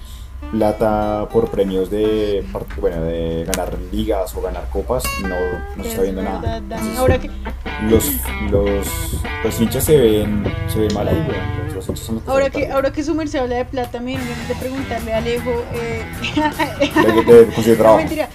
plata 0.51 1.27
por 1.33 1.49
premios 1.49 1.89
de 1.89 2.45
bueno 2.79 3.01
de 3.03 3.43
ganar 3.45 3.75
ligas 3.91 4.35
o 4.35 4.41
ganar 4.41 4.69
copas 4.69 5.03
no, 5.23 5.29
no 5.75 5.83
se 5.83 5.89
está 5.89 6.01
Es 6.03 6.13
viendo 6.13 6.21
verdad, 6.21 6.41
nada. 6.41 6.57
Entonces, 6.57 6.97
Ahora 6.99 7.17
que, 7.17 7.31
los 7.89 8.05
los 8.51 8.87
los 9.43 9.61
hinchas 9.61 9.83
se 9.83 9.97
ven 9.99 10.43
se 10.67 10.79
ven 10.81 10.93
mal 10.93 11.07
ahí 11.07 11.15
güey. 11.25 11.66
Los 11.87 12.09
ahora 12.27 12.45
se 12.45 12.51
que, 12.51 12.71
ahora 12.71 12.91
que 12.91 13.03
su 13.03 13.15
merced 13.15 13.39
habla 13.39 13.55
de 13.57 13.65
plata, 13.65 13.99
me 13.99 14.13
de 14.17 14.55
preguntarle 14.59 15.13
a 15.13 15.17
Alejo. 15.17 15.63
Eh, 15.73 16.05
de, 16.95 17.23
de- 17.23 17.45
de 17.45 17.53
conseguir 17.53 17.77
no, 17.77 17.83
trabajo 17.83 17.97
mentira. 17.97 18.29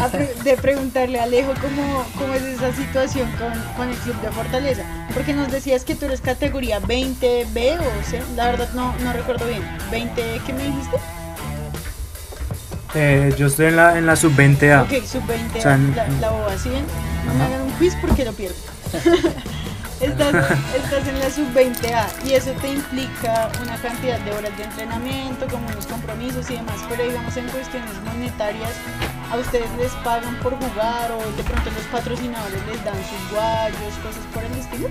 a 0.00 0.08
pre- 0.08 0.34
de 0.44 0.56
preguntarle 0.56 1.18
a 1.20 1.24
Alejo 1.24 1.52
cómo, 1.60 2.04
cómo 2.18 2.34
es 2.34 2.42
esa 2.42 2.72
situación 2.74 3.30
con, 3.32 3.52
con 3.76 3.88
el 3.88 3.96
club 3.96 4.20
de 4.22 4.30
Fortaleza. 4.30 4.82
Porque 5.14 5.34
nos 5.34 5.50
decías 5.50 5.84
que 5.84 5.94
tú 5.94 6.06
eres 6.06 6.20
categoría 6.20 6.80
20B 6.80 7.78
o 7.80 8.04
C. 8.08 8.22
La 8.36 8.46
verdad 8.52 8.70
no, 8.74 8.94
no 9.04 9.12
recuerdo 9.12 9.46
bien. 9.46 9.62
¿20 9.90 10.14
qué 10.46 10.52
me 10.52 10.62
dijiste? 10.64 10.96
Eh, 12.94 13.34
yo 13.38 13.46
estoy 13.46 13.66
en 13.66 13.76
la, 13.76 13.96
en 13.96 14.04
la 14.06 14.16
sub-20A. 14.16 14.82
Ok, 14.82 15.04
sub-20, 15.06 15.58
O 15.58 15.62
sea, 15.62 15.74
en- 15.74 15.96
la, 15.96 16.06
la 16.08 16.30
boba, 16.30 16.58
¿sí 16.58 16.68
ven? 16.68 16.84
No 17.26 17.34
me 17.34 17.44
hagan 17.44 17.62
un 17.62 17.70
quiz 17.72 17.94
porque 18.00 18.24
lo 18.24 18.32
pierdo. 18.32 18.54
estás, 20.02 20.34
estás 20.74 21.08
en 21.08 21.18
la 21.18 21.30
sub-20A 21.30 22.06
y 22.26 22.32
eso 22.32 22.50
te 22.60 22.72
implica 22.72 23.50
una 23.62 23.76
cantidad 23.76 24.18
de 24.20 24.32
horas 24.32 24.56
de 24.56 24.64
entrenamiento, 24.64 25.46
como 25.48 25.66
unos 25.68 25.86
compromisos 25.86 26.50
y 26.50 26.54
demás, 26.54 26.76
pero 26.88 27.04
digamos 27.04 27.36
en 27.36 27.46
cuestiones 27.48 27.94
monetarias, 28.04 28.72
¿a 29.30 29.36
ustedes 29.38 29.70
les 29.78 29.92
pagan 30.04 30.34
por 30.36 30.54
jugar 30.54 31.12
o 31.12 31.36
de 31.36 31.42
pronto 31.42 31.70
los 31.70 31.84
patrocinadores 31.90 32.66
les 32.66 32.84
dan 32.84 32.96
sus 32.96 33.30
guayos, 33.30 33.94
cosas 34.02 34.24
por 34.34 34.44
el 34.44 34.52
estilo? 34.58 34.88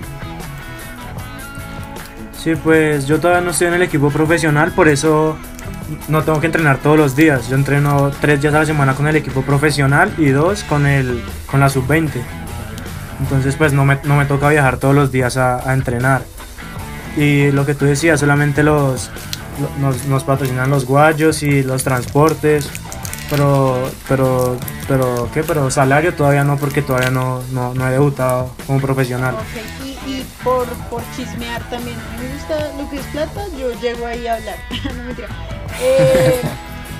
Sí, 2.36 2.54
pues 2.56 3.06
yo 3.06 3.20
todavía 3.20 3.42
no 3.42 3.52
estoy 3.52 3.68
en 3.68 3.74
el 3.74 3.82
equipo 3.82 4.10
profesional, 4.10 4.72
por 4.72 4.88
eso 4.88 5.36
no 6.08 6.22
tengo 6.22 6.40
que 6.40 6.46
entrenar 6.46 6.78
todos 6.78 6.96
los 6.96 7.14
días. 7.14 7.48
Yo 7.48 7.54
entreno 7.54 8.10
tres 8.20 8.40
días 8.40 8.52
a 8.54 8.60
la 8.60 8.66
semana 8.66 8.94
con 8.94 9.06
el 9.06 9.14
equipo 9.14 9.42
profesional 9.42 10.12
y 10.18 10.30
dos 10.30 10.64
con, 10.64 10.86
el, 10.86 11.22
con 11.46 11.60
la 11.60 11.68
sub-20. 11.68 12.41
Entonces 13.22 13.54
pues 13.54 13.72
no 13.72 13.84
me, 13.84 13.98
no 14.02 14.16
me 14.16 14.24
toca 14.24 14.48
viajar 14.48 14.78
todos 14.78 14.94
los 14.94 15.12
días 15.12 15.36
a, 15.36 15.72
entrenar. 15.72 16.24
Y 17.16 17.52
lo 17.52 17.64
que 17.64 17.74
tú 17.74 17.84
decías, 17.84 18.18
solamente 18.18 18.64
los, 18.64 19.10
lo- 19.80 19.92
nos, 20.08 20.24
patrocinan 20.24 20.70
los 20.70 20.86
guayos 20.86 21.42
y 21.44 21.62
los 21.62 21.84
transportes. 21.84 22.68
Pero, 23.30 23.88
pero, 24.08 24.56
pero, 24.88 25.30
¿qué? 25.32 25.44
Pero 25.44 25.70
salario 25.70 26.14
todavía 26.14 26.42
no, 26.44 26.56
porque 26.58 26.82
todavía 26.82 27.10
no, 27.10 27.42
no, 27.52 27.72
no 27.72 27.88
he 27.88 27.92
debutado 27.92 28.50
como 28.66 28.80
profesional. 28.80 29.36
Y, 30.06 30.24
por, 30.42 30.66
por 30.90 31.02
chismear 31.16 31.62
también, 31.70 31.96
me 32.20 32.34
gusta 32.34 32.72
lo 32.76 32.90
que 32.90 32.96
es 32.98 33.06
plata, 33.06 33.46
yo 33.56 33.72
llego 33.80 34.04
ahí 34.04 34.26
a 34.26 34.34
hablar, 34.34 34.56
no 34.96 35.04
mentira. 35.04 35.28
Eh, 35.80 36.42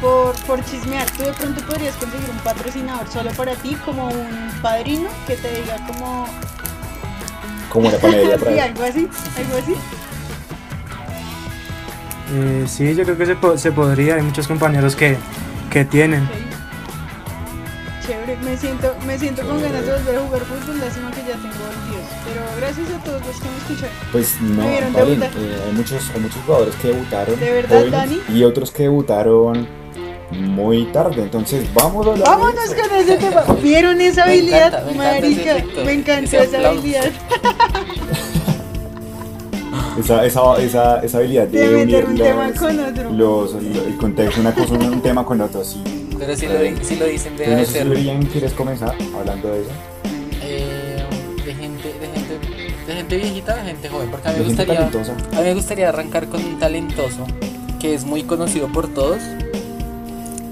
por, 0.03 0.35
por 0.47 0.63
chismear, 0.67 1.09
tú 1.13 1.23
de 1.23 1.33
pronto 1.33 1.65
podrías 1.67 1.95
conseguir 1.97 2.29
un 2.29 2.39
patrocinador 2.41 3.09
solo 3.11 3.31
para 3.31 3.55
ti, 3.55 3.75
como 3.85 4.09
un 4.09 4.51
padrino 4.61 5.09
que 5.27 5.37
te 5.37 5.49
diga 5.63 5.77
como... 5.87 6.27
Como 7.71 7.91
la 7.91 7.97
panadería 7.99 8.29
sí, 8.39 8.45
atrás. 8.45 8.59
algo 8.69 8.83
así, 8.85 9.09
algo 9.39 9.57
así. 9.63 9.75
Eh, 12.35 12.65
sí, 12.67 12.95
yo 12.95 13.05
creo 13.05 13.17
que 13.17 13.27
se, 13.27 13.35
po- 13.37 13.57
se 13.59 13.73
podría. 13.73 14.17
Hay 14.17 14.23
muchos 14.23 14.47
compañeros 14.49 14.97
que, 14.97 15.17
que 15.71 15.85
tienen. 15.85 16.29
Chévere, 18.07 18.37
me 18.39 18.57
siento, 18.57 18.95
me 19.07 19.19
siento 19.19 19.47
con 19.47 19.63
ganas 19.63 19.85
de 19.87 19.93
volver 19.93 20.17
a 20.17 20.21
jugar 20.21 20.41
fútbol, 20.43 20.81
lástima 20.81 21.11
que 21.13 21.21
ya 21.21 21.35
tengo 21.35 21.49
olvidos. 21.49 22.07
Pero 22.27 22.43
gracias 22.59 22.91
a 22.91 23.05
todos 23.05 23.27
los 23.27 23.37
que 23.37 23.49
me 23.49 23.57
escucharon. 23.59 23.97
Pues 24.13 24.41
no, 24.41 24.63
eh, 24.65 25.61
hay, 25.67 25.73
muchos, 25.75 26.11
hay 26.15 26.21
muchos 26.21 26.43
jugadores 26.45 26.75
que 26.77 26.89
debutaron 26.89 27.39
¿De 27.41 27.53
verdad, 27.53 27.85
Dani? 27.91 28.21
y 28.29 28.45
otros 28.45 28.71
que 28.71 28.85
debutaron 28.85 29.69
muy 30.33 30.85
tarde. 30.87 31.23
Entonces, 31.23 31.67
vamos 31.75 32.07
a 32.07 32.11
Vámonos 32.23 32.65
eso. 32.65 32.75
con 32.89 32.99
ese 32.99 33.17
tema. 33.19 33.43
¿Vieron 33.63 34.01
esa 34.01 34.27
Me 34.27 34.33
habilidad, 34.33 34.67
encanta, 34.69 34.91
me 34.91 34.97
marica? 34.97 35.57
me 35.85 35.93
encantó 35.93 36.37
esa 36.39 36.69
habilidad. 36.69 37.05
Esa, 39.99 40.25
esa, 40.25 40.57
esa, 40.63 41.01
esa 41.05 41.19
habilidad 41.19 41.47
de, 41.49 41.69
De 41.69 41.85
meter 41.85 42.05
un 42.07 42.11
unir 42.13 42.23
tema 42.25 42.51
con 42.59 42.81
otro. 42.81 43.11
los, 43.13 43.55
el 43.55 43.97
contexto, 43.99 44.41
una 44.41 44.55
cosa, 44.55 44.73
un, 44.75 44.83
un 44.85 45.03
tema 45.03 45.25
con 45.25 45.39
otro, 45.41 45.63
sí. 45.63 45.83
Pero 46.19 46.35
si 46.35 46.47
lo, 46.47 46.59
di- 46.61 46.77
si 46.83 46.97
lo 46.97 47.05
dicen, 47.07 47.37
deja 47.37 47.51
Entonces, 47.51 47.55
no 47.55 47.57
de 47.59 47.65
sé 47.67 47.73
si 47.73 47.79
ser 47.79 47.89
Brian, 47.89 48.23
¿quieres 48.27 48.53
comenzar 48.55 48.95
hablando 49.19 49.49
de 49.49 49.61
eso? 49.61 49.71
eh, 50.43 51.05
de 51.45 51.55
gente, 51.55 51.89
de 51.89 52.07
gente, 52.07 52.87
de 52.87 52.95
gente 52.95 53.17
viejita, 53.19 53.55
de 53.57 53.63
gente 53.65 53.89
joven. 53.91 54.09
Porque 54.11 54.29
a 54.29 54.33
mí 54.33 54.39
me 54.39 54.45
gustaría, 54.47 54.81
a 54.81 54.91
mí 55.41 55.43
me 55.43 55.55
gustaría 55.55 55.89
arrancar 55.91 56.27
con 56.29 56.43
un 56.43 56.59
talentoso 56.59 57.27
que 57.79 57.95
es 57.95 58.05
muy 58.07 58.23
conocido 58.23 58.69
por 58.69 58.89
todos, 58.89 59.19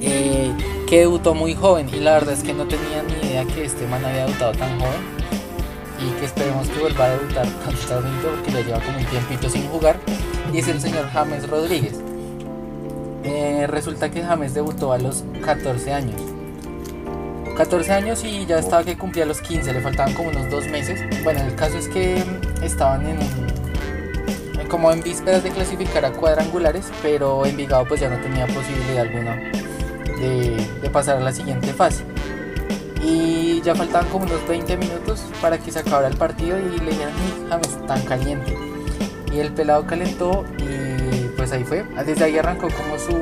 eh, 0.01 0.53
que 0.89 1.01
debutó 1.01 1.35
muy 1.35 1.55
joven 1.55 1.89
y 1.93 2.01
la 2.01 2.15
verdad 2.15 2.35
es 2.35 2.43
que 2.43 2.53
no 2.53 2.67
tenía 2.67 3.03
ni 3.03 3.29
idea 3.29 3.45
que 3.45 3.65
este 3.65 3.87
man 3.87 4.05
había 4.05 4.27
debutado 4.27 4.53
tan 4.53 4.79
joven 4.81 5.01
y 5.99 6.19
que 6.19 6.25
esperemos 6.25 6.69
que 6.69 6.81
vuelva 6.81 7.05
a 7.05 7.11
debutar 7.11 7.47
prontamente 7.65 8.29
porque 8.29 8.51
ya 8.51 8.61
lleva 8.61 8.81
como 8.81 8.99
un 8.99 9.05
tiempito 9.05 9.49
sin 9.49 9.69
jugar 9.69 9.97
y 10.53 10.59
es 10.59 10.69
el 10.69 10.81
señor 10.81 11.07
James 11.11 11.49
Rodríguez. 11.49 12.01
Eh, 13.23 13.67
resulta 13.69 14.11
que 14.11 14.23
James 14.23 14.55
debutó 14.55 14.93
a 14.93 14.99
los 14.99 15.25
14 15.45 15.93
años. 15.93 16.21
14 17.57 17.93
años 17.93 18.25
y 18.25 18.47
ya 18.47 18.59
estaba 18.59 18.83
que 18.83 18.97
cumplía 18.97 19.27
los 19.27 19.43
15, 19.43 19.73
le 19.75 19.81
faltaban 19.83 20.15
como 20.15 20.31
unos 20.31 20.51
dos 20.51 20.67
meses. 20.69 21.01
Bueno, 21.23 21.41
el 21.43 21.55
caso 21.55 21.77
es 21.77 21.89
que 21.89 22.23
estaban 22.63 23.07
en 23.07 23.19
como 24.69 24.93
en 24.93 25.03
vísperas 25.03 25.43
de 25.43 25.51
clasificar 25.51 26.05
a 26.05 26.13
cuadrangulares, 26.13 26.87
pero 27.03 27.45
Envigado 27.45 27.85
pues 27.87 28.01
ya 28.01 28.09
no 28.09 28.19
tenía 28.23 28.47
posibilidad 28.47 29.01
alguna 29.01 29.37
de, 30.21 30.67
de 30.83 30.91
pasar 30.91 31.17
a 31.17 31.21
la 31.21 31.33
siguiente 31.33 31.73
fase. 31.73 32.05
Y 33.03 33.63
ya 33.63 33.75
faltaban 33.75 34.09
como 34.11 34.27
unos 34.27 34.47
20 34.47 34.77
minutos 34.77 35.23
para 35.41 35.59
que 35.59 35.71
se 35.73 35.79
acabara 35.79 36.09
el 36.09 36.17
partido 36.17 36.59
y 36.59 36.79
le 36.81 36.91
dijeron, 36.91 37.13
"Ay, 37.19 37.49
James, 37.49 37.87
tan 37.87 38.03
caliente. 38.03 38.55
Y 39.33 39.39
el 39.39 39.53
pelado 39.53 39.87
calentó 39.87 40.45
y 40.59 41.29
pues 41.37 41.53
ahí 41.53 41.65
fue. 41.65 41.85
Desde 42.05 42.25
ahí 42.25 42.37
arrancó 42.37 42.69
como 42.69 42.99
su, 42.99 43.13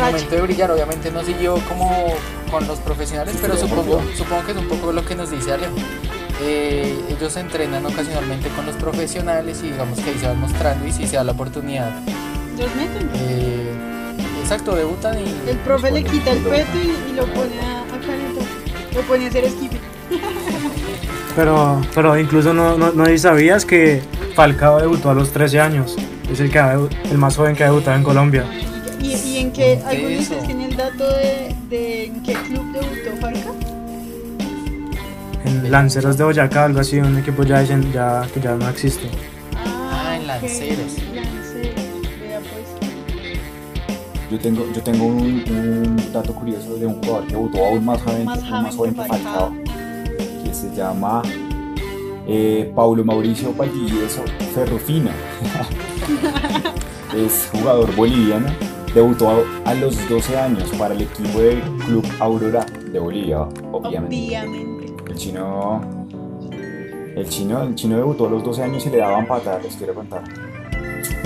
momento 0.00 0.34
de 0.34 0.40
brillar. 0.42 0.70
Obviamente 0.70 1.10
no 1.12 1.22
siguió 1.22 1.54
como 1.68 2.12
con 2.50 2.66
los 2.66 2.78
profesionales, 2.80 3.36
pero 3.40 3.56
supongo, 3.56 4.02
supongo 4.16 4.44
que 4.46 4.52
es 4.52 4.58
un 4.58 4.68
poco 4.68 4.90
lo 4.92 5.04
que 5.04 5.14
nos 5.14 5.30
dice 5.30 5.52
Alejo. 5.52 5.74
Eh, 6.40 6.98
ellos 7.08 7.32
se 7.32 7.40
entrenan 7.40 7.84
ocasionalmente 7.84 8.48
con 8.50 8.64
los 8.66 8.76
profesionales 8.76 9.60
y 9.62 9.70
digamos 9.70 9.98
que 10.00 10.10
ahí 10.10 10.18
se 10.18 10.26
van 10.26 10.40
mostrando 10.40 10.86
y 10.86 10.92
si 10.92 11.06
se 11.06 11.16
da 11.16 11.24
la 11.24 11.32
oportunidad. 11.32 11.90
Los 12.58 12.74
meten. 12.74 13.10
eh, 13.14 13.97
exacto, 14.48 14.74
debutan 14.74 15.18
y... 15.18 15.50
El 15.50 15.58
profe 15.58 15.90
le 15.90 16.02
quita 16.02 16.30
el 16.32 16.38
peto 16.38 16.78
y, 16.82 17.10
y 17.12 17.14
lo 17.14 17.26
pone 17.26 17.60
a, 17.60 17.82
a 17.82 18.00
calentar. 18.00 18.44
Lo 18.94 19.00
pone 19.02 19.26
a 19.26 19.28
hacer 19.28 19.44
skipping. 19.50 19.80
Pero, 21.36 21.80
pero 21.94 22.18
incluso 22.18 22.52
no, 22.52 22.76
no, 22.76 22.90
no 22.90 23.18
sabías 23.18 23.64
que 23.64 24.02
Falcao 24.34 24.80
debutó 24.80 25.10
a 25.10 25.14
los 25.14 25.30
13 25.30 25.60
años. 25.60 25.94
Es 26.32 26.40
el, 26.40 26.50
que 26.50 26.58
ha 26.58 26.72
el 26.72 27.16
más 27.18 27.36
joven 27.36 27.54
que 27.54 27.62
ha 27.62 27.66
debutado 27.68 27.96
en 27.96 28.02
Colombia. 28.02 28.44
¿Y, 29.00 29.12
y 29.14 29.36
en 29.38 29.52
qué? 29.52 29.78
¿Qué 29.78 29.84
¿Alguno 29.86 30.08
de 30.08 30.14
eso? 30.18 30.22
ustedes 30.32 30.46
tiene 30.46 30.64
el 30.66 30.76
dato 30.76 31.08
de, 31.08 31.54
de 31.70 32.04
en 32.06 32.22
qué 32.24 32.32
club 32.32 32.64
debutó 32.72 33.20
Falca? 33.20 33.50
En 35.44 35.70
Lanceros 35.70 36.18
de 36.18 36.24
Boyacá, 36.24 36.64
algo 36.64 36.80
así, 36.80 36.98
un 36.98 37.16
equipo 37.18 37.44
ya, 37.44 37.60
dicen- 37.62 37.92
ya, 37.92 38.26
que 38.34 38.40
ya 38.40 38.56
no 38.56 38.68
existe. 38.68 39.08
Ah, 39.64 40.16
en 40.16 40.22
ok. 40.22 40.26
Lanceros. 40.26 40.78
Lanceros, 40.78 41.17
Yo 44.30 44.38
tengo, 44.38 44.62
yo 44.74 44.82
tengo 44.82 45.06
un, 45.06 45.42
un 45.48 46.12
dato 46.12 46.34
curioso 46.34 46.76
de 46.76 46.86
un 46.86 46.94
jugador 46.96 47.26
que 47.26 47.32
debutó 47.32 47.64
aún 47.64 47.84
más 47.84 48.02
joven, 48.02 48.24
Más 48.26 48.42
aún 48.42 48.62
más 48.62 48.76
joven 48.76 48.94
que 48.94 49.02
Falcao, 49.04 49.52
que 50.44 50.54
se 50.54 50.74
llama 50.74 51.22
eh, 52.26 52.70
Paulo 52.74 53.04
Mauricio 53.04 53.54
Valdivieso 53.54 54.22
Ferrufino. 54.54 55.10
es 57.16 57.48
jugador 57.52 57.96
boliviano, 57.96 58.48
debutó 58.94 59.30
a, 59.30 59.70
a 59.70 59.74
los 59.74 60.06
12 60.08 60.36
años 60.38 60.70
para 60.78 60.92
el 60.92 61.00
equipo 61.02 61.38
del 61.38 61.62
Club 61.86 62.04
Aurora 62.20 62.66
de 62.92 62.98
Bolivia, 62.98 63.40
obviamente. 63.72 64.16
Obviamente. 64.16 64.94
El 65.10 65.16
chino, 65.16 65.80
el 67.16 67.28
chino, 67.30 67.62
el 67.62 67.74
chino 67.74 67.96
debutó 67.96 68.26
a 68.26 68.30
los 68.30 68.44
12 68.44 68.62
años 68.62 68.84
y 68.84 68.90
le 68.90 68.98
daban 68.98 69.26
patadas, 69.26 69.62
les 69.64 69.74
quiero 69.76 69.94
contar. 69.94 70.22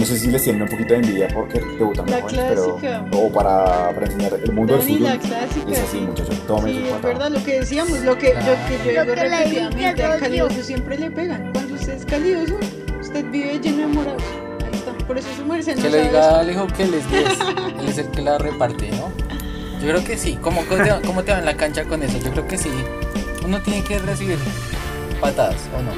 No 0.03 0.09
sé 0.09 0.19
si 0.19 0.27
les 0.33 0.43
tienen 0.43 0.63
un 0.63 0.69
poquito 0.69 0.95
de 0.95 0.99
envidia 0.99 1.29
porque 1.33 1.61
debutan 1.61 2.05
muy 2.07 2.15
La 2.15 2.23
jóvenes, 2.23 2.45
pero 2.49 2.81
o 3.13 3.33
para, 3.33 3.91
para 3.95 4.07
enseñar 4.07 4.35
el 4.35 4.53
mundo 4.53 4.73
del 4.77 4.83
Dani, 4.83 4.95
fútbol. 4.99 5.09
la 5.13 5.19
clásica. 5.21 5.71
Es 5.71 5.79
así, 5.79 5.87
sí. 5.93 6.01
muchachos, 6.01 6.47
tomen 6.49 6.75
Sí, 6.75 6.89
su 6.89 6.95
es 6.97 7.03
verdad 7.03 7.31
lo 7.31 7.45
que 7.45 7.61
decíamos, 7.61 8.01
lo 8.01 8.19
que, 8.19 8.33
Claro. 8.33 8.47
que 8.67 8.79
yo 8.79 8.91
digo 9.05 9.15
repetidamente, 9.15 10.03
al 10.03 10.19
calidoso 10.19 10.63
siempre 10.65 10.99
le 10.99 11.09
pegan. 11.13 11.53
Cuando 11.53 11.75
usted 11.75 11.93
es 11.93 12.05
calidoso, 12.05 12.57
usted 13.01 13.25
vive 13.31 13.61
lleno 13.61 13.77
de 13.79 13.87
morados. 13.87 14.23
Ahí 14.65 14.71
está. 14.75 15.07
Por 15.07 15.19
eso 15.19 15.29
su 15.37 15.47
merced 15.47 15.77
no 15.77 15.83
Que 15.85 15.91
le 15.91 16.03
diga 16.03 16.19
a 16.19 16.31
eso. 16.31 16.37
Alejo 16.41 16.67
que 16.67 16.83
él 16.83 16.95
es 16.95 17.09
10. 17.09 17.25
él 17.79 17.89
es 17.89 17.99
el 17.99 18.09
que 18.09 18.23
la 18.23 18.39
reparte, 18.39 18.91
¿no? 18.91 19.13
Yo 19.81 19.89
creo 19.89 20.03
que 20.03 20.19
sí. 20.19 20.37
¿Cómo, 20.43 20.65
cómo, 20.69 20.83
te, 20.83 21.07
cómo 21.07 21.23
te 21.23 21.31
va 21.31 21.39
en 21.39 21.45
la 21.45 21.57
cancha 21.57 21.85
con 21.85 22.03
eso? 22.03 22.19
Yo 22.19 22.33
creo 22.33 22.49
que 22.49 22.59
sí. 22.59 22.71
Uno 23.45 23.61
tiene 23.61 23.85
que 23.85 24.01
recibir 24.01 24.39
patadas, 25.21 25.61
¿o 25.79 25.81
no? 25.81 25.93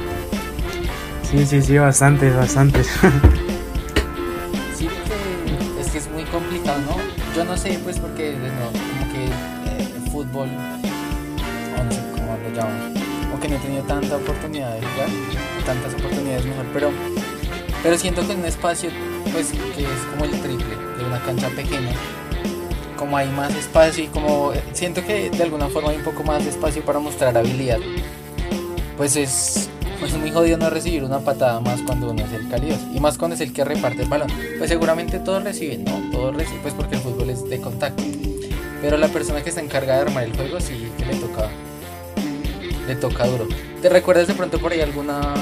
Sí, 1.23 1.43
sí, 1.47 1.59
sí, 1.63 1.79
bastantes, 1.79 2.35
bastantes. 2.35 2.87
No 7.45 7.55
sé, 7.55 7.79
pues, 7.83 7.99
porque 7.99 8.31
de 8.31 8.37
nuevo, 8.37 8.71
como 8.71 9.13
que 9.13 9.25
eh, 9.25 10.11
fútbol, 10.11 10.49
o 10.49 11.83
no 11.83 11.91
sé 11.91 12.01
cómo 12.13 12.37
lo 12.37 12.49
llaman, 12.55 12.93
o 13.35 13.39
que 13.39 13.47
no 13.47 13.55
he 13.55 13.59
tenido 13.59 13.83
tanta 13.83 14.15
oportunidad 14.15 14.73
de 14.73 14.81
jugar, 14.81 15.09
tantas 15.65 15.93
oportunidades 15.93 16.45
mejor, 16.45 16.65
pero, 16.73 16.91
pero 17.83 17.97
siento 17.97 18.25
que 18.25 18.33
en 18.33 18.39
un 18.39 18.45
espacio, 18.45 18.89
pues, 19.31 19.51
que 19.51 19.83
es 19.83 19.99
como 20.11 20.25
el 20.25 20.31
triple 20.41 20.75
de 20.97 21.05
una 21.05 21.21
cancha 21.23 21.49
pequeña, 21.49 21.93
como 22.97 23.15
hay 23.15 23.29
más 23.29 23.53
espacio 23.55 24.05
y 24.05 24.07
como 24.07 24.51
eh, 24.53 24.63
siento 24.73 25.05
que 25.05 25.29
de 25.29 25.43
alguna 25.43 25.67
forma 25.67 25.91
hay 25.91 25.97
un 25.97 26.03
poco 26.03 26.23
más 26.23 26.43
de 26.43 26.49
espacio 26.49 26.83
para 26.83 26.99
mostrar 26.99 27.37
habilidad, 27.37 27.79
pues 28.97 29.15
es, 29.15 29.69
pues 30.05 30.13
es 30.13 30.21
muy 30.21 30.29
jodido 30.29 30.59
no 30.59 30.69
recibir 30.69 31.03
una 31.03 31.17
patada 31.17 31.59
más 31.61 31.81
cuando 31.81 32.11
uno 32.11 32.23
es 32.23 32.31
el 32.31 32.47
cálido 32.47 32.77
y 32.93 32.99
más 32.99 33.17
cuando 33.17 33.33
es 33.33 33.41
el 33.41 33.51
que 33.51 33.65
reparte 33.65 34.03
el 34.03 34.07
balón. 34.07 34.27
Pues 34.59 34.69
seguramente 34.69 35.17
todos 35.17 35.43
reciben, 35.43 35.83
¿no? 35.83 35.99
Todos 36.11 36.35
reciben, 36.35 36.61
pues 36.61 36.75
porque 36.75 36.93
el 36.93 37.01
fútbol 37.01 37.31
es 37.31 37.49
de 37.49 37.59
contacto. 37.59 38.03
Pero 38.83 38.97
la 38.97 39.07
persona 39.07 39.41
que 39.41 39.49
está 39.49 39.61
encargada 39.61 40.03
de 40.03 40.09
armar 40.09 40.25
el 40.25 40.35
juego 40.35 40.61
sí 40.61 40.91
que 40.99 41.05
le 41.07 41.15
toca 41.15 41.49
le 42.85 42.95
toca 42.97 43.25
duro. 43.25 43.47
¿Te 43.81 43.89
recuerdas 43.89 44.27
de 44.27 44.35
pronto 44.35 44.59
por 44.59 44.73
ahí 44.73 44.81
alguna 44.81 45.33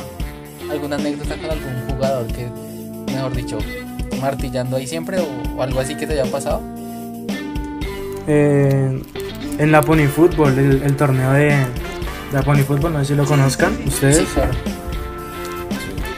alguna 0.72 0.95
anécdota 0.95 1.36
con 1.36 1.51
algún 1.51 1.89
jugador 1.89 2.28
que, 2.28 2.47
mejor 3.11 3.36
dicho, 3.36 3.57
martillando 4.22 4.78
ahí 4.78 4.88
siempre 4.88 5.18
o, 5.20 5.61
algo 5.61 5.82
así 5.82 5.95
que 5.95 6.07
te 6.07 6.14
haya 6.14 6.32
pasado? 6.32 6.61
Eh, 8.28 9.01
en 9.57 9.72
la 9.74 9.82
Pony 9.82 10.07
Football, 10.07 10.57
el, 10.57 10.95
torneo 10.95 11.34
de 11.34 11.53
la 12.34 12.42
Pony 12.42 12.64
Football, 12.68 12.94
no 12.94 13.00
sé 13.00 13.06
si 13.06 13.16
lo 13.16 13.26
conozcan 13.26 13.78
ustedes. 13.86 14.18
Sí, 14.18 14.26
claro. 14.34 14.52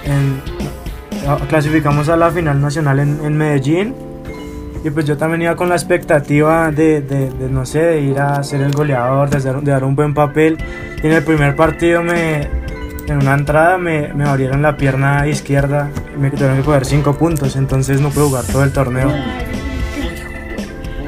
en- 0.05 0.55
clasificamos 1.49 2.09
a 2.09 2.16
la 2.16 2.30
final 2.32 2.61
nacional 2.61 2.99
en, 2.99 3.20
en 3.24 3.36
Medellín 3.38 3.95
y 4.84 4.89
pues 4.91 5.05
yo 5.05 5.18
también 5.18 5.41
iba 5.41 5.55
con 5.55 5.68
la 5.70 5.76
expectativa 5.76 6.70
de, 6.72 7.01
de- 7.01 7.32
de, 7.32 7.49
no 7.49 7.66
sé, 7.66 7.80
de 7.80 8.01
ir 8.01 8.20
a 8.20 8.43
ser 8.43 8.61
el 8.61 8.72
goleador, 8.72 9.30
de, 9.30 9.38
hacer- 9.38 9.61
de 9.61 9.72
dar 9.72 9.84
un 9.84 9.95
buen 9.95 10.13
papel 10.13 10.57
y 11.03 11.07
en 11.07 11.13
el 11.13 11.24
primer 11.24 11.55
partido 11.55 12.03
me 12.03 12.47
en 13.07 13.18
una 13.18 13.34
entrada 13.36 13.78
me, 13.78 14.13
me 14.13 14.24
abrieron 14.28 14.61
la 14.63 14.78
pierna 14.78 15.28
izquierda 15.28 15.89
y 16.16 16.20
me 16.20 16.32
tuvieron 16.32 16.57
que 16.57 16.63
coger 16.63 16.86
5 16.86 17.13
puntos, 17.18 17.55
entonces 17.55 18.01
no 18.01 18.09
pude 18.09 18.26
jugar 18.26 18.45
todo 18.45 18.63
el 18.63 18.72
torneo. 18.72 19.11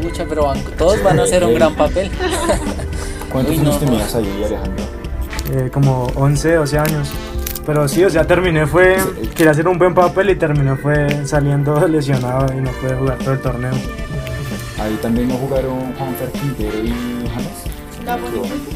Mucha, 0.03 0.25
pero 0.25 0.53
todos 0.77 1.01
van 1.03 1.19
a 1.19 1.23
hacer 1.23 1.43
un 1.43 1.53
gran 1.55 1.73
papel. 1.75 2.11
¿Cuántos 3.37 3.55
Uy, 3.55 3.61
años 3.61 3.73
no, 3.81 3.87
tenías 3.87 4.15
ahí, 4.15 4.43
Alejandro? 4.45 4.85
Eh, 5.51 5.69
como 5.71 6.07
11, 6.15 6.55
12 6.55 6.79
años. 6.79 7.09
Pero 7.67 7.87
sí, 7.87 8.03
o 8.03 8.09
sea, 8.09 8.25
terminé 8.25 8.65
fue, 8.65 8.97
Sí. 8.99 9.27
quería 9.35 9.51
hacer 9.51 9.67
un 9.67 9.77
buen 9.77 9.93
papel 9.93 10.31
y 10.31 10.35
terminé 10.35 10.75
fue 10.75 11.23
saliendo 11.27 11.87
lesionado 11.87 12.51
y 12.51 12.61
no 12.61 12.71
pude 12.71 12.95
jugar 12.95 13.17
todo 13.19 13.33
el 13.33 13.39
torneo. 13.41 13.73
Ahí 14.79 14.97
también 15.03 15.27
no 15.27 15.35
jugaron 15.35 15.93
Juanfer 15.99 16.31
Quintero 16.31 16.79
y 16.83 16.89
James. 17.29 18.27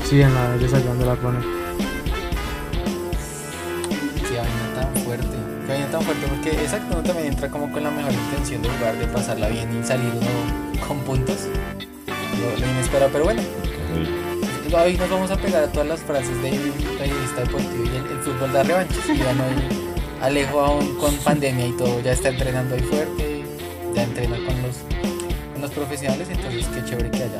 Sí, 0.08 0.22
en 0.22 0.32
la 0.32 0.52
de 0.58 0.70
sacando 0.70 1.06
la 1.08 1.16
pone. 1.16 1.40
Qué 4.30 4.38
vaina 4.38 4.74
tan 4.76 5.04
fuerte. 5.04 5.38
Qué 5.66 5.72
vaina 5.72 5.88
tan 5.88 6.02
fuerte 6.04 6.28
porque 6.28 6.52
exacto, 6.52 6.88
uno 6.94 7.02
también 7.02 7.28
entra 7.30 7.50
como 7.50 7.72
con 7.72 7.84
la 7.84 7.90
mejor 7.90 8.12
intención 8.14 8.62
de 8.62 8.70
jugar, 8.70 8.96
de 8.96 9.08
pasarla 9.08 9.48
bien 9.48 9.76
y 9.76 9.84
salir 9.84 10.12
uno 10.14 10.88
con 10.88 11.00
puntos. 11.00 11.48
Lo, 12.08 12.60
lo 12.60 12.72
inesperado, 12.72 13.10
pero 13.12 13.24
bueno, 13.24 13.42
hoy 14.74 14.98
nos 14.98 15.10
vamos 15.10 15.32
a 15.32 15.38
pegar 15.38 15.64
a 15.64 15.68
todas 15.72 15.88
las 15.88 16.00
frases 16.02 16.42
de 16.42 16.52
periodista 16.98 17.42
deportivo 17.42 17.84
y 17.86 17.90
el, 17.90 18.18
el 18.18 18.20
fútbol 18.24 18.52
da 18.54 18.64
revanches. 18.64 18.98
Y 19.10 19.22
bueno, 19.22 19.44
hoy 19.44 19.78
Alejo 20.22 20.60
aún 20.62 20.96
con 20.98 21.16
pandemia 21.18 21.68
y 21.68 21.72
todo, 21.78 22.00
ya 22.02 22.12
está 22.14 22.30
entrenando 22.30 22.76
ahí 22.76 22.82
fuerte, 22.82 23.44
ya 23.96 24.04
entrena 24.04 24.36
con 24.38 24.62
los, 24.62 24.78
con 25.54 25.62
los 25.62 25.72
profesionales, 25.72 26.28
entonces 26.30 26.68
qué 26.68 26.86
chévere 26.90 27.12
que 27.12 27.18
haya. 27.24 27.38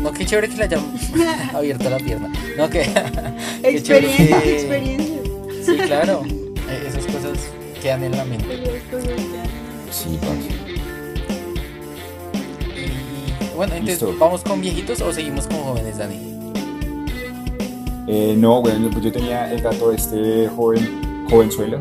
No, 0.00 0.12
qué 0.12 0.26
chévere 0.26 0.48
que 0.48 0.56
le 0.56 0.64
hayan 0.64 0.80
abierto 1.54 1.88
la 1.90 1.96
pierna. 1.98 2.30
No, 2.56 2.68
que. 2.68 2.82
Experiencia, 3.62 4.42
que- 4.42 4.54
experiencia. 4.54 5.16
Sí, 5.64 5.76
claro. 5.86 6.22
Eh, 6.68 6.84
Esas 6.88 7.06
cosas 7.06 7.38
quedan 7.80 8.04
en 8.04 8.12
la 8.16 8.24
mente. 8.24 8.46
Ya- 8.64 8.70
Sí, 9.90 10.18
bueno, 13.56 13.74
entonces, 13.74 14.02
Listo. 14.02 14.18
¿vamos 14.18 14.42
con 14.42 14.60
viejitos 14.60 15.00
o 15.00 15.12
seguimos 15.12 15.46
con 15.46 15.58
jóvenes, 15.58 15.98
Dani? 15.98 16.34
Eh, 18.06 18.34
no, 18.36 18.60
bueno, 18.60 18.88
pues 18.90 19.04
yo 19.04 19.12
tenía 19.12 19.50
el 19.52 19.62
dato 19.62 19.90
de 19.90 19.96
este 19.96 20.48
joven, 20.48 21.26
jovenzuelo. 21.30 21.80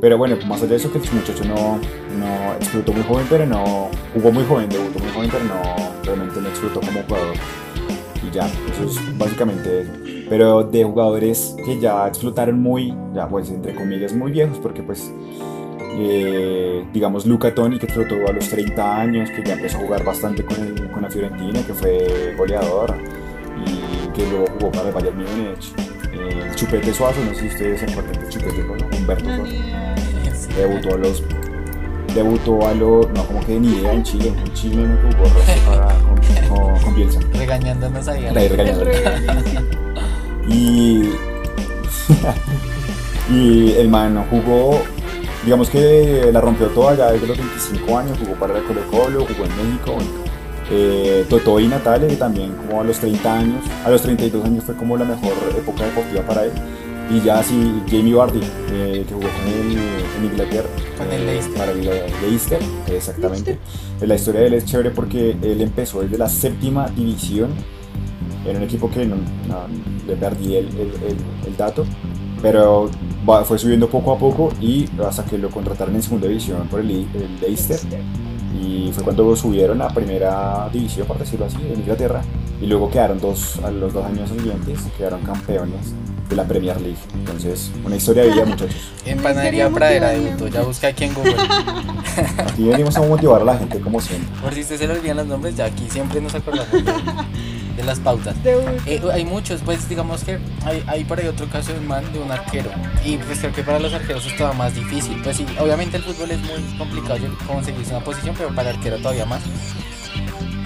Pero 0.00 0.16
bueno, 0.16 0.36
más 0.46 0.60
allá 0.60 0.70
de 0.70 0.76
eso, 0.76 0.92
que 0.92 0.98
el 0.98 1.12
muchacho 1.12 1.44
no, 1.44 1.78
no 2.18 2.54
explotó 2.54 2.92
muy 2.92 3.02
joven, 3.02 3.26
pero 3.28 3.46
no 3.46 3.88
jugó 4.14 4.30
muy 4.30 4.44
joven, 4.44 4.68
debutó 4.68 5.00
muy 5.00 5.10
joven, 5.12 5.30
pero 5.30 5.44
no 5.44 6.04
realmente 6.04 6.40
no 6.40 6.48
explotó 6.48 6.80
como 6.80 7.02
jugador. 7.02 7.34
Y 8.26 8.32
ya, 8.32 8.46
eso 8.46 8.84
es 8.84 9.18
básicamente 9.18 9.82
eso. 9.82 9.92
Pero 10.28 10.62
de 10.62 10.84
jugadores 10.84 11.56
que 11.64 11.80
ya 11.80 12.06
explotaron 12.06 12.60
muy, 12.60 12.94
ya 13.14 13.28
pues 13.28 13.50
entre 13.50 13.74
comillas, 13.74 14.14
muy 14.14 14.30
viejos, 14.30 14.58
porque 14.58 14.82
pues, 14.82 15.10
eh, 16.00 16.84
digamos, 16.92 17.26
Luca 17.26 17.54
Toni, 17.54 17.78
que 17.78 17.86
explotó 17.86 18.14
a 18.28 18.32
los 18.32 18.48
30 18.48 18.96
años, 19.00 19.30
que 19.30 19.42
ya 19.44 19.54
empezó 19.54 19.78
a 19.78 19.80
jugar 19.80 20.04
bastante 20.04 20.44
con, 20.44 20.56
el- 20.64 20.90
con 20.90 21.02
la 21.02 21.10
Fiorentina, 21.10 21.60
que 21.66 21.74
fue 21.74 22.34
goleador 22.36 22.94
y 23.66 24.08
que 24.16 24.26
luego 24.30 24.46
jugó 24.58 24.70
para 24.72 24.88
el 24.88 24.94
Bayern 24.94 25.16
Múnich. 25.16 25.72
Eh, 26.12 26.42
el 26.48 26.54
Chupete 26.54 26.92
Suazo, 26.94 27.20
no 27.24 27.34
sé 27.34 27.40
si 27.42 27.46
ustedes 27.48 27.80
se 27.80 27.86
acuerdan 27.86 28.12
del 28.20 28.28
Chupete 28.28 28.62
Suazo, 28.64 28.86
Humberto 28.96 29.24
No, 29.28 29.36
Suazo. 29.36 29.54
Debutó 30.56 30.94
a 30.94 30.98
los. 30.98 31.22
Debutó 32.14 32.66
a 32.68 32.74
los. 32.74 33.08
No, 33.10 33.24
como 33.26 33.40
que 33.44 33.58
ni 33.60 33.68
idea 33.68 33.92
en 33.92 34.02
Chile. 34.02 34.32
Un 34.44 34.52
chileno 34.54 34.96
que 35.02 35.16
jugó 35.16 35.28
para, 35.66 35.94
con, 36.48 36.56
con, 36.74 36.78
con 36.82 36.94
Bielsa. 36.94 37.20
Regañándonos 37.34 38.08
ahí. 38.08 38.24
Ahí 38.26 38.48
Y. 40.48 41.10
y 43.30 43.72
el 43.72 43.88
man 43.88 44.24
jugó. 44.30 44.80
Digamos 45.48 45.70
que 45.70 46.28
la 46.30 46.42
rompió 46.42 46.66
toda 46.66 46.94
ya 46.94 47.10
desde 47.10 47.26
los 47.26 47.38
25 47.38 47.96
años. 47.96 48.18
Jugó 48.18 48.34
para 48.34 48.58
el 48.58 48.64
Colo 48.64 48.80
Colo, 48.90 49.20
jugó 49.26 49.46
en 49.46 49.56
México. 49.56 49.96
Eh, 50.70 51.24
Totó 51.30 51.58
y 51.58 51.66
Natale 51.66 52.06
también 52.16 52.52
como 52.52 52.82
a 52.82 52.84
los 52.84 52.98
30 52.98 53.34
años. 53.38 53.64
A 53.82 53.88
los 53.88 54.02
32 54.02 54.44
años 54.44 54.62
fue 54.64 54.74
como 54.76 54.98
la 54.98 55.06
mejor 55.06 55.32
época 55.56 55.86
deportiva 55.86 56.20
para 56.24 56.44
él. 56.44 56.52
Y 57.10 57.22
ya 57.22 57.42
sí, 57.42 57.80
Jamie 57.88 58.12
Vardy, 58.12 58.40
eh, 58.72 59.04
que 59.08 59.14
jugó 59.14 59.26
con 59.26 59.48
él 59.50 59.78
en 60.18 60.24
Inglaterra. 60.26 60.68
Con 60.98 61.10
el 61.10 61.24
Leicester. 61.24 61.56
Para 61.56 61.72
el 61.72 61.80
Le- 61.82 62.10
Leicester, 62.28 62.58
exactamente. 62.92 63.58
La 64.02 64.16
historia 64.16 64.42
de 64.42 64.46
él 64.48 64.52
es 64.52 64.66
chévere 64.66 64.90
porque 64.90 65.30
él 65.40 65.62
empezó 65.62 66.02
desde 66.02 66.18
la 66.18 66.28
séptima 66.28 66.88
división. 66.90 67.48
Era 68.46 68.58
un 68.58 68.64
equipo 68.64 68.90
que 68.90 69.06
no, 69.06 69.16
no, 69.16 69.62
le 70.06 70.14
perdí 70.14 70.56
el, 70.56 70.66
el- 70.66 70.92
el- 71.08 71.46
el 71.46 71.56
dato. 71.56 71.86
Pero 72.42 72.90
va- 73.28 73.44
fue 73.44 73.58
subiendo 73.58 73.88
poco 73.88 74.12
a 74.12 74.18
poco 74.18 74.52
y 74.60 74.88
hasta 75.06 75.24
que 75.24 75.38
lo 75.38 75.50
contrataron 75.50 75.94
en 75.94 76.02
segunda 76.02 76.26
división 76.28 76.66
por 76.68 76.80
el, 76.80 76.90
el 76.90 77.40
Leicester. 77.40 77.78
Y 78.60 78.90
fue 78.92 79.04
cuando 79.04 79.36
subieron 79.36 79.80
a 79.82 79.88
primera 79.88 80.68
división, 80.72 81.06
por 81.06 81.18
decirlo 81.18 81.46
así, 81.46 81.58
en 81.72 81.80
Inglaterra. 81.80 82.22
Y 82.60 82.66
luego 82.66 82.90
quedaron 82.90 83.20
dos, 83.20 83.58
a 83.62 83.70
los 83.70 83.92
dos 83.92 84.04
años 84.04 84.28
siguientes, 84.30 84.80
quedaron 84.96 85.20
campeones 85.22 85.94
de 86.28 86.34
la 86.36 86.44
Premier 86.44 86.80
League. 86.80 86.96
Entonces, 87.14 87.70
una 87.84 87.94
historia 87.96 88.24
de 88.24 88.30
vida, 88.32 88.44
muchachos. 88.46 88.90
En 89.04 89.18
Panadería 89.22 89.70
Pradera 89.70 90.08
debutó. 90.10 90.48
Ya 90.48 90.62
busca 90.62 90.88
aquí 90.88 91.04
en 91.04 91.14
Google. 91.14 91.36
Aquí 92.38 92.64
venimos 92.64 92.96
a 92.96 93.02
motivar 93.02 93.42
a 93.42 93.44
la 93.44 93.56
gente 93.56 93.78
como 93.78 94.00
siempre. 94.00 94.28
Por 94.42 94.52
si 94.52 94.62
usted 94.62 94.76
se 94.76 94.88
le 94.88 94.94
olvidan 94.94 95.18
los 95.18 95.26
nombres, 95.28 95.54
ya 95.54 95.66
aquí 95.66 95.86
siempre 95.88 96.20
nos 96.20 96.34
acordamos 96.34 96.66
de, 97.78 97.84
las 97.84 97.98
pautas. 98.00 98.34
Eh, 98.44 99.00
hay 99.12 99.24
muchos, 99.24 99.60
pues 99.64 99.88
digamos 99.88 100.24
que 100.24 100.38
hay, 100.64 100.82
hay 100.86 101.04
por 101.04 101.18
ahí 101.18 101.26
otro 101.26 101.48
caso 101.48 101.72
de 101.72 101.78
un 101.78 101.86
man, 101.88 102.12
de 102.12 102.18
un 102.18 102.30
arquero. 102.30 102.70
Y 103.04 103.16
pues 103.18 103.38
creo 103.38 103.52
que 103.52 103.62
para 103.62 103.78
los 103.78 103.92
arqueros 103.94 104.26
es 104.26 104.36
todavía 104.36 104.58
más 104.58 104.74
difícil. 104.74 105.20
Pues 105.22 105.36
sí, 105.36 105.46
obviamente 105.60 105.96
el 105.96 106.02
fútbol 106.02 106.30
es 106.30 106.38
muy 106.40 106.78
complicado 106.78 107.18
conseguirse 107.46 107.90
una 107.94 108.04
posición, 108.04 108.34
pero 108.36 108.54
para 108.54 108.70
el 108.70 108.76
arquero 108.76 108.98
todavía 108.98 109.26
más. 109.26 109.42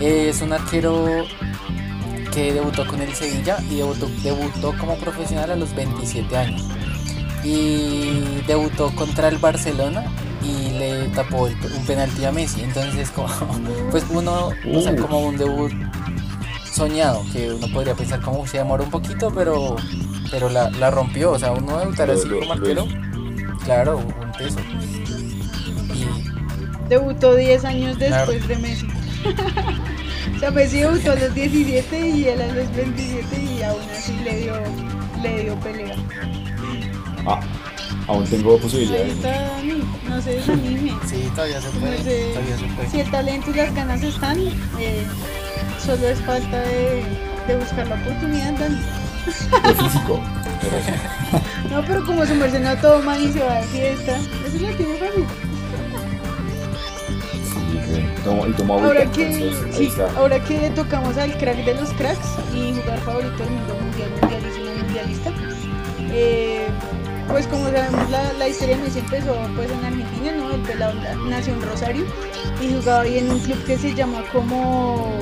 Eh, 0.00 0.28
es 0.30 0.40
un 0.42 0.52
arquero 0.52 1.24
que 2.32 2.52
debutó 2.54 2.86
con 2.86 3.00
el 3.02 3.12
Sevilla 3.14 3.58
y 3.70 3.76
debutó, 3.76 4.08
debutó 4.22 4.74
como 4.78 4.96
profesional 4.96 5.50
a 5.50 5.56
los 5.56 5.74
27 5.74 6.36
años. 6.36 6.62
Y 7.44 8.40
debutó 8.46 8.94
contra 8.94 9.28
el 9.28 9.38
Barcelona 9.38 10.04
y 10.42 10.70
le 10.78 11.08
tapó 11.08 11.46
el- 11.48 11.56
un 11.76 11.84
penalti 11.86 12.24
a 12.24 12.32
Messi. 12.32 12.62
Entonces, 12.62 13.10
como, 13.10 13.28
pues 13.90 14.04
uno, 14.10 14.50
o 14.72 14.80
sea, 14.80 14.96
como 14.96 15.20
un 15.20 15.36
debut 15.36 15.72
soñado, 16.73 17.25
que 17.33 17.53
uno 17.53 17.68
podría 17.73 17.95
pensar 17.95 18.20
como 18.20 18.47
se 18.47 18.59
demoró 18.59 18.85
un 18.85 18.91
poquito, 18.91 19.31
pero, 19.35 19.77
pero 20.31 20.49
la, 20.49 20.70
la 20.70 20.91
rompió. 20.91 21.33
O 21.33 21.39
sea, 21.39 21.53
uno 21.53 21.79
debutar 21.79 22.11
así 22.11 22.29
como 22.29 22.53
arquero, 22.53 22.87
claro, 23.64 23.99
un 23.99 24.33
peso. 24.39 24.59
Y 25.95 26.89
Debutó 26.89 27.35
10 27.35 27.64
años 27.64 27.97
Claro. 27.97 28.33
después 28.33 28.49
de 28.49 28.57
Messi. 28.57 28.87
o 30.37 30.39
sea, 30.41 30.51
Messi 30.51 30.79
debutó 30.81 31.12
a 31.12 31.14
los 31.14 31.35
17 31.35 32.09
y 32.11 32.25
él 32.29 32.41
a 32.43 32.47
los 32.49 32.75
27 32.75 33.43
y 33.43 33.62
aún 33.62 33.81
así 33.97 34.12
le 34.25 34.37
dio, 34.41 34.55
le 35.23 35.43
dio 35.45 35.55
pelea. 35.61 35.97
Ah, 37.27 37.41
aún 38.09 38.25
tengo 38.27 38.59
posibilidades. 38.59 39.16
no 40.09 40.20
se 40.20 40.31
desanime. 40.35 40.93
sí, 41.07 41.31
todavía 41.35 41.61
se 41.61 41.68
puede, 41.70 41.99
No 41.99 42.05
sé. 42.05 42.31
todavía 42.35 42.59
se 42.59 42.64
puede. 42.75 42.89
Si 42.91 43.01
el 43.01 43.11
talento 43.11 43.51
y 43.51 43.55
las 43.55 43.75
ganas 43.75 44.03
están, 44.03 44.39
eh, 44.79 45.07
solo 45.85 46.09
es 46.09 46.20
falta 46.22 46.61
de, 46.61 47.03
de 47.47 47.57
buscar 47.57 47.87
la 47.89 47.95
oportunidad, 47.97 48.53
Dani. 48.59 48.80
De 49.68 49.74
físico. 49.83 50.20
Pero 50.61 50.76
sí. 50.85 50.93
No, 51.70 51.83
pero 51.87 52.05
como 52.05 52.26
su 52.26 52.35
merced 52.35 52.61
no 52.61 52.76
toma 52.76 53.16
y 53.16 53.33
se 53.33 53.43
va 53.43 53.55
de 53.55 53.62
fiesta, 53.68 54.16
eso 54.16 54.57
es 54.57 54.61
lo 54.62 54.68
fácil. 54.68 55.26
Que 57.95 58.20
tomo- 58.24 58.47
y 58.47 58.53
tomo 58.53 58.74
Ahora 58.78 59.07
que, 59.07 59.26
entonces 59.26 59.76
sí, 59.76 59.93
ahora 60.16 60.39
que 60.45 60.70
tocamos 60.70 61.16
al 61.16 61.37
crack 61.39 61.64
de 61.64 61.74
los 61.74 61.91
cracks 61.95 62.28
y 62.55 62.74
jugar 62.74 62.99
favorito 63.01 63.37
del 63.39 63.51
mundo 63.51 63.74
mundial, 63.80 64.11
mundialísimo, 64.20 64.66
mundialista, 64.85 65.30
eh, 66.12 66.66
pues 67.28 67.47
como 67.47 67.64
sabemos 67.70 68.11
la, 68.11 68.33
la 68.35 68.49
historia 68.49 68.76
de 68.76 68.83
Messi 68.83 68.99
empezó 68.99 69.35
pues 69.57 69.70
en 69.70 69.85
Argentina, 69.85 70.33
¿no? 70.37 70.51
El 70.55 70.61
pelado 70.61 70.95
na- 70.95 71.14
nació 71.30 71.55
en 71.55 71.62
Rosario 71.62 72.05
y 72.61 72.74
jugaba 72.74 73.01
ahí 73.03 73.18
en 73.18 73.30
un 73.30 73.39
club 73.41 73.64
que 73.64 73.78
se 73.78 73.95
llama 73.95 74.22
como 74.33 75.20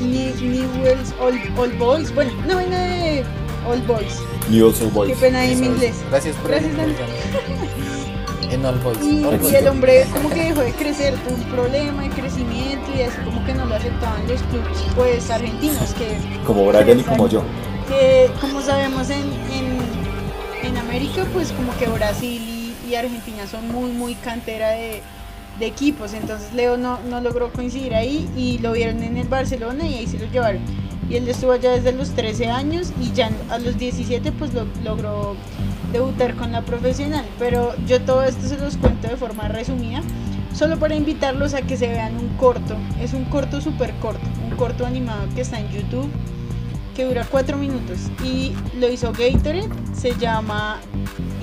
Newell's 0.00 1.14
Old, 1.20 1.40
Old 1.58 1.78
Boys. 1.78 2.14
Bueno, 2.14 2.32
una 2.44 2.54
vaina 2.56 2.78
de 2.84 3.24
Old 3.68 3.86
Boys. 3.86 4.20
Newell's 4.50 4.80
Old 4.80 4.92
Boys. 4.92 5.12
Qué 5.14 5.16
pena 5.20 5.40
ahí 5.40 5.52
es. 5.52 5.60
inglés. 5.60 5.96
Gracias 6.10 6.36
por 6.36 6.50
Gracias, 6.50 6.72
el. 6.74 8.52
En 8.52 8.64
All 8.64 8.78
Boys. 8.78 8.98
Y, 9.02 9.24
All 9.24 9.34
y 9.34 9.38
Boys. 9.38 9.54
el 9.54 9.68
hombre 9.68 10.06
como 10.12 10.28
que 10.30 10.44
dejó 10.44 10.60
de 10.60 10.72
crecer, 10.72 11.14
tuvo 11.26 11.34
un 11.34 11.42
problema 11.44 12.02
de 12.04 12.10
crecimiento 12.10 12.90
y 12.96 13.02
así 13.02 13.16
como 13.24 13.44
que 13.44 13.54
no 13.54 13.64
lo 13.66 13.74
aceptaban 13.74 14.26
los 14.28 14.40
clubes 14.44 14.78
pues 14.94 15.30
argentinos 15.30 15.94
que, 15.94 16.16
Como 16.46 16.64
Brian 16.66 17.00
y 17.00 17.02
como 17.02 17.28
yo. 17.28 17.42
que 17.88 18.30
como 18.40 18.60
sabemos 18.62 19.10
en, 19.10 19.24
en, 19.50 19.78
en 20.62 20.76
América 20.76 21.26
pues 21.32 21.50
como 21.52 21.76
que 21.76 21.86
Brasil 21.86 22.40
y, 22.40 22.88
y 22.88 22.94
Argentina 22.94 23.48
son 23.48 23.66
muy 23.72 23.90
muy 23.90 24.14
cantera 24.14 24.70
de, 24.70 25.02
de 25.58 25.66
equipos, 25.66 26.12
entonces 26.12 26.52
Leo 26.52 26.76
no, 26.76 26.98
no 27.08 27.20
logró 27.20 27.52
coincidir 27.52 27.94
ahí 27.94 28.28
y 28.36 28.58
lo 28.58 28.72
vieron 28.72 29.02
en 29.02 29.16
el 29.16 29.28
Barcelona 29.28 29.86
y 29.86 29.94
ahí 29.94 30.06
se 30.06 30.18
lo 30.18 30.26
llevaron. 30.26 30.62
Y 31.08 31.16
él 31.16 31.28
estuvo 31.28 31.52
allá 31.52 31.70
desde 31.70 31.92
los 31.92 32.10
13 32.10 32.46
años 32.46 32.92
y 33.00 33.12
ya 33.12 33.30
a 33.50 33.58
los 33.58 33.78
17 33.78 34.32
pues 34.32 34.52
lo, 34.52 34.66
logró 34.84 35.36
debutar 35.92 36.34
con 36.34 36.52
la 36.52 36.62
profesional. 36.62 37.24
Pero 37.38 37.74
yo 37.86 38.00
todo 38.02 38.24
esto 38.24 38.46
se 38.48 38.58
los 38.58 38.76
cuento 38.76 39.08
de 39.08 39.16
forma 39.16 39.48
resumida, 39.48 40.02
solo 40.52 40.78
para 40.78 40.96
invitarlos 40.96 41.54
a 41.54 41.62
que 41.62 41.76
se 41.76 41.86
vean 41.88 42.16
un 42.16 42.28
corto. 42.36 42.76
Es 43.00 43.12
un 43.12 43.24
corto 43.26 43.60
súper 43.60 43.94
corto, 44.00 44.26
un 44.44 44.56
corto 44.56 44.84
animado 44.84 45.26
que 45.34 45.42
está 45.42 45.60
en 45.60 45.68
YouTube, 45.70 46.10
que 46.96 47.04
dura 47.04 47.26
4 47.30 47.56
minutos. 47.58 47.98
Y 48.24 48.52
lo 48.78 48.88
hizo 48.90 49.12
Gatorade, 49.12 49.68
se 49.94 50.14
llama 50.16 50.80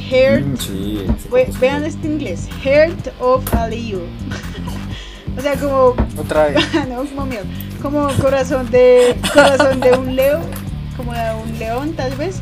Heart. 0.10 0.46
Mm, 0.46 0.58
sí. 0.58 1.06
Ve- 1.32 1.50
vean 1.60 1.84
este 1.86 2.08
inglés, 2.08 2.50
Heart 2.64 3.10
of 3.20 3.54
a 3.54 3.68
Leo. 3.68 4.02
o 5.38 5.42
sea, 5.42 5.56
como 5.56 5.96
Otra 6.18 6.48
vez. 6.48 6.58
no, 6.90 7.06
como 7.06 7.26
mío, 7.28 7.42
como 7.82 8.08
corazón 8.22 8.70
de 8.72 9.16
corazón 9.34 9.80
de 9.80 9.92
un 9.92 10.16
leo, 10.16 10.42
como 10.98 11.14
de 11.14 11.34
un 11.44 11.60
león 11.60 11.94
tal 11.94 12.16
vez. 12.16 12.42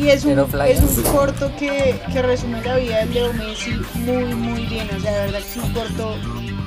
Y 0.00 0.08
es 0.08 0.24
un, 0.24 0.38
es 0.38 0.80
un 0.80 1.02
corto 1.12 1.50
que, 1.58 1.98
que 2.12 2.22
resume 2.22 2.62
la 2.62 2.76
vida 2.76 2.98
de 2.98 3.06
Leo 3.06 3.32
Messi 3.32 3.70
muy 3.94 4.34
muy 4.34 4.66
bien, 4.66 4.86
o 4.96 5.00
sea, 5.00 5.12
de 5.12 5.20
verdad 5.26 5.38
que 5.40 5.48
es 5.48 5.56
un 5.64 5.72
corto 5.72 6.14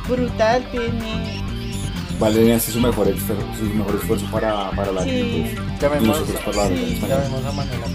brutal, 0.09 0.65
tiene 0.71 1.41
Valeria 2.21 2.55
hace 2.55 2.71
su 2.71 2.79
mejor, 2.79 3.07
esfuerzo, 3.07 3.43
su 3.57 3.63
mejor 3.65 3.95
esfuerzo 3.95 4.25
para, 4.31 4.69
para 4.71 4.91
la 4.91 5.03
sí, 5.03 5.55
Llamemos, 5.81 6.19
nosotros 6.19 6.39
por 6.45 6.55
la 6.55 6.67
Sí, 6.67 7.01
llamemos 7.01 7.45
a 7.45 7.51
Manuela. 7.51 7.87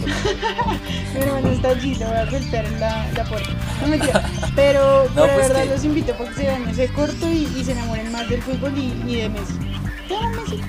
mi 1.14 1.20
hermano 1.22 1.48
está 1.50 1.68
allí, 1.68 1.94
le 1.94 2.04
voy 2.04 2.14
a 2.16 2.22
en 2.22 2.80
la, 2.80 3.12
la 3.12 3.24
puerta. 3.24 3.48
No 3.80 3.86
mentira, 3.86 4.22
pero, 4.56 5.06
pero 5.14 5.26
de 5.26 5.32
pues 5.32 5.48
verdad 5.48 5.62
que- 5.62 5.68
los 5.70 5.84
invito 5.84 6.12
para 6.14 6.28
que 6.30 6.34
se 6.36 6.42
vean 6.42 6.68
ese 6.68 6.88
corto 6.88 7.30
y, 7.30 7.44
y 7.56 7.64
se 7.64 7.72
enamoren 7.72 8.10
más 8.10 8.28
del 8.28 8.42
fútbol 8.42 8.76
y, 8.76 8.92
y 9.10 9.14
de 9.16 9.28
Messi. 9.28 9.52
Messi. 9.58 10.60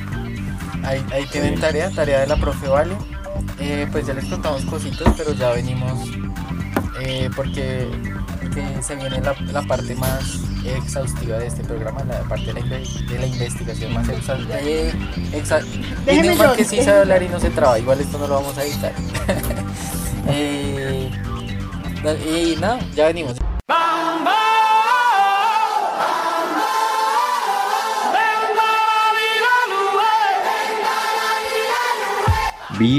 Ahí, 0.83 1.03
ahí 1.11 1.25
tienen 1.31 1.59
tarea, 1.59 1.89
tarea 1.89 2.19
de 2.19 2.27
la 2.27 2.37
profe 2.37 2.67
Vale. 2.67 2.95
Eh, 3.59 3.87
pues 3.91 4.05
ya 4.05 4.13
les 4.13 4.25
contamos 4.25 4.61
cositas, 4.65 5.13
pero 5.17 5.33
ya 5.33 5.49
venimos 5.51 6.07
eh, 7.01 7.27
porque, 7.35 7.87
porque 8.39 8.63
se 8.81 8.95
viene 8.95 9.19
la, 9.19 9.33
la 9.51 9.63
parte 9.63 9.95
más 9.95 10.39
exhaustiva 10.76 11.38
de 11.38 11.47
este 11.47 11.63
programa, 11.63 12.03
la 12.03 12.22
parte 12.22 12.45
de 12.47 12.53
la, 12.53 12.59
inve- 12.61 13.05
de 13.07 13.20
la 13.20 13.28
investigación 13.28 13.93
más 13.93 14.07
exhaustiva. 14.09 14.55
Eh, 14.61 14.91
exa- 15.34 15.63
Déjeme 16.05 16.36
mal 16.36 16.49
yo, 16.51 16.55
que 16.55 16.63
sí 16.65 16.82
sabe 16.82 16.99
hablar 17.01 17.24
y 17.24 17.30
no 17.30 17.39
se 17.39 17.49
traba, 17.49 17.80
igual 17.80 17.99
esto 18.01 18.18
no 18.18 18.28
lo 18.28 18.36
vamos 18.36 18.57
a 18.57 18.63
editar. 18.63 18.93
Eh, 20.30 21.09
y 22.30 22.57
nada, 22.59 22.80
ya 22.93 23.05
venimos. 23.07 23.38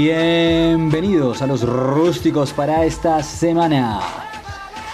Bienvenidos 0.09 1.41
a 1.41 1.47
los 1.47 1.61
rústicos 1.61 2.51
para 2.53 2.83
esta 2.85 3.21
semana. 3.21 3.99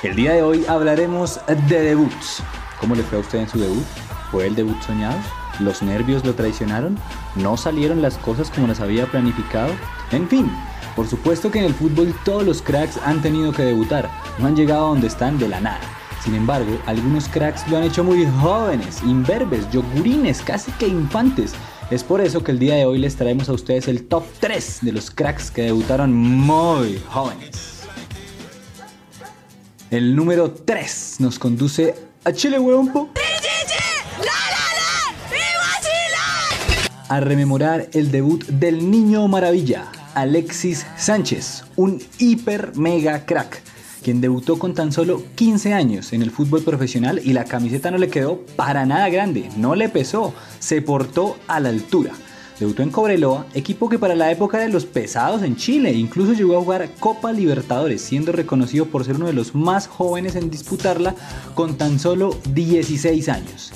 El 0.04 0.16
día 0.16 0.34
de 0.34 0.44
hoy 0.44 0.66
hablaremos 0.68 1.40
de 1.48 1.82
debuts. 1.82 2.44
¿Cómo 2.80 2.96
le 2.96 3.04
fue 3.04 3.18
a 3.18 3.22
usted 3.22 3.40
en 3.40 3.50
su 3.50 3.60
debut? 3.60 3.86
¿Fue 4.32 4.48
el 4.48 4.56
debut 4.56 4.82
soñado? 4.82 5.18
¿Los 5.60 5.82
nervios 5.82 6.26
lo 6.26 6.36
traicionaron? 6.36 6.98
¿No 7.36 7.56
salieron 7.56 8.02
las 8.02 8.18
cosas 8.18 8.50
como 8.50 8.68
las 8.68 8.82
había 8.82 9.06
planificado? 9.06 9.72
En 10.12 10.28
fin, 10.28 10.52
por 10.96 11.08
supuesto 11.08 11.52
que 11.52 11.60
en 11.60 11.66
el 11.66 11.74
fútbol 11.74 12.14
todos 12.24 12.44
los 12.44 12.62
cracks 12.62 12.98
han 13.06 13.22
tenido 13.22 13.52
que 13.52 13.64
debutar, 13.64 14.10
no 14.38 14.48
han 14.48 14.56
llegado 14.56 14.86
a 14.86 14.90
donde 14.90 15.08
están 15.08 15.38
de 15.38 15.48
la 15.48 15.60
nada. 15.60 15.82
Sin 16.24 16.36
embargo, 16.36 16.80
algunos 16.86 17.28
cracks 17.28 17.68
lo 17.70 17.78
han 17.78 17.84
hecho 17.84 18.04
muy 18.04 18.26
jóvenes, 18.42 19.02
imberbes, 19.04 19.70
yogurines, 19.72 20.42
casi 20.42 20.72
que 20.74 20.88
infantes. 20.88 21.54
Es 21.92 22.04
por 22.04 22.20
eso 22.20 22.44
que 22.44 22.52
el 22.52 22.60
día 22.60 22.76
de 22.76 22.86
hoy 22.86 22.98
les 22.98 23.16
traemos 23.16 23.48
a 23.48 23.54
ustedes 23.54 23.88
el 23.88 24.08
top 24.08 24.24
3 24.40 24.80
de 24.82 24.92
los 24.92 25.12
cracks 25.12 25.52
que 25.52 25.62
debutaron 25.64 26.14
muy 26.14 27.00
jóvenes. 27.10 27.84
El 29.92 30.16
número 30.16 30.50
3 30.50 31.18
nos 31.20 31.38
conduce 31.38 31.94
a 32.26 32.34
Chile, 32.34 32.60
huevón. 32.60 32.92
po. 32.92 33.10
A 37.08 37.20
rememorar 37.20 37.88
el 37.94 38.12
debut 38.12 38.44
del 38.48 38.90
niño 38.90 39.28
maravilla, 39.28 39.92
Alexis 40.16 40.88
Sánchez, 40.98 41.64
un 41.76 42.02
hiper 42.18 42.76
mega 42.76 43.26
crack, 43.28 43.62
quien 44.02 44.22
debutó 44.22 44.58
con 44.58 44.74
tan 44.74 44.92
solo 44.92 45.24
15 45.36 45.74
años 45.74 46.14
en 46.14 46.24
el 46.24 46.32
fútbol 46.32 46.64
profesional 46.64 47.22
y 47.24 47.34
la 47.34 47.46
camiseta 47.46 47.92
no 47.92 48.00
le 48.00 48.10
quedó 48.10 48.42
para 48.56 48.88
nada 48.88 49.08
grande, 49.10 49.48
no 49.56 49.76
le 49.76 49.88
pesó, 49.88 50.34
se 50.58 50.82
portó 50.82 51.38
a 51.48 51.60
la 51.60 51.70
altura. 51.70 52.12
Debutó 52.60 52.84
en 52.84 52.89
Cobreloa, 52.89 53.45
equipo 53.53 53.89
que 53.89 53.99
para 53.99 54.16
la 54.16 54.32
época 54.32 54.58
de 54.58 54.70
los 54.70 54.86
pesados 54.86 55.43
en 55.43 55.58
Chile, 55.58 55.91
incluso 55.91 56.32
llegó 56.32 56.58
a 56.58 56.62
jugar 56.62 56.89
Copa 56.99 57.34
Libertadores, 57.34 58.01
siendo 58.01 58.32
reconocido 58.32 58.86
por 58.86 59.03
ser 59.03 59.16
uno 59.16 59.28
de 59.28 59.34
los 59.34 59.53
más 59.56 59.88
jóvenes 59.88 60.36
en 60.36 60.49
disputarla 60.49 61.16
con 61.53 61.76
tan 61.78 61.99
solo 61.99 62.38
16 62.53 63.28
años. 63.28 63.74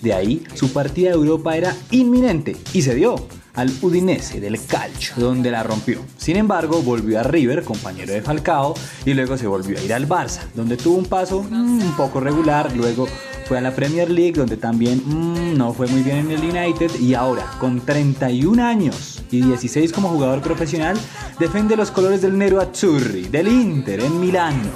De 0.00 0.14
ahí, 0.14 0.42
su 0.54 0.72
partida 0.72 1.10
a 1.10 1.14
Europa 1.14 1.56
era 1.56 1.76
inminente 1.90 2.56
y 2.72 2.82
se 2.82 2.94
dio 2.94 3.16
al 3.54 3.70
Udinese 3.82 4.40
del 4.40 4.64
Calcio, 4.64 5.14
donde 5.16 5.50
la 5.50 5.62
rompió. 5.62 6.00
Sin 6.16 6.36
embargo, 6.36 6.82
volvió 6.82 7.20
a 7.20 7.22
River, 7.22 7.64
compañero 7.64 8.12
de 8.12 8.22
Falcao, 8.22 8.74
y 9.04 9.14
luego 9.14 9.36
se 9.36 9.46
volvió 9.46 9.78
a 9.78 9.82
ir 9.82 9.92
al 9.94 10.08
Barça, 10.08 10.40
donde 10.54 10.76
tuvo 10.76 10.96
un 10.96 11.06
paso 11.06 11.42
mm, 11.42 11.82
un 11.82 11.96
poco 11.96 12.20
regular, 12.20 12.74
luego 12.74 13.06
fue 13.46 13.58
a 13.58 13.60
la 13.60 13.74
Premier 13.74 14.10
League, 14.10 14.32
donde 14.32 14.56
también 14.56 15.02
mm, 15.04 15.56
no 15.56 15.72
fue 15.74 15.86
muy 15.88 16.02
bien 16.02 16.18
en 16.18 16.30
el 16.30 16.40
United, 16.40 16.98
y 17.00 17.14
ahora, 17.14 17.44
con 17.58 17.80
31 17.80 18.64
años 18.64 19.22
y 19.30 19.42
16 19.42 19.92
como 19.92 20.08
jugador 20.08 20.40
profesional, 20.40 20.96
defiende 21.38 21.76
los 21.76 21.90
colores 21.90 22.22
del 22.22 22.38
Nero 22.38 22.60
Azzurri, 22.60 23.28
del 23.28 23.48
Inter, 23.48 24.00
en 24.00 24.20
Milano. 24.20 24.70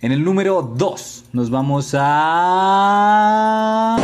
En 0.00 0.12
el 0.12 0.22
número 0.22 0.62
2 0.62 1.24
nos 1.32 1.50
vamos 1.50 1.92
a... 1.98 3.96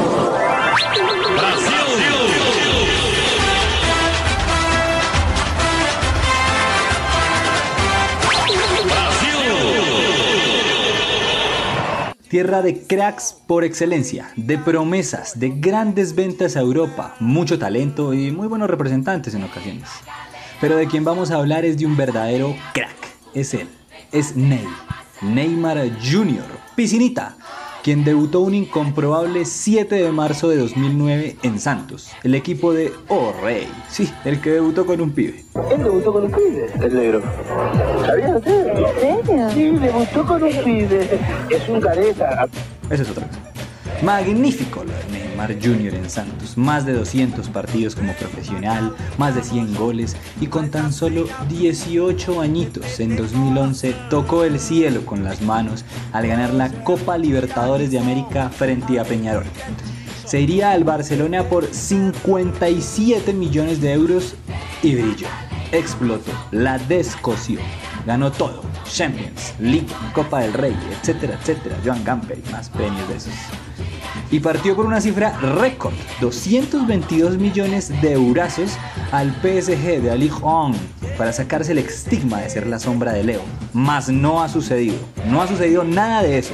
Tierra 12.35 12.63
de 12.63 12.83
cracks 12.83 13.33
por 13.47 13.63
excelencia, 13.63 14.29
de 14.35 14.59
promesas, 14.59 15.39
de 15.39 15.51
grandes 15.51 16.17
ventas 16.17 16.57
a 16.57 16.63
Europa, 16.63 17.15
mucho 17.21 17.61
talento 17.61 18.13
y 18.13 18.33
muy 18.33 18.49
buenos 18.49 18.69
representantes 18.69 19.37
en 19.37 19.45
ocasiones. 19.45 19.89
Pero 20.61 20.75
de 20.75 20.89
quien 20.89 21.05
vamos 21.05 21.31
a 21.31 21.37
hablar 21.37 21.65
es 21.65 21.79
de 21.79 21.87
un 21.87 21.97
verdadero 21.97 22.57
crack. 22.73 22.97
Es 23.35 23.55
él, 23.55 23.69
es 24.11 24.35
Ney, 24.35 24.67
Neymar 25.23 25.79
Jr., 26.03 26.43
Piscinita, 26.75 27.37
quien 27.85 28.03
debutó 28.03 28.41
un 28.41 28.55
incomprobable 28.55 29.45
7 29.45 29.95
de 29.95 30.11
marzo 30.11 30.49
de 30.49 30.57
2009 30.57 31.37
en 31.43 31.61
Santos, 31.61 32.13
el 32.23 32.35
equipo 32.35 32.73
de 32.73 32.91
Oh 33.09 33.35
Rey, 33.43 33.69
sí, 33.91 34.11
el 34.25 34.41
que 34.41 34.53
debutó 34.53 34.87
con 34.87 35.03
un 35.03 35.11
pibe. 35.11 35.45
Él 35.71 35.83
debutó 35.85 36.15
con 36.15 36.25
un 36.25 36.31
pibe, 36.31 36.67
el 36.81 36.95
negro. 36.95 37.23
¿Sabías 38.07 38.37
usted? 38.37 38.69
¿En 38.69 39.27
serio? 39.27 39.51
Sí, 39.51 39.71
debutó 39.79 40.27
con 40.27 40.43
un 40.43 40.65
pibe. 40.65 41.21
Es 41.51 41.69
un 41.69 41.79
careta. 41.83 42.49
Esa 42.89 43.03
es 43.03 43.11
otra 43.11 43.27
cosa. 43.27 43.54
Magnífico 44.03 44.85
lo 44.85 44.93
Neymar 45.13 45.55
Jr. 45.55 45.95
en 45.95 46.11
Santos. 46.11 46.59
Más 46.59 46.85
de 46.85 46.93
200 46.93 47.49
partidos 47.49 47.95
como 47.95 48.13
profesional, 48.15 48.95
más 49.19 49.35
de 49.35 49.43
100 49.43 49.75
goles 49.75 50.17
y 50.41 50.49
con 50.49 50.71
tan 50.71 50.93
solo 50.93 51.27
18 51.49 52.41
añitos 52.41 53.01
en 53.01 53.17
2011 53.17 53.95
tocó 54.11 54.45
el 54.45 54.61
cielo 54.61 55.07
con 55.07 55.25
las 55.25 55.41
manos 55.43 55.85
al 56.13 56.27
ganar 56.27 56.53
la 56.53 56.71
Copa 56.85 57.17
Libertadores 57.17 57.91
de 57.91 57.99
América 57.99 58.51
frente 58.51 58.99
a 58.99 59.05
Peñarol. 59.05 59.45
Se 60.27 60.41
iría 60.41 60.73
al 60.73 60.85
Barcelona 60.85 61.45
por 61.45 61.67
57 61.67 63.33
millones 63.33 63.81
de 63.81 63.93
euros 63.93 64.35
y 64.83 64.95
brilló. 64.95 65.29
Explotó, 65.73 66.31
la 66.51 66.79
descoció, 66.79 67.61
ganó 68.07 68.31
todo. 68.31 68.63
Champions, 68.87 69.55
League, 69.59 69.89
Copa 70.13 70.41
del 70.41 70.53
Rey, 70.53 70.77
etcétera, 71.01 71.39
etcétera. 71.41 71.77
Joan 71.85 72.05
Gamper 72.05 72.39
y 72.39 72.51
más 72.51 72.69
premios 72.69 73.09
de 73.09 73.17
esos. 73.17 73.33
Y 74.31 74.41
partió 74.41 74.75
por 74.75 74.87
una 74.87 75.01
cifra 75.01 75.39
récord, 75.39 75.95
222 76.21 77.39
millones 77.39 77.89
de 78.01 78.13
eurazos 78.13 78.77
al 79.13 79.33
PSG 79.43 80.03
de 80.03 80.11
Ali 80.11 80.29
Hong 80.29 80.75
para 81.17 81.33
sacarse 81.33 81.73
el 81.73 81.79
estigma 81.79 82.41
de 82.41 82.51
ser 82.51 82.67
la 82.67 82.79
sombra 82.79 83.13
de 83.13 83.25
Leo. 83.25 83.43
Mas 83.73 84.09
no 84.09 84.43
ha 84.43 84.49
sucedido, 84.49 84.97
no 85.29 85.43
ha 85.43 85.47
sucedido 85.47 85.85
nada 85.85 86.23
de 86.23 86.39
eso. 86.39 86.53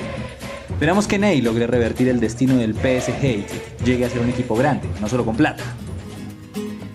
Esperamos 0.71 1.07
que 1.07 1.19
Ney 1.19 1.43
logre 1.43 1.67
revertir 1.67 2.09
el 2.09 2.21
destino 2.21 2.57
del 2.57 2.75
PSG 2.75 3.25
y 3.25 3.43
que 3.43 3.63
llegue 3.85 4.07
a 4.07 4.11
ser 4.11 4.21
un 4.21 4.31
equipo 4.31 4.57
grande, 4.57 4.89
no 5.01 5.09
solo 5.09 5.25
con 5.25 5.37
plata. 5.37 5.63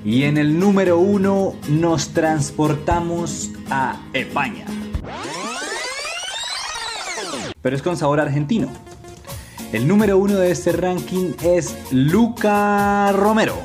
Y 0.04 0.24
en 0.24 0.38
el 0.38 0.60
número 0.60 1.00
uno 1.00 1.56
nos 1.68 2.10
transportamos 2.10 3.52
a 3.70 4.00
España. 4.14 4.66
Pero 7.62 7.76
es 7.76 7.82
con 7.82 7.98
sabor 7.98 8.20
argentino. 8.20 8.70
El 9.76 9.90
número 9.90 10.18
uno 10.18 10.36
de 10.36 10.52
este 10.52 10.72
ranking 10.72 11.34
es 11.44 11.76
Luca 11.92 13.12
Romero, 13.12 13.58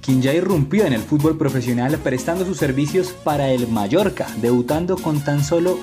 quien 0.00 0.22
ya 0.22 0.32
irrumpió 0.32 0.86
en 0.86 0.94
el 0.94 1.02
fútbol 1.02 1.36
profesional 1.36 1.98
prestando 1.98 2.46
sus 2.46 2.56
servicios 2.56 3.08
para 3.08 3.50
el 3.50 3.68
Mallorca, 3.68 4.28
debutando 4.40 4.96
con 4.96 5.20
tan 5.20 5.44
solo 5.44 5.78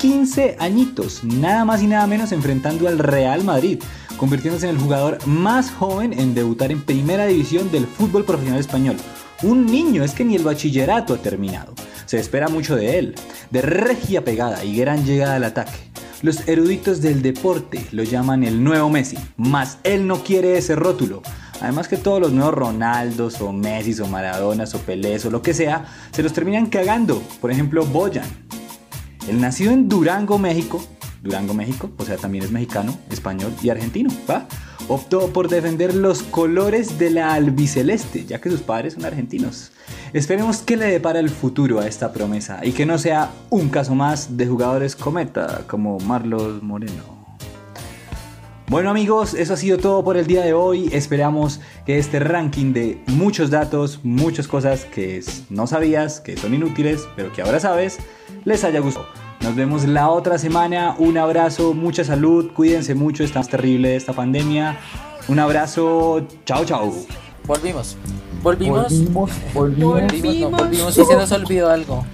15 0.00 0.56
añitos, 0.58 1.22
nada 1.22 1.64
más 1.64 1.84
y 1.84 1.86
nada 1.86 2.08
menos 2.08 2.32
enfrentando 2.32 2.88
al 2.88 2.98
Real 2.98 3.44
Madrid, 3.44 3.80
convirtiéndose 4.16 4.68
en 4.68 4.74
el 4.74 4.82
jugador 4.82 5.24
más 5.24 5.70
joven 5.70 6.12
en 6.12 6.34
debutar 6.34 6.72
en 6.72 6.82
primera 6.82 7.26
división 7.26 7.70
del 7.70 7.86
fútbol 7.86 8.24
profesional 8.24 8.58
español. 8.58 8.96
Un 9.44 9.66
niño, 9.66 10.02
es 10.02 10.14
que 10.14 10.24
ni 10.24 10.34
el 10.34 10.42
bachillerato 10.42 11.14
ha 11.14 11.18
terminado. 11.18 11.74
Se 12.06 12.18
espera 12.18 12.48
mucho 12.48 12.74
de 12.74 12.98
él, 12.98 13.14
de 13.52 13.62
regia 13.62 14.24
pegada 14.24 14.64
y 14.64 14.76
gran 14.76 15.04
llegada 15.04 15.36
al 15.36 15.44
ataque. 15.44 15.91
Los 16.22 16.46
eruditos 16.46 17.00
del 17.00 17.20
deporte 17.20 17.84
lo 17.90 18.04
llaman 18.04 18.44
el 18.44 18.62
nuevo 18.62 18.88
Messi, 18.88 19.18
mas 19.36 19.78
él 19.82 20.06
no 20.06 20.22
quiere 20.22 20.56
ese 20.56 20.76
rótulo. 20.76 21.20
Además 21.60 21.88
que 21.88 21.96
todos 21.96 22.20
los 22.20 22.30
nuevos 22.30 22.54
Ronaldos 22.54 23.40
o 23.40 23.52
Messi 23.52 24.00
o 24.00 24.06
Maradonas 24.06 24.72
o 24.76 24.78
Pelés 24.78 25.26
o 25.26 25.30
lo 25.30 25.42
que 25.42 25.52
sea, 25.52 25.84
se 26.12 26.22
los 26.22 26.32
terminan 26.32 26.66
cagando. 26.66 27.20
Por 27.40 27.50
ejemplo, 27.50 27.84
Boyan. 27.84 28.24
Él 29.28 29.40
nació 29.40 29.72
en 29.72 29.88
Durango, 29.88 30.38
México. 30.38 30.80
Durango, 31.24 31.54
México, 31.54 31.90
o 31.96 32.04
sea, 32.04 32.16
también 32.16 32.44
es 32.44 32.52
mexicano, 32.52 32.96
español 33.10 33.52
y 33.60 33.70
argentino, 33.70 34.10
¿va? 34.30 34.46
Optó 34.86 35.32
por 35.32 35.48
defender 35.48 35.92
los 35.94 36.22
colores 36.22 36.98
de 36.98 37.10
la 37.10 37.34
albiceleste, 37.34 38.26
ya 38.26 38.40
que 38.40 38.50
sus 38.50 38.60
padres 38.60 38.94
son 38.94 39.04
argentinos. 39.04 39.72
Esperemos 40.12 40.58
que 40.58 40.76
le 40.76 40.86
depara 40.86 41.20
el 41.20 41.30
futuro 41.30 41.80
a 41.80 41.86
esta 41.86 42.12
promesa 42.12 42.60
y 42.62 42.72
que 42.72 42.84
no 42.84 42.98
sea 42.98 43.30
un 43.48 43.70
caso 43.70 43.94
más 43.94 44.36
de 44.36 44.46
jugadores 44.46 44.94
cometa 44.94 45.62
como 45.66 45.98
Marlos 46.00 46.62
Moreno. 46.62 47.22
Bueno 48.68 48.90
amigos, 48.90 49.32
eso 49.32 49.54
ha 49.54 49.56
sido 49.56 49.78
todo 49.78 50.04
por 50.04 50.18
el 50.18 50.26
día 50.26 50.44
de 50.44 50.52
hoy. 50.52 50.90
Esperamos 50.92 51.60
que 51.86 51.98
este 51.98 52.20
ranking 52.20 52.74
de 52.74 53.02
muchos 53.06 53.48
datos, 53.48 54.00
muchas 54.02 54.48
cosas 54.48 54.84
que 54.84 55.24
no 55.48 55.66
sabías, 55.66 56.20
que 56.20 56.36
son 56.36 56.52
inútiles, 56.52 57.08
pero 57.16 57.32
que 57.32 57.40
ahora 57.40 57.58
sabes, 57.58 57.98
les 58.44 58.64
haya 58.64 58.80
gustado. 58.80 59.06
Nos 59.40 59.56
vemos 59.56 59.86
la 59.86 60.10
otra 60.10 60.36
semana. 60.38 60.94
Un 60.98 61.16
abrazo, 61.16 61.72
mucha 61.72 62.04
salud, 62.04 62.52
cuídense 62.52 62.94
mucho, 62.94 63.24
está 63.24 63.42
terrible 63.42 63.96
esta 63.96 64.12
pandemia. 64.12 64.78
Un 65.28 65.38
abrazo, 65.38 66.26
chao, 66.44 66.64
chao. 66.66 66.92
Volvimos. 67.46 67.96
Volvimos. 68.42 68.88
Volvimos, 69.12 69.30
volvimos. 69.54 70.00
Volvimos, 70.00 70.50
no, 70.50 70.58
volvimos 70.58 70.98
y 70.98 71.04
se 71.04 71.14
nos 71.14 71.32
olvidó 71.32 71.70
algo. 71.70 72.04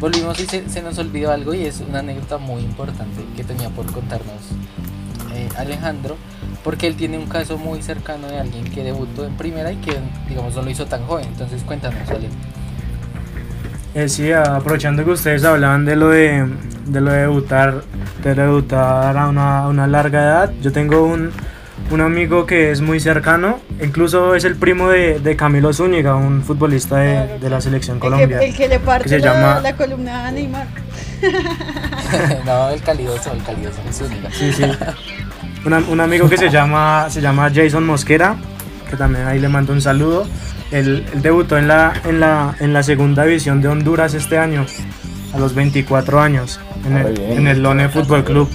Volvimos 0.00 0.38
y 0.40 0.46
se, 0.46 0.68
se 0.68 0.80
nos 0.80 0.96
olvidó 0.98 1.32
algo 1.32 1.54
y 1.54 1.64
es 1.64 1.80
una 1.86 1.98
anécdota 1.98 2.38
muy 2.38 2.62
importante 2.62 3.24
que 3.36 3.44
tenía 3.44 3.68
por 3.70 3.84
contarnos 3.92 4.52
eh, 5.34 5.48
Alejandro, 5.56 6.16
porque 6.64 6.86
él 6.86 6.96
tiene 6.96 7.18
un 7.18 7.26
caso 7.26 7.58
muy 7.58 7.82
cercano 7.82 8.28
de 8.28 8.38
alguien 8.38 8.64
que 8.64 8.82
debutó 8.82 9.26
en 9.26 9.36
primera 9.36 9.72
y 9.72 9.76
que, 9.76 9.96
digamos, 10.28 10.54
no 10.54 10.62
lo 10.62 10.70
hizo 10.70 10.86
tan 10.86 11.04
joven. 11.04 11.26
Entonces, 11.26 11.62
cuéntanos, 11.62 12.08
Ale. 12.08 12.28
Eh, 13.94 14.08
sí, 14.08 14.32
aprovechando 14.32 15.04
que 15.04 15.10
ustedes 15.10 15.44
hablaban 15.44 15.84
de 15.84 15.96
lo 15.96 16.08
de, 16.08 16.46
de 16.86 17.00
lo 17.00 17.10
de 17.10 17.20
debutar, 17.22 17.82
de 18.22 18.34
debutar 18.34 19.16
a 19.16 19.28
una, 19.28 19.58
a 19.60 19.68
una 19.68 19.86
larga 19.86 20.22
edad, 20.22 20.52
yo 20.62 20.72
tengo 20.72 21.02
un, 21.02 21.32
un 21.90 22.00
amigo 22.02 22.44
que 22.46 22.70
es 22.70 22.80
muy 22.80 23.00
cercano, 23.00 23.60
incluso 23.82 24.34
es 24.34 24.44
el 24.44 24.56
primo 24.56 24.88
de, 24.90 25.20
de 25.20 25.36
Camilo 25.36 25.72
Zúñiga, 25.72 26.14
un 26.16 26.42
futbolista 26.42 26.96
de, 26.98 27.38
de 27.38 27.50
la 27.50 27.60
selección 27.60 27.96
El 27.96 28.00
Colombia. 28.00 28.38
que, 28.40 28.46
el 28.50 28.56
que 28.56 28.68
le 28.68 28.78
parte 28.78 29.08
se 29.08 29.18
la, 29.20 29.24
llama- 29.34 29.60
la 29.60 29.74
columna 29.76 30.26
a 30.26 30.30
Neymar. 30.30 30.66
no, 32.44 32.70
el 32.70 32.82
calidoso, 32.82 33.32
el 33.32 33.42
calidoso, 33.42 33.80
el 33.86 33.94
Zúñiga. 33.94 34.30
Sí, 34.30 34.52
sí. 34.52 34.64
Una- 35.64 35.78
un 35.88 36.00
amigo 36.00 36.28
que 36.28 36.36
se 36.36 36.50
llama, 36.50 37.06
se 37.10 37.20
llama 37.20 37.50
Jason 37.54 37.84
Mosquera, 37.86 38.36
que 38.90 38.96
también 38.96 39.26
ahí 39.26 39.38
le 39.38 39.48
mando 39.48 39.72
un 39.72 39.80
saludo. 39.80 40.26
Él, 40.70 41.06
él 41.14 41.22
debutó 41.22 41.56
en 41.56 41.68
la, 41.68 41.94
en, 42.04 42.20
la, 42.20 42.54
en 42.60 42.72
la 42.74 42.82
segunda 42.82 43.24
división 43.24 43.62
de 43.62 43.68
Honduras 43.68 44.12
este 44.14 44.38
año, 44.38 44.66
a 45.32 45.38
los 45.38 45.54
24 45.54 46.20
años, 46.20 46.60
en 46.86 46.96
Ah, 46.96 47.00
el, 47.02 47.14
bien. 47.14 47.32
en 47.38 47.46
el 47.48 47.62
Lone 47.62 47.88
Fútbol 47.88 48.24
Club. 48.24 48.48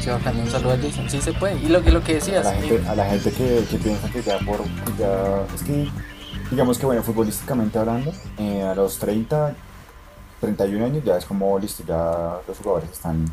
Sí, 0.00 0.08
bacán, 0.10 0.38
un 0.40 0.50
saludo 0.50 0.72
a 0.72 0.76
Jason. 0.78 1.08
Sí 1.10 1.20
se 1.20 1.32
puede. 1.32 1.56
Y 1.56 1.68
lo 1.68 1.82
que, 1.82 1.90
lo 1.90 2.02
que 2.02 2.12
A 2.12 2.14
decías, 2.16 2.44
la 2.44 2.52
gente, 2.54 2.76
eh, 2.76 2.88
a 2.88 2.94
la 2.94 3.04
gente 3.06 3.30
que, 3.32 3.64
que 3.70 3.76
piensa 3.78 4.10
que 4.10 4.22
ya 4.22 4.38
por. 4.38 4.64
ya, 4.98 5.44
es 5.54 5.62
que, 5.62 5.88
digamos 6.50 6.78
que, 6.78 6.86
bueno, 6.86 7.02
futbolísticamente 7.02 7.78
hablando, 7.78 8.12
eh, 8.38 8.62
a 8.62 8.74
los 8.74 8.98
30, 8.98 9.54
31 10.40 10.84
años 10.86 11.04
ya 11.04 11.16
es 11.18 11.24
como 11.26 11.58
listo, 11.58 11.84
ya 11.86 12.38
los 12.48 12.58
jugadores 12.58 12.90
están. 12.90 13.26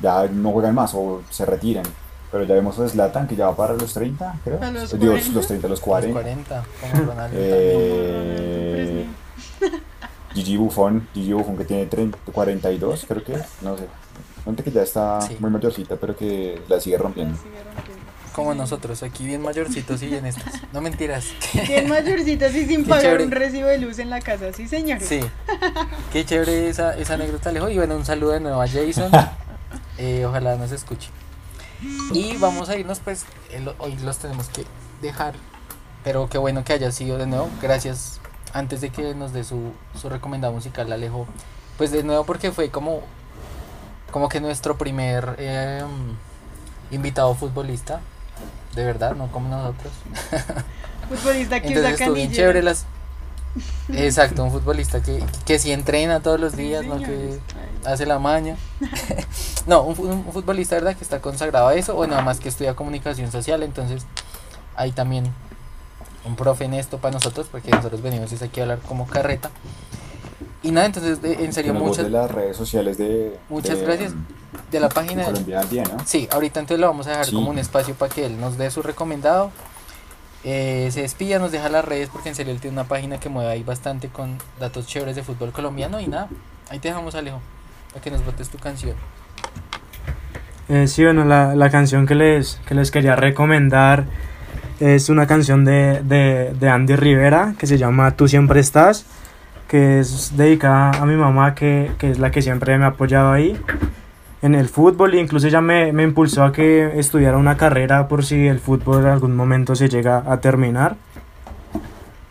ya 0.00 0.26
no 0.28 0.50
juegan 0.52 0.74
más 0.74 0.94
o 0.94 1.22
se 1.30 1.44
retiran. 1.44 1.84
Pero 2.30 2.44
ya 2.44 2.54
vemos 2.54 2.78
a 2.78 2.88
Zlatan 2.88 3.28
que 3.28 3.36
ya 3.36 3.44
va 3.48 3.56
para 3.56 3.74
los 3.74 3.92
30, 3.92 4.36
creo. 4.42 4.62
A 4.62 4.70
los 4.70 4.98
Digo, 4.98 5.12
40. 5.12 5.32
los 5.34 5.46
30, 5.46 5.68
los 5.68 5.78
los 5.78 5.80
40. 5.80 6.12
40, 6.22 6.64
como 6.80 7.04
Ronaldo 7.04 7.36
Eh, 7.38 9.06
Gigi 10.32 10.56
Buffon, 10.56 11.06
Gigi 11.12 11.34
Buffon 11.34 11.58
que 11.58 11.64
tiene 11.66 11.84
30, 11.84 12.16
42, 12.32 13.04
creo 13.06 13.22
que 13.22 13.36
no 13.60 13.76
sé. 13.76 13.84
Gente 14.44 14.62
que 14.64 14.70
ya 14.70 14.82
está 14.82 15.20
Sí. 15.20 15.36
muy 15.38 15.50
mayorcita, 15.50 15.96
pero 15.96 16.16
que 16.16 16.60
la 16.68 16.80
sigue 16.80 16.98
rompiendo. 16.98 17.38
Como 18.34 18.54
nosotros, 18.54 19.02
aquí 19.02 19.26
bien 19.26 19.42
mayorcitos 19.42 20.02
y 20.02 20.06
bien 20.06 20.24
estas. 20.24 20.54
No 20.72 20.80
mentiras. 20.80 21.26
Bien 21.68 21.86
mayorcitos 21.88 22.54
y 22.54 22.64
sin 22.66 22.82
Qué 22.84 22.88
pagar 22.88 23.02
chévere. 23.04 23.24
un 23.24 23.30
recibo 23.30 23.66
de 23.68 23.76
luz 23.78 23.98
en 23.98 24.08
la 24.08 24.20
casa, 24.20 24.52
sí 24.54 24.66
señor. 24.68 25.00
Sí. 25.02 25.20
Qué 26.14 26.24
chévere 26.24 26.68
esa, 26.70 26.96
esa 26.96 27.14
anécdota, 27.14 27.50
Alejo. 27.50 27.68
Y 27.68 27.76
bueno, 27.76 27.94
un 27.94 28.06
saludo 28.06 28.30
de 28.32 28.40
nuevo 28.40 28.60
a 28.60 28.66
Jason. 28.68 29.10
Eh, 29.98 30.24
ojalá 30.26 30.56
nos 30.56 30.72
escuche. 30.72 31.10
Y 32.12 32.36
vamos 32.38 32.68
a 32.70 32.76
irnos, 32.76 32.98
pues, 33.00 33.24
el- 33.50 33.72
hoy 33.78 33.96
los 34.02 34.16
tenemos 34.18 34.48
que 34.48 34.64
dejar. 35.02 35.34
Pero 36.02 36.28
qué 36.28 36.38
bueno 36.38 36.64
que 36.64 36.72
haya 36.72 36.90
sido 36.92 37.18
de 37.18 37.26
nuevo. 37.26 37.48
Gracias. 37.60 38.18
Antes 38.54 38.80
de 38.80 38.90
que 38.90 39.14
nos 39.14 39.32
dé 39.32 39.44
su, 39.44 39.72
su 40.00 40.08
recomendado 40.08 40.52
musical, 40.52 40.90
Alejo. 40.92 41.26
Pues 41.78 41.90
de 41.92 42.02
nuevo 42.02 42.24
porque 42.24 42.52
fue 42.52 42.70
como, 42.70 43.02
como 44.12 44.28
que 44.28 44.40
nuestro 44.40 44.78
primer 44.78 45.34
eh, 45.38 45.82
invitado 46.92 47.34
futbolista. 47.34 48.00
De 48.76 48.84
verdad, 48.84 49.16
no 49.16 49.26
como 49.32 49.48
nosotros. 49.48 49.92
Futbolista 51.08 51.60
que 51.60 51.68
Entonces 51.68 51.94
usa 51.94 52.10
bien 52.10 52.30
chévere 52.32 52.62
las... 52.62 52.86
Exacto, 53.92 54.44
un 54.44 54.50
futbolista 54.50 55.02
que, 55.02 55.22
que 55.44 55.58
sí 55.58 55.72
entrena 55.72 56.20
todos 56.20 56.40
los 56.40 56.56
días, 56.56 56.86
¿no? 56.86 56.96
Que 56.98 57.38
hace 57.84 58.06
la 58.06 58.18
maña. 58.18 58.56
no, 59.66 59.82
un, 59.82 59.94
fu- 59.94 60.04
un 60.08 60.32
futbolista, 60.32 60.76
¿verdad? 60.76 60.96
Que 60.96 61.04
está 61.04 61.20
consagrado 61.20 61.68
a 61.68 61.74
eso, 61.74 61.94
o 61.96 62.06
nada 62.06 62.22
más 62.22 62.40
que 62.40 62.48
estudia 62.48 62.74
comunicación 62.74 63.30
social, 63.30 63.62
entonces 63.62 64.06
hay 64.74 64.92
también 64.92 65.30
un 66.24 66.34
profe 66.36 66.64
en 66.64 66.72
esto 66.72 66.96
para 66.96 67.12
nosotros, 67.12 67.46
porque 67.52 67.70
nosotros 67.70 68.00
venimos 68.00 68.32
aquí 68.40 68.60
a 68.60 68.62
hablar 68.62 68.78
como 68.78 69.06
carreta. 69.06 69.50
Y 70.62 70.70
nada, 70.70 70.86
entonces, 70.86 71.20
de- 71.20 71.44
en 71.44 71.52
serio, 71.52 71.74
muchas, 71.74 72.04
de 72.04 72.10
las 72.10 72.30
redes 72.30 72.56
sociales 72.56 72.96
de. 72.98 73.36
muchas 73.48 73.78
de, 73.80 73.84
gracias. 73.84 74.14
de 74.70 74.80
la 74.80 74.88
página... 74.88 75.22
de 75.22 75.30
Colombia 75.32 75.60
al 75.60 75.68
día, 75.68 75.82
¿no? 75.84 75.96
Sí, 76.06 76.28
ahorita 76.30 76.60
entonces 76.60 76.80
lo 76.80 76.86
vamos 76.86 77.06
a 77.08 77.10
dejar 77.10 77.26
Sí. 77.26 77.34
como 77.34 77.50
un 77.50 77.58
espacio 77.58 77.94
para 77.94 78.14
que 78.14 78.26
él 78.26 78.38
nos 78.40 78.56
dé 78.58 78.70
su 78.70 78.80
recomendado. 78.82 79.50
Eh, 80.44 80.88
se 80.92 81.02
despida, 81.02 81.38
nos 81.38 81.52
deja 81.52 81.68
las 81.68 81.84
redes 81.84 82.08
porque 82.12 82.28
en 82.28 82.34
serio 82.34 82.52
él 82.52 82.60
tiene 82.60 82.74
una 82.74 82.84
página 82.88 83.18
que 83.20 83.28
mueve 83.28 83.50
ahí 83.50 83.62
bastante 83.62 84.08
con 84.08 84.38
datos 84.58 84.86
chéveres 84.86 85.14
de 85.16 85.22
fútbol 85.22 85.52
colombiano 85.52 86.00
y 86.00 86.08
nada, 86.08 86.28
ahí 86.68 86.80
te 86.80 86.88
dejamos 86.88 87.14
Alejo, 87.14 87.40
para 87.92 88.02
que 88.02 88.10
nos 88.10 88.24
votes 88.24 88.48
tu 88.48 88.58
canción. 88.58 88.96
Eh, 90.68 90.86
sí, 90.88 91.04
bueno, 91.04 91.24
la, 91.24 91.54
la 91.54 91.70
canción 91.70 92.06
que 92.06 92.14
les, 92.14 92.60
que 92.66 92.74
les 92.74 92.90
quería 92.90 93.14
recomendar 93.16 94.06
es 94.80 95.08
una 95.08 95.26
canción 95.26 95.64
de, 95.64 96.02
de, 96.02 96.54
de 96.58 96.68
Andy 96.68 96.96
Rivera 96.96 97.54
que 97.58 97.66
se 97.66 97.78
llama 97.78 98.16
Tú 98.16 98.26
siempre 98.26 98.58
estás, 98.60 99.04
que 99.72 100.00
es 100.00 100.36
dedicada 100.36 100.90
a 101.00 101.06
mi 101.06 101.16
mamá, 101.16 101.54
que, 101.54 101.92
que 101.96 102.10
es 102.10 102.18
la 102.18 102.30
que 102.30 102.42
siempre 102.42 102.76
me 102.76 102.84
ha 102.84 102.88
apoyado 102.88 103.32
ahí 103.32 103.58
en 104.42 104.54
el 104.54 104.68
fútbol 104.68 105.14
e 105.14 105.18
incluso 105.18 105.46
ella 105.46 105.62
me, 105.62 105.94
me 105.94 106.02
impulsó 106.02 106.44
a 106.44 106.52
que 106.52 107.00
estudiara 107.00 107.38
una 107.38 107.56
carrera 107.56 108.06
por 108.06 108.22
si 108.22 108.48
el 108.48 108.58
fútbol 108.58 109.00
en 109.00 109.06
algún 109.06 109.34
momento 109.34 109.74
se 109.74 109.88
llega 109.88 110.24
a 110.30 110.40
terminar. 110.40 110.96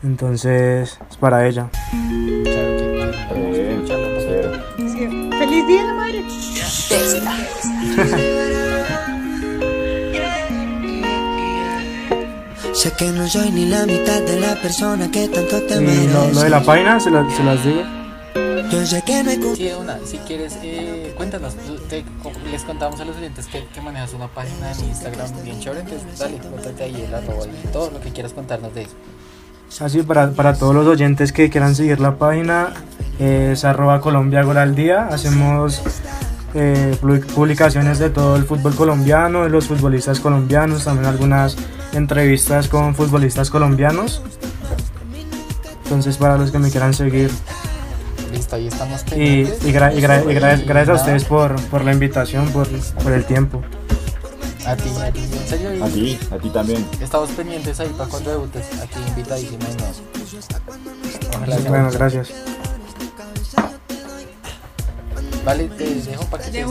Entonces, 0.04 1.00
es 1.10 1.18
para 1.18 1.48
ella. 1.48 1.72
Que 13.02 13.12
no 13.12 13.28
soy 13.28 13.49
ni 13.52 13.66
la 13.66 13.88
mitad 13.88 14.22
de 14.22 14.39
la 14.39 14.54
persona 14.62 15.10
que 15.10 15.28
tanto 15.28 15.60
te 15.64 15.80
mereces. 15.82 16.14
lo, 16.14 16.32
lo 16.34 16.41
de 16.41 16.49
la 16.52 16.62
página 16.62 16.99
se, 16.99 17.10
la- 17.10 17.28
se 17.36 17.43
las 17.43 17.66
digo. 17.66 17.82
Yo 18.72 18.86
sé 18.86 19.02
que 19.02 19.24
no 19.24 19.32
hay 19.32 19.39
Sí, 19.56 19.70
una, 19.80 19.97
si 20.06 20.18
quieres, 20.20 20.56
eh, 20.62 21.12
cuéntanos, 21.18 21.56
te- 21.89 22.06
les 22.52 22.62
contamos 22.62 23.02
a 23.02 23.06
los 23.06 23.18
oyentes 23.18 23.47
que, 23.47 23.66
que 23.74 23.82
manejas 23.82 24.14
una 24.14 24.28
página 24.28 24.72
en 24.72 24.86
Instagram 24.86 25.28
bien 25.43 25.60
chévere, 25.60 25.82
entonces 25.82 26.20
dale, 26.20 26.38
cuéntate 26.38 26.84
ahí 26.84 27.04
el 27.08 27.14
arroba 27.16 27.45
y 27.47 27.68
todo 27.74 27.89
lo 27.89 27.99
que 27.99 28.12
quieras 28.12 28.34
contarnos 28.34 28.72
de 28.76 28.84
eso. 28.84 29.84
Así 29.84 30.04
para, 30.04 30.30
para 30.32 30.54
todos 30.54 30.76
los 30.76 30.86
oyentes 30.86 31.34
que 31.34 31.49
quieran 31.49 31.74
seguir 31.76 31.99
la 31.99 32.18
página, 32.20 32.70
eh, 33.20 33.49
es 33.54 33.66
arroba 33.66 33.99
Colombia 33.99 34.43
Gol 34.43 34.58
al 34.58 34.76
Día. 34.76 35.08
Hacemos 35.12 35.82
eh, 36.54 36.95
pu- 37.02 37.26
publicaciones 37.34 37.97
de 37.97 38.12
todo 38.12 38.36
el 38.36 38.43
fútbol 38.45 38.76
colombiano, 38.76 39.43
de 39.43 39.49
los 39.49 39.66
futbolistas 39.68 40.20
colombianos, 40.20 40.84
también 40.86 41.08
algunas 41.08 41.58
entrevistas 41.94 42.68
con 42.68 42.96
futbolistas 42.96 43.50
colombianos. 43.50 44.22
Entonces 45.84 46.18
para 46.18 46.38
los 46.38 46.52
que 46.52 46.60
me 46.60 46.70
quieran 46.72 46.94
seguir. 46.94 47.32
Listo, 48.32 48.56
ahí 48.56 48.68
estamos 48.68 49.04
Y, 49.14 49.42
y 49.42 49.74
gra- 49.74 49.94
y 49.94 50.02
gra- 50.02 50.24
y 50.24 50.34
gra- 50.36 50.64
gracias 50.66 50.89
a 50.89 50.94
ustedes 51.02 51.26
por, 51.26 51.60
por 51.64 51.84
la 51.84 51.92
invitación, 51.92 52.50
por, 52.52 52.68
por 53.04 53.12
el 53.12 53.26
tiempo. 53.26 53.62
A 54.66 54.76
ti, 54.76 54.89
a 55.02 55.12
ti, 55.12 55.20
en 55.20 55.48
serio. 55.48 55.84
A 55.84 55.88
ti, 55.89 56.20
a 56.32 56.38
ti 56.38 56.50
también. 56.50 56.86
Estamos 57.02 57.30
pendientes 57.32 57.80
ahí 57.80 57.89
para 57.98 58.10
cuando 58.10 58.30
debutes, 58.32 58.64
aquí 58.82 59.00
invitadísimo. 59.08 59.58
Ojalá 61.36 61.58
sea 61.58 61.70
Bueno, 61.70 61.89
gracias. 61.92 62.30
Vale, 65.44 65.64
te 65.70 65.96
dejo 65.96 66.24
para 66.26 66.44
que 66.46 66.52
te 66.52 66.60
y 66.60 66.64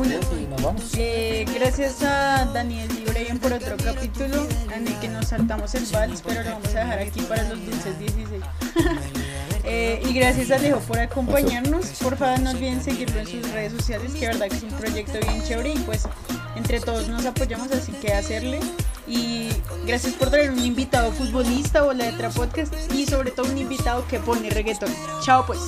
nos 0.49 0.63
vamos. 0.63 0.83
Eh, 0.97 1.45
gracias 1.53 2.03
a 2.05 2.49
Daniel 2.55 2.89
y 3.21 3.25
Brian 3.25 3.39
por 3.39 3.53
otro 3.53 3.77
capítulo 3.77 4.47
en 4.75 4.87
el 4.87 4.99
que 5.01 5.09
nos 5.09 5.29
saltamos 5.29 5.75
el 5.75 5.85
vals, 5.87 6.23
pero 6.27 6.43
lo 6.43 6.51
vamos 6.51 6.69
a 6.69 6.81
dejar 6.81 6.99
aquí 7.01 7.21
para 7.23 7.43
los 7.45 7.65
dulces 7.65 7.99
16. 7.99 8.43
Eh, 9.63 10.03
y 10.09 10.15
gracias 10.15 10.51
Alejo 10.51 10.81
por 10.81 10.99
acompañarnos. 10.99 11.85
Por 12.03 12.17
favor, 12.17 12.41
no 12.41 12.51
olviden 12.51 12.83
seguirlo 12.83 13.21
en 13.21 13.27
sus 13.27 13.49
redes 13.53 13.73
sociales, 13.73 14.13
que 14.15 14.27
verdad 14.27 14.49
que 14.49 14.57
es 14.57 14.63
un 14.63 14.71
proyecto 14.71 15.19
bien 15.21 15.45
chévere 15.45 15.75
y 15.75 15.79
pues 15.81 16.09
entre 16.57 16.81
todos 16.81 17.09
nos 17.09 17.27
apoyamos, 17.27 17.71
así 17.71 17.93
que 17.93 18.15
hacerle. 18.15 18.59
Y 19.07 19.51
gracias 19.87 20.15
por 20.15 20.31
traer 20.31 20.51
un 20.51 20.65
invitado 20.65 21.13
futbolista 21.13 21.85
o 21.85 21.93
la 21.93 22.07
letra 22.07 22.31
podcast 22.31 22.73
y 22.95 23.05
sobre 23.05 23.33
todo 23.33 23.51
un 23.51 23.59
invitado 23.59 24.09
que 24.09 24.19
pone 24.19 24.49
reggaetón. 24.49 24.93
Chao 25.23 25.45
pues. 25.47 25.61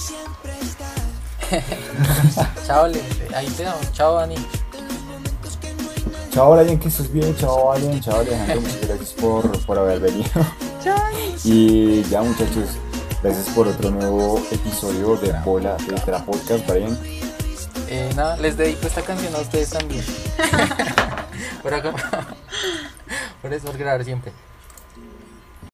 Chao, 2.67 2.87
ahí 3.37 3.47
te 3.49 3.63
damos. 3.63 3.93
Chao, 3.93 4.15
Dani. 4.15 4.37
Chao 6.33 6.53
Brian, 6.57 6.79
que 6.79 6.89
estés 6.89 7.13
bien. 7.13 7.37
Chao 7.37 7.67
Valen, 7.69 8.01
chao 8.01 8.21
Alejandro. 8.21 8.61
Muchas 8.61 8.81
gracias 8.89 9.13
por, 9.13 9.67
por 9.67 9.79
haber 9.79 10.01
venido. 10.01 10.31
Chao. 10.83 10.97
Y 11.45 12.03
ya 12.05 12.23
muchachos, 12.23 12.71
gracias 13.23 13.55
por 13.55 13.69
otro 13.69 13.91
nuevo 13.91 14.43
episodio 14.51 15.17
de 15.17 15.33
Bola 15.45 15.77
de 15.77 15.95
Tra 16.01 16.25
Podcast, 16.25 16.67
Brian. 16.67 16.99
Eh, 17.89 18.11
nada, 18.17 18.37
les 18.39 18.57
dedico 18.57 18.87
esta 18.87 19.03
canción 19.03 19.35
a 19.35 19.39
ustedes 19.41 19.71
también. 19.71 20.03
por, 21.63 21.75
acá- 21.75 21.93
por 23.43 23.53
eso, 23.53 23.67
por 23.67 23.77
grabar 23.77 24.03
siempre. 24.05 24.33